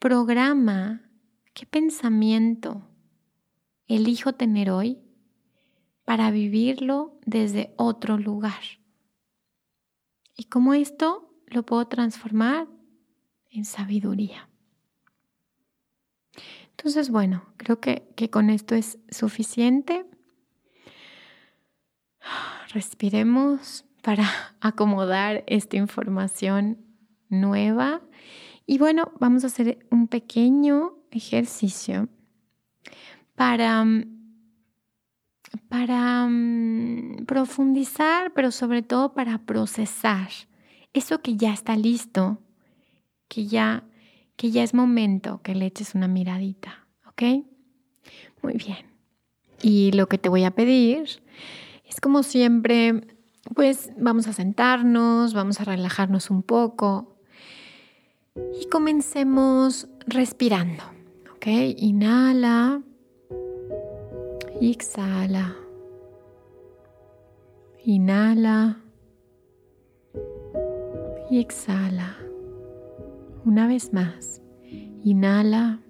programa, 0.00 1.08
qué 1.54 1.66
pensamiento 1.66 2.82
elijo 3.86 4.32
tener 4.32 4.72
hoy 4.72 4.98
para 6.04 6.30
vivirlo 6.30 7.18
desde 7.24 7.74
otro 7.76 8.18
lugar? 8.18 8.62
Y 10.36 10.44
cómo 10.44 10.74
esto 10.74 11.32
lo 11.46 11.64
puedo 11.64 11.86
transformar 11.86 12.66
en 13.50 13.64
sabiduría. 13.64 14.48
Entonces, 16.70 17.10
bueno, 17.10 17.44
creo 17.58 17.80
que, 17.80 18.08
que 18.16 18.30
con 18.30 18.50
esto 18.50 18.74
es 18.74 18.98
suficiente. 19.10 20.06
Respiremos 22.72 23.84
para 24.02 24.24
acomodar 24.60 25.44
esta 25.46 25.76
información 25.76 26.78
nueva. 27.28 28.02
Y 28.66 28.78
bueno, 28.78 29.12
vamos 29.18 29.44
a 29.44 29.48
hacer 29.48 29.86
un 29.90 30.08
pequeño 30.08 30.94
ejercicio 31.10 32.08
para, 33.34 33.84
para 35.68 36.26
mm, 36.28 37.24
profundizar, 37.26 38.32
pero 38.34 38.50
sobre 38.50 38.82
todo 38.82 39.12
para 39.14 39.38
procesar 39.38 40.28
eso 40.92 41.22
que 41.22 41.36
ya 41.36 41.52
está 41.52 41.76
listo, 41.76 42.38
que 43.28 43.46
ya, 43.46 43.84
que 44.36 44.50
ya 44.50 44.62
es 44.62 44.74
momento 44.74 45.40
que 45.42 45.54
le 45.54 45.66
eches 45.66 45.94
una 45.94 46.08
miradita, 46.08 46.86
¿ok? 47.06 47.44
Muy 48.42 48.54
bien. 48.54 48.86
Y 49.62 49.92
lo 49.92 50.08
que 50.08 50.18
te 50.18 50.28
voy 50.28 50.44
a 50.44 50.50
pedir 50.50 51.22
es 51.88 52.00
como 52.00 52.22
siempre, 52.22 53.06
pues 53.54 53.90
vamos 53.96 54.26
a 54.26 54.32
sentarnos, 54.32 55.34
vamos 55.34 55.60
a 55.60 55.64
relajarnos 55.64 56.30
un 56.30 56.42
poco 56.42 57.16
y 58.60 58.68
comencemos 58.68 59.88
respirando, 60.06 60.82
¿ok? 61.34 61.46
Inhala 61.76 62.82
exhala. 64.70 65.56
Inhala 67.84 68.80
y 71.30 71.40
exhala. 71.40 72.16
Una 73.44 73.66
vez 73.66 73.92
más, 73.92 74.40
inhala 75.02 75.80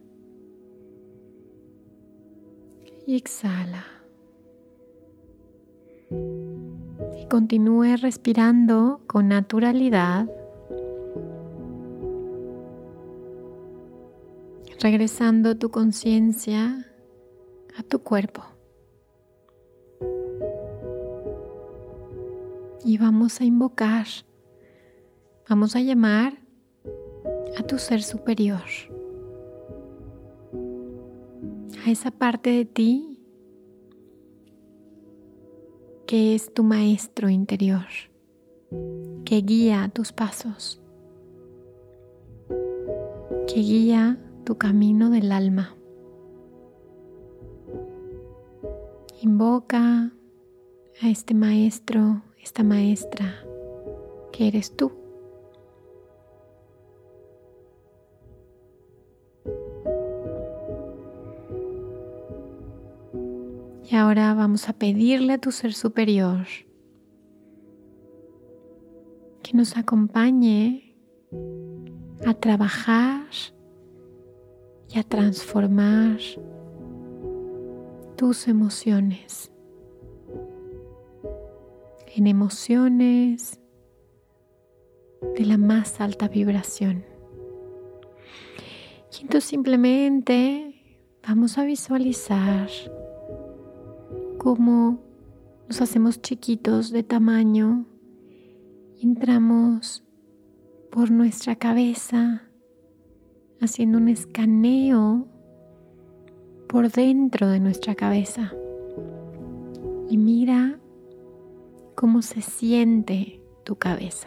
y 3.07 3.16
exhala. 3.16 3.85
Y 7.20 7.27
continúe 7.29 7.97
respirando 8.01 9.03
con 9.07 9.29
naturalidad, 9.29 10.31
regresando 14.81 15.59
tu 15.59 15.70
conciencia 15.70 16.87
a 17.77 17.83
tu 17.83 17.99
cuerpo. 17.99 18.52
Y 22.85 22.99
vamos 22.99 23.41
a 23.41 23.45
invocar 23.45 24.07
Vamos 25.49 25.76
a 25.76 25.80
llamar 25.80 26.39
a 27.59 27.62
tu 27.64 27.78
ser 27.78 28.03
superior, 28.03 28.62
a 31.85 31.91
esa 31.91 32.11
parte 32.11 32.51
de 32.51 32.64
ti 32.64 33.20
que 36.07 36.35
es 36.35 36.55
tu 36.55 36.62
maestro 36.62 37.28
interior, 37.28 37.87
que 39.24 39.43
guía 39.43 39.91
tus 39.93 40.12
pasos, 40.12 40.80
que 43.47 43.61
guía 43.61 44.18
tu 44.45 44.57
camino 44.57 45.11
del 45.11 45.33
alma. 45.33 45.76
Invoca 49.20 50.12
a 51.03 51.09
este 51.11 51.35
maestro, 51.35 52.22
esta 52.43 52.64
maestra 52.64 53.45
que 54.32 54.49
eres 54.49 54.76
tú. 54.76 54.93
Y 63.88 63.95
ahora 63.95 64.34
vamos 64.34 64.68
a 64.68 64.72
pedirle 64.72 65.34
a 65.34 65.38
tu 65.38 65.53
ser 65.53 65.74
superior 65.74 66.47
que 69.43 69.57
nos 69.57 69.76
acompañe 69.76 70.97
a 72.24 72.34
trabajar 72.34 73.26
y 74.88 74.99
a 74.99 75.03
transformar 75.03 76.18
tus 78.16 78.49
emociones 78.49 79.52
en 82.15 82.27
emociones 82.27 83.59
de 85.37 85.47
la 85.47 85.57
más 85.57 86.01
alta 86.01 86.29
vibración. 86.29 87.05
Y 89.13 89.23
entonces 89.23 89.45
simplemente 89.45 91.01
vamos 91.27 91.59
a 91.59 91.65
visualizar 91.65 92.69
cómo 94.39 95.01
nos 95.69 95.81
hacemos 95.81 96.21
chiquitos 96.21 96.91
de 96.91 97.03
tamaño 97.03 97.87
y 98.97 99.07
entramos 99.07 100.05
por 100.91 101.11
nuestra 101.11 101.57
cabeza 101.57 102.43
haciendo 103.61 103.99
un 103.99 104.09
escaneo 104.09 105.29
por 106.69 106.91
dentro 106.91 107.49
de 107.49 107.61
nuestra 107.61 107.95
cabeza. 107.95 108.53
Y 110.11 110.19
mira 110.19 110.79
cómo 112.03 112.21
se 112.21 112.43
siente 112.43 113.41
tu 113.63 113.77
cabeza. 113.77 114.27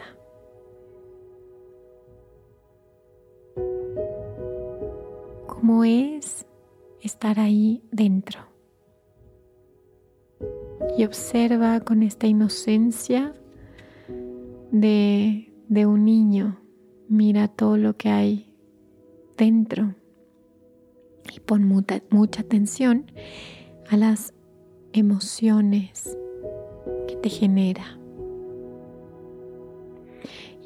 Cómo 5.46 5.84
es 5.84 6.46
estar 7.02 7.38
ahí 7.38 7.82
dentro 7.92 8.40
y 10.96 11.04
observa 11.04 11.80
con 11.80 12.02
esta 12.02 12.26
inocencia 12.26 13.34
de, 14.70 15.52
un 15.68 16.06
niño. 16.06 16.58
Mira 17.10 17.46
todo 17.46 17.76
lo 17.76 17.94
que 17.94 18.08
hay 18.08 18.50
dentro 19.36 19.94
y 21.30 21.40
pon 21.40 21.64
mucha, 21.64 22.02
mucha 22.08 22.40
atención 22.40 23.12
a 23.90 23.98
las 23.98 24.32
emociones 24.94 26.16
genera. 27.28 27.98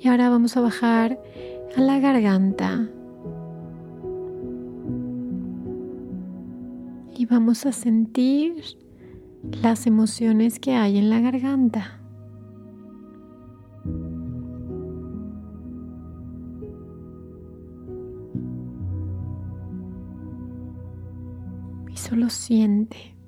Y 0.03 0.09
ahora 0.09 0.31
vamos 0.31 0.57
a 0.57 0.61
bajar 0.61 1.21
a 1.77 1.81
la 1.81 1.99
garganta 1.99 2.89
y 7.15 7.27
vamos 7.27 7.67
a 7.67 7.73
sentir 7.73 8.65
las 9.63 9.87
emociones 9.87 10.59
que 10.59 10.75
hay 10.75 10.97
en 10.97 11.11
la 11.11 11.21
garganta. 11.21 12.01
Y 21.93 21.97
solo 21.97 22.31
siente. 22.31 23.20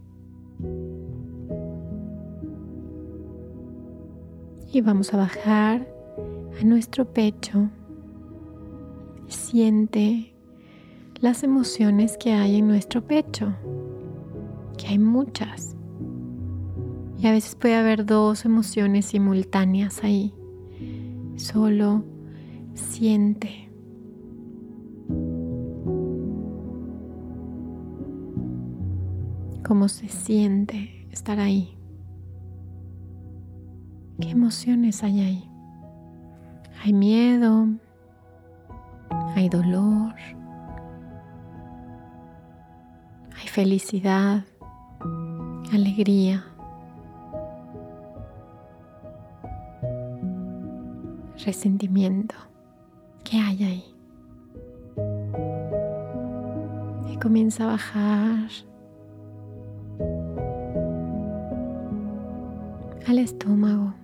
Y 4.74 4.80
vamos 4.80 5.12
a 5.12 5.18
bajar 5.18 5.86
a 6.58 6.64
nuestro 6.64 7.04
pecho. 7.04 7.68
Siente 9.28 10.34
las 11.20 11.42
emociones 11.42 12.16
que 12.16 12.32
hay 12.32 12.56
en 12.56 12.68
nuestro 12.68 13.06
pecho, 13.06 13.54
que 14.78 14.88
hay 14.88 14.98
muchas 14.98 15.76
Y 17.18 17.26
a 17.26 17.32
veces 17.32 17.54
puede 17.54 17.76
haber 17.76 18.06
dos 18.06 18.46
emociones 18.46 19.06
simultáneas 19.06 20.02
ahí. 20.02 20.34
Solo 21.36 22.02
siente. 22.72 23.68
¿Cómo 29.64 29.88
se 29.88 30.08
siente 30.08 31.06
estar 31.12 31.38
ahí? 31.38 31.76
¿Qué 34.22 34.30
emociones 34.30 35.02
hay 35.02 35.20
ahí? 35.20 35.50
Hay 36.84 36.92
miedo, 36.92 37.66
hay 39.34 39.48
dolor, 39.48 40.14
hay 43.36 43.48
felicidad, 43.48 44.44
alegría, 45.72 46.44
resentimiento. 51.44 52.36
¿Qué 53.24 53.38
hay 53.38 53.64
ahí? 53.64 53.84
Y 57.12 57.16
comienza 57.16 57.64
a 57.64 57.66
bajar 57.66 58.48
al 63.08 63.18
estómago. 63.18 63.94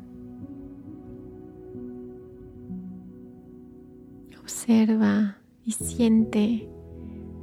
Observa 4.69 5.39
y 5.65 5.73
siente 5.73 6.69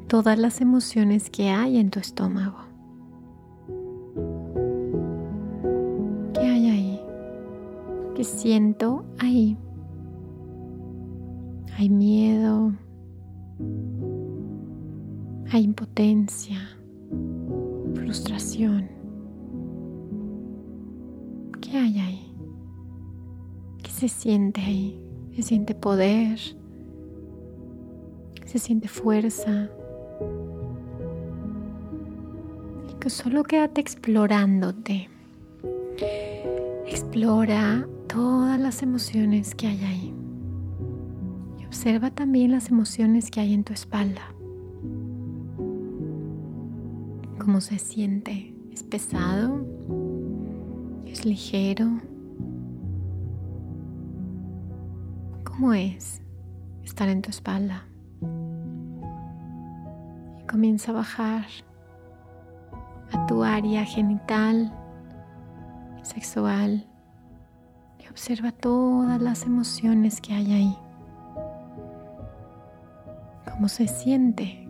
todas 0.07 0.37
las 0.37 0.61
emociones 0.61 1.31
que 1.31 1.49
hay 1.49 1.77
en 1.77 1.89
tu 1.89 1.97
estómago. 1.97 2.57
¿Qué 6.35 6.41
hay 6.41 6.69
ahí? 6.69 7.01
¿Qué 8.15 8.23
siento 8.23 9.05
ahí? 9.17 9.57
Hay 11.79 11.89
miedo, 11.89 12.73
hay 15.51 15.63
impotencia, 15.63 16.77
frustración. 17.95 18.87
¿Qué 21.59 21.75
hay 21.75 21.99
ahí? 21.99 22.35
¿Qué 23.81 23.89
se 23.89 24.09
siente 24.09 24.61
ahí? 24.61 25.01
¿Se 25.35 25.41
siente 25.41 25.73
poder? 25.73 26.37
¿Se 28.45 28.59
siente 28.59 28.87
fuerza? 28.87 29.69
Y 32.89 32.93
que 32.99 33.09
solo 33.09 33.43
quédate 33.43 33.81
explorándote. 33.81 35.09
Explora 36.87 37.87
todas 38.07 38.59
las 38.59 38.83
emociones 38.83 39.55
que 39.55 39.67
hay 39.67 39.83
ahí. 39.83 40.13
Y 41.59 41.65
observa 41.65 42.11
también 42.11 42.51
las 42.51 42.69
emociones 42.69 43.31
que 43.31 43.39
hay 43.39 43.53
en 43.53 43.63
tu 43.63 43.73
espalda. 43.73 44.21
¿Cómo 47.39 47.61
se 47.61 47.79
siente? 47.79 48.53
¿Es 48.71 48.83
pesado? 48.83 49.65
¿Es 51.05 51.25
ligero? 51.25 51.99
¿Cómo 55.43 55.73
es 55.73 56.21
estar 56.83 57.07
en 57.09 57.21
tu 57.21 57.29
espalda? 57.29 57.85
Comienza 60.55 60.91
a 60.91 60.95
bajar 60.95 61.47
a 63.11 63.25
tu 63.25 63.43
área 63.43 63.83
genital, 63.83 64.71
sexual, 66.01 66.87
y 67.99 68.07
observa 68.07 68.53
todas 68.53 69.21
las 69.21 69.45
emociones 69.45 70.21
que 70.21 70.33
hay 70.33 70.53
ahí. 70.53 70.77
¿Cómo 73.51 73.67
se 73.67 73.85
siente? 73.89 74.65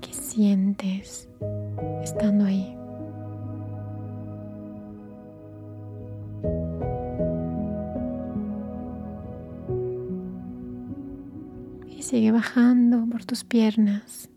¿Qué 0.00 0.14
sientes 0.14 1.28
estando 2.02 2.46
ahí? 2.46 2.75
Bajando 12.30 13.06
por 13.10 13.24
tus 13.24 13.44
piernas. 13.44 14.30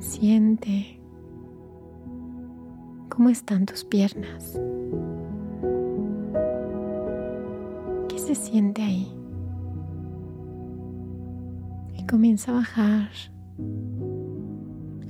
Siente 0.00 1.00
cómo 3.08 3.28
están 3.28 3.66
tus 3.66 3.84
piernas. 3.84 4.58
¿Qué 8.08 8.18
se 8.18 8.34
siente 8.34 8.82
ahí? 8.82 9.08
Y 11.96 12.06
comienza 12.06 12.52
a 12.52 12.54
bajar 12.54 13.10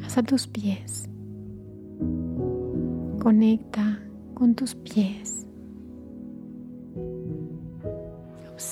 hasta 0.04 0.22
tus 0.22 0.46
pies. 0.46 1.08
Conecta 3.20 4.00
con 4.34 4.54
tus 4.54 4.74
pies. 4.74 5.46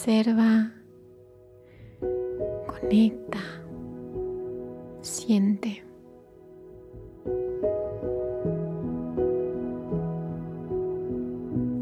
Observa. 0.03 0.73
Conecta. 2.67 3.39
Siente. 5.01 5.85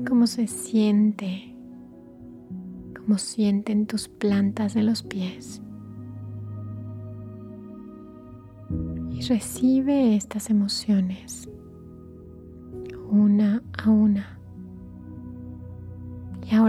cómo 0.06 0.26
se 0.26 0.46
siente, 0.48 1.54
cómo 2.94 3.16
sienten 3.16 3.86
tus 3.86 4.08
plantas 4.08 4.74
de 4.74 4.82
los 4.82 5.02
pies. 5.02 5.62
Y 9.12 9.22
recibe 9.22 10.14
estas 10.14 10.50
emociones 10.50 11.48
una 13.08 13.62
a 13.82 13.88
una. 13.88 14.29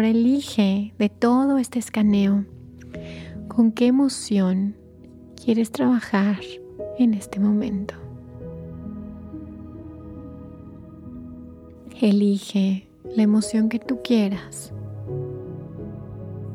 Elige 0.05 0.93
de 0.97 1.09
todo 1.09 1.57
este 1.57 1.79
escaneo 1.79 2.45
con 3.47 3.71
qué 3.71 3.87
emoción 3.87 4.75
quieres 5.43 5.71
trabajar 5.71 6.39
en 6.97 7.13
este 7.13 7.39
momento. 7.39 7.95
Elige 11.99 12.87
la 13.15 13.23
emoción 13.23 13.69
que 13.69 13.79
tú 13.79 13.99
quieras, 14.03 14.73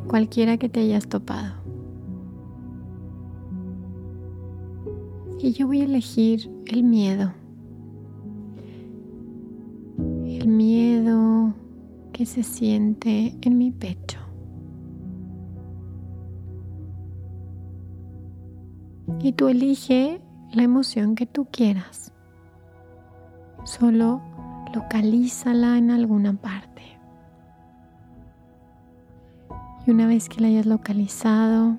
cualquiera 0.08 0.56
que 0.56 0.68
te 0.68 0.80
hayas 0.80 1.06
topado. 1.06 1.54
Y 5.38 5.52
yo 5.52 5.66
voy 5.66 5.82
a 5.82 5.84
elegir 5.84 6.50
el 6.66 6.82
miedo. 6.82 7.32
El 10.26 10.48
miedo 10.48 10.85
que 12.16 12.24
se 12.24 12.42
siente 12.42 13.36
en 13.42 13.58
mi 13.58 13.70
pecho. 13.70 14.18
Y 19.20 19.32
tú 19.32 19.48
elige 19.48 20.22
la 20.50 20.62
emoción 20.62 21.14
que 21.14 21.26
tú 21.26 21.46
quieras. 21.52 22.14
Solo 23.64 24.22
localízala 24.74 25.76
en 25.76 25.90
alguna 25.90 26.32
parte. 26.32 26.98
Y 29.86 29.90
una 29.90 30.06
vez 30.06 30.30
que 30.30 30.40
la 30.40 30.48
hayas 30.48 30.64
localizado, 30.64 31.76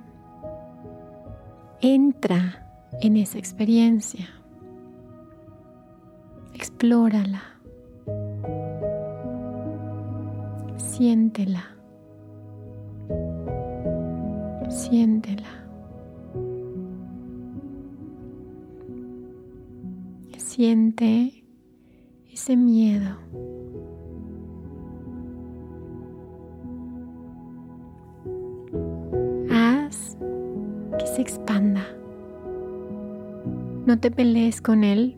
entra 1.81 2.91
en 3.01 3.17
esa 3.17 3.39
experiencia. 3.39 4.29
Explórala. 6.53 7.56
Siéntela. 10.97 11.63
Siéntela. 14.67 15.43
Siente 20.39 21.45
ese 22.33 22.57
miedo. 22.57 23.15
Haz 29.51 30.17
que 30.97 31.05
se 31.05 31.21
expanda. 31.21 31.85
No 33.85 33.99
te 33.99 34.09
pelees 34.09 34.61
con 34.61 34.83
él. 34.83 35.15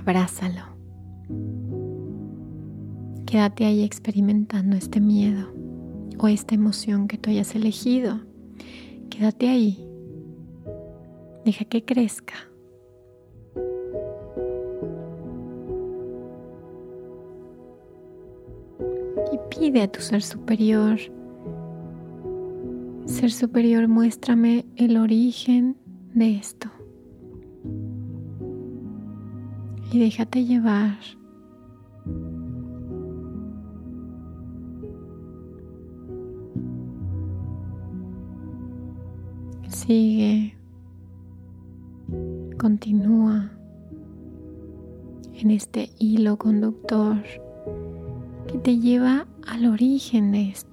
Abrázalo. 0.00 0.69
Quédate 3.30 3.64
ahí 3.64 3.84
experimentando 3.84 4.74
este 4.74 5.00
miedo 5.00 5.52
o 6.18 6.26
esta 6.26 6.56
emoción 6.56 7.06
que 7.06 7.16
tú 7.16 7.30
hayas 7.30 7.54
elegido. 7.54 8.18
Quédate 9.08 9.48
ahí. 9.48 9.88
Deja 11.44 11.64
que 11.64 11.84
crezca. 11.84 12.34
Y 19.32 19.38
pide 19.56 19.82
a 19.82 19.92
tu 19.92 20.00
ser 20.00 20.22
superior. 20.22 20.98
Ser 23.06 23.30
superior, 23.30 23.86
muéstrame 23.86 24.66
el 24.74 24.96
origen 24.96 25.76
de 26.14 26.34
esto. 26.34 26.68
Y 29.92 30.00
déjate 30.00 30.44
llevar 30.44 31.19
Sigue. 39.90 40.54
Continúa 42.60 43.50
en 45.34 45.50
este 45.50 45.90
hilo 45.98 46.38
conductor 46.38 47.16
que 48.46 48.58
te 48.58 48.78
lleva 48.78 49.26
al 49.48 49.66
origen 49.66 50.30
de 50.30 50.50
esto. 50.50 50.69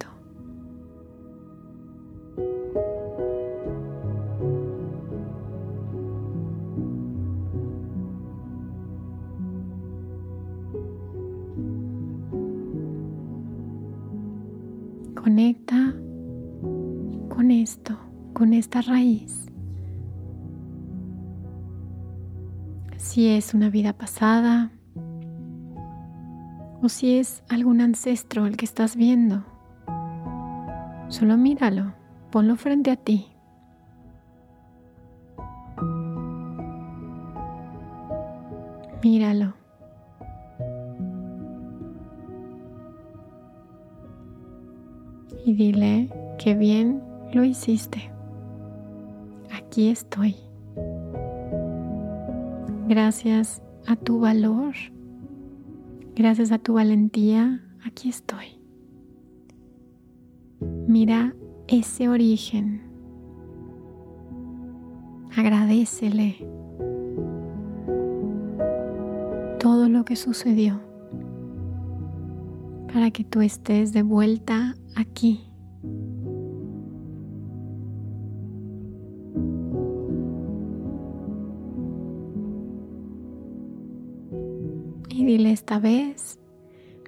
Una 23.54 23.70
vida 23.70 23.92
pasada, 23.92 24.70
o 26.82 26.88
si 26.88 27.18
es 27.18 27.42
algún 27.48 27.80
ancestro 27.80 28.46
el 28.46 28.56
que 28.56 28.64
estás 28.64 28.96
viendo. 28.96 29.44
Solo 31.08 31.36
míralo, 31.36 31.94
ponlo 32.30 32.56
frente 32.56 32.90
a 32.90 32.96
ti. 32.96 33.26
Míralo. 39.02 39.54
Y 45.44 45.54
dile 45.54 46.10
que 46.38 46.54
bien 46.54 47.02
lo 47.32 47.44
hiciste. 47.44 48.10
Aquí 49.50 49.88
estoy. 49.88 50.47
Gracias 52.88 53.62
a 53.86 53.96
tu 53.96 54.20
valor 54.20 54.74
Gracias 56.18 56.50
a 56.50 56.58
tu 56.58 56.72
valentía, 56.74 57.62
aquí 57.84 58.08
estoy. 58.08 58.58
Mira 60.88 61.32
ese 61.68 62.08
origen. 62.08 62.82
Agradecele 65.36 66.38
todo 69.60 69.88
lo 69.88 70.04
que 70.04 70.16
sucedió 70.16 70.80
para 72.92 73.12
que 73.12 73.22
tú 73.22 73.40
estés 73.40 73.92
de 73.92 74.02
vuelta 74.02 74.74
aquí. 74.96 75.47
Esta 85.46 85.78
vez 85.78 86.38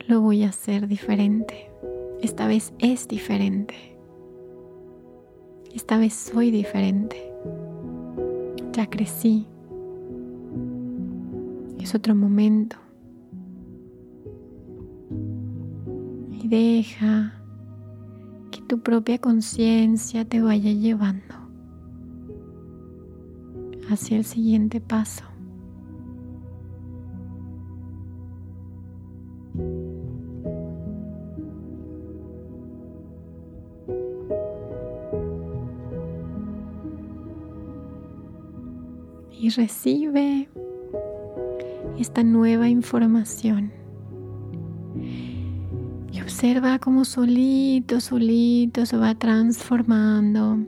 lo 0.07 0.21
voy 0.21 0.45
a 0.45 0.49
hacer 0.49 0.89
diferente. 0.89 1.71
Esta 2.21 2.47
vez 2.47 2.73
es 2.79 3.09
diferente. 3.09 3.75
Esta 5.75 5.99
vez 5.99 6.15
soy 6.15 6.51
diferente. 6.51 7.33
Ya 8.73 8.89
crecí. 8.89 9.47
Es 11.79 11.95
otro 11.95 12.15
momento. 12.15 12.77
Y 16.43 16.49
deja 16.49 17.41
que 18.51 18.61
tu 18.63 18.81
propia 18.81 19.19
conciencia 19.19 20.25
te 20.25 20.43
vaya 20.43 20.73
llevando 20.73 21.35
hacia 23.89 24.17
el 24.17 24.25
siguiente 24.25 24.81
paso. 24.81 25.30
Recibe 39.57 40.49
esta 41.99 42.23
nueva 42.23 42.69
información. 42.69 43.73
Y 46.13 46.21
observa 46.21 46.79
cómo 46.79 47.05
solito, 47.05 48.01
solito 48.01 48.87
se 48.87 48.97
va 48.97 49.15
transformando, 49.15 50.59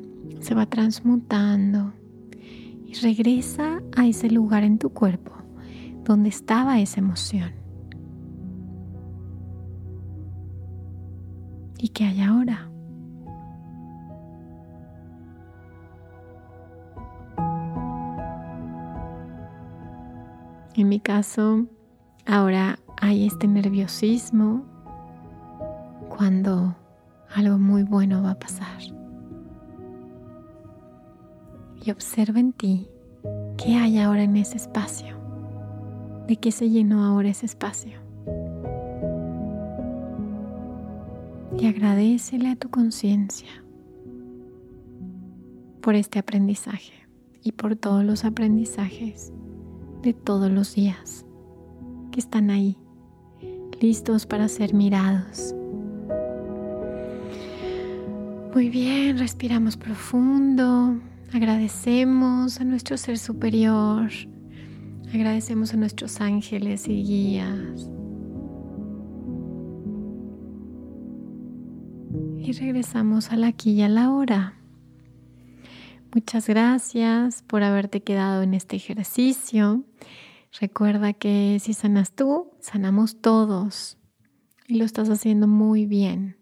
se 0.41 0.55
va 0.55 0.66
transmutando. 0.66 1.93
Y 2.87 2.95
regresa 2.95 3.83
a 3.97 4.07
ese 4.07 4.30
lugar 4.30 4.64
en 4.64 4.78
tu 4.78 4.91
cuerpo 4.91 5.33
donde 6.05 6.28
estaba 6.28 6.80
esa 6.80 7.01
emoción. 7.01 7.53
¿Y 11.78 11.89
qué 11.89 12.05
hay 12.05 12.20
ahora? 12.20 12.71
En 20.74 20.88
mi 20.88 21.00
caso, 21.00 21.66
ahora 22.24 22.78
hay 22.98 23.26
este 23.26 23.46
nerviosismo 23.46 24.64
cuando 26.08 26.74
algo 27.34 27.58
muy 27.58 27.82
bueno 27.82 28.22
va 28.22 28.30
a 28.30 28.38
pasar. 28.38 28.80
Y 31.84 31.90
observa 31.90 32.40
en 32.40 32.54
ti 32.54 32.88
qué 33.58 33.76
hay 33.76 33.98
ahora 33.98 34.22
en 34.22 34.34
ese 34.36 34.56
espacio, 34.56 35.14
de 36.26 36.36
qué 36.36 36.50
se 36.50 36.70
llenó 36.70 37.04
ahora 37.04 37.28
ese 37.28 37.44
espacio. 37.44 38.00
Y 41.58 41.66
agradecele 41.66 42.48
a 42.48 42.56
tu 42.56 42.70
conciencia 42.70 43.50
por 45.82 45.96
este 45.96 46.18
aprendizaje 46.18 46.94
y 47.42 47.52
por 47.52 47.76
todos 47.76 48.04
los 48.04 48.24
aprendizajes 48.24 49.34
de 50.03 50.12
todos 50.12 50.50
los 50.50 50.74
días 50.74 51.24
que 52.11 52.20
están 52.20 52.50
ahí, 52.50 52.76
listos 53.80 54.26
para 54.26 54.48
ser 54.48 54.74
mirados. 54.74 55.55
Muy 58.55 58.68
bien, 58.68 59.18
respiramos 59.18 59.76
profundo, 59.76 60.96
agradecemos 61.32 62.61
a 62.61 62.64
nuestro 62.64 62.96
ser 62.98 63.16
superior, 63.16 64.11
agradecemos 65.14 65.72
a 65.72 65.76
nuestros 65.76 66.20
ángeles 66.20 66.86
y 66.88 67.03
guías. 67.03 67.88
Y 72.38 72.53
regresamos 72.53 73.30
a 73.30 73.36
la 73.36 73.46
aquí 73.46 73.70
y 73.70 73.82
a 73.82 73.88
la 73.88 74.11
hora. 74.11 74.61
Muchas 76.14 76.46
gracias 76.46 77.42
por 77.42 77.62
haberte 77.62 78.02
quedado 78.02 78.42
en 78.42 78.52
este 78.52 78.76
ejercicio. 78.76 79.82
Recuerda 80.60 81.14
que 81.14 81.56
si 81.58 81.72
sanas 81.72 82.12
tú, 82.12 82.50
sanamos 82.60 83.22
todos. 83.22 83.96
Y 84.68 84.76
lo 84.76 84.84
estás 84.84 85.08
haciendo 85.08 85.48
muy 85.48 85.86
bien. 85.86 86.36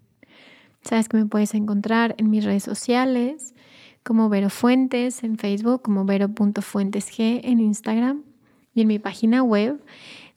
Sabes 0.82 1.08
que 1.08 1.18
me 1.18 1.26
puedes 1.26 1.54
encontrar 1.54 2.16
en 2.18 2.30
mis 2.30 2.44
redes 2.44 2.64
sociales 2.64 3.54
como 4.02 4.28
Vero 4.28 4.50
Fuentes 4.50 5.22
en 5.22 5.38
Facebook, 5.38 5.82
como 5.82 6.04
vero.fuentesg 6.04 7.20
en 7.20 7.60
Instagram 7.60 8.24
y 8.74 8.80
en 8.80 8.88
mi 8.88 8.98
página 8.98 9.44
web 9.44 9.80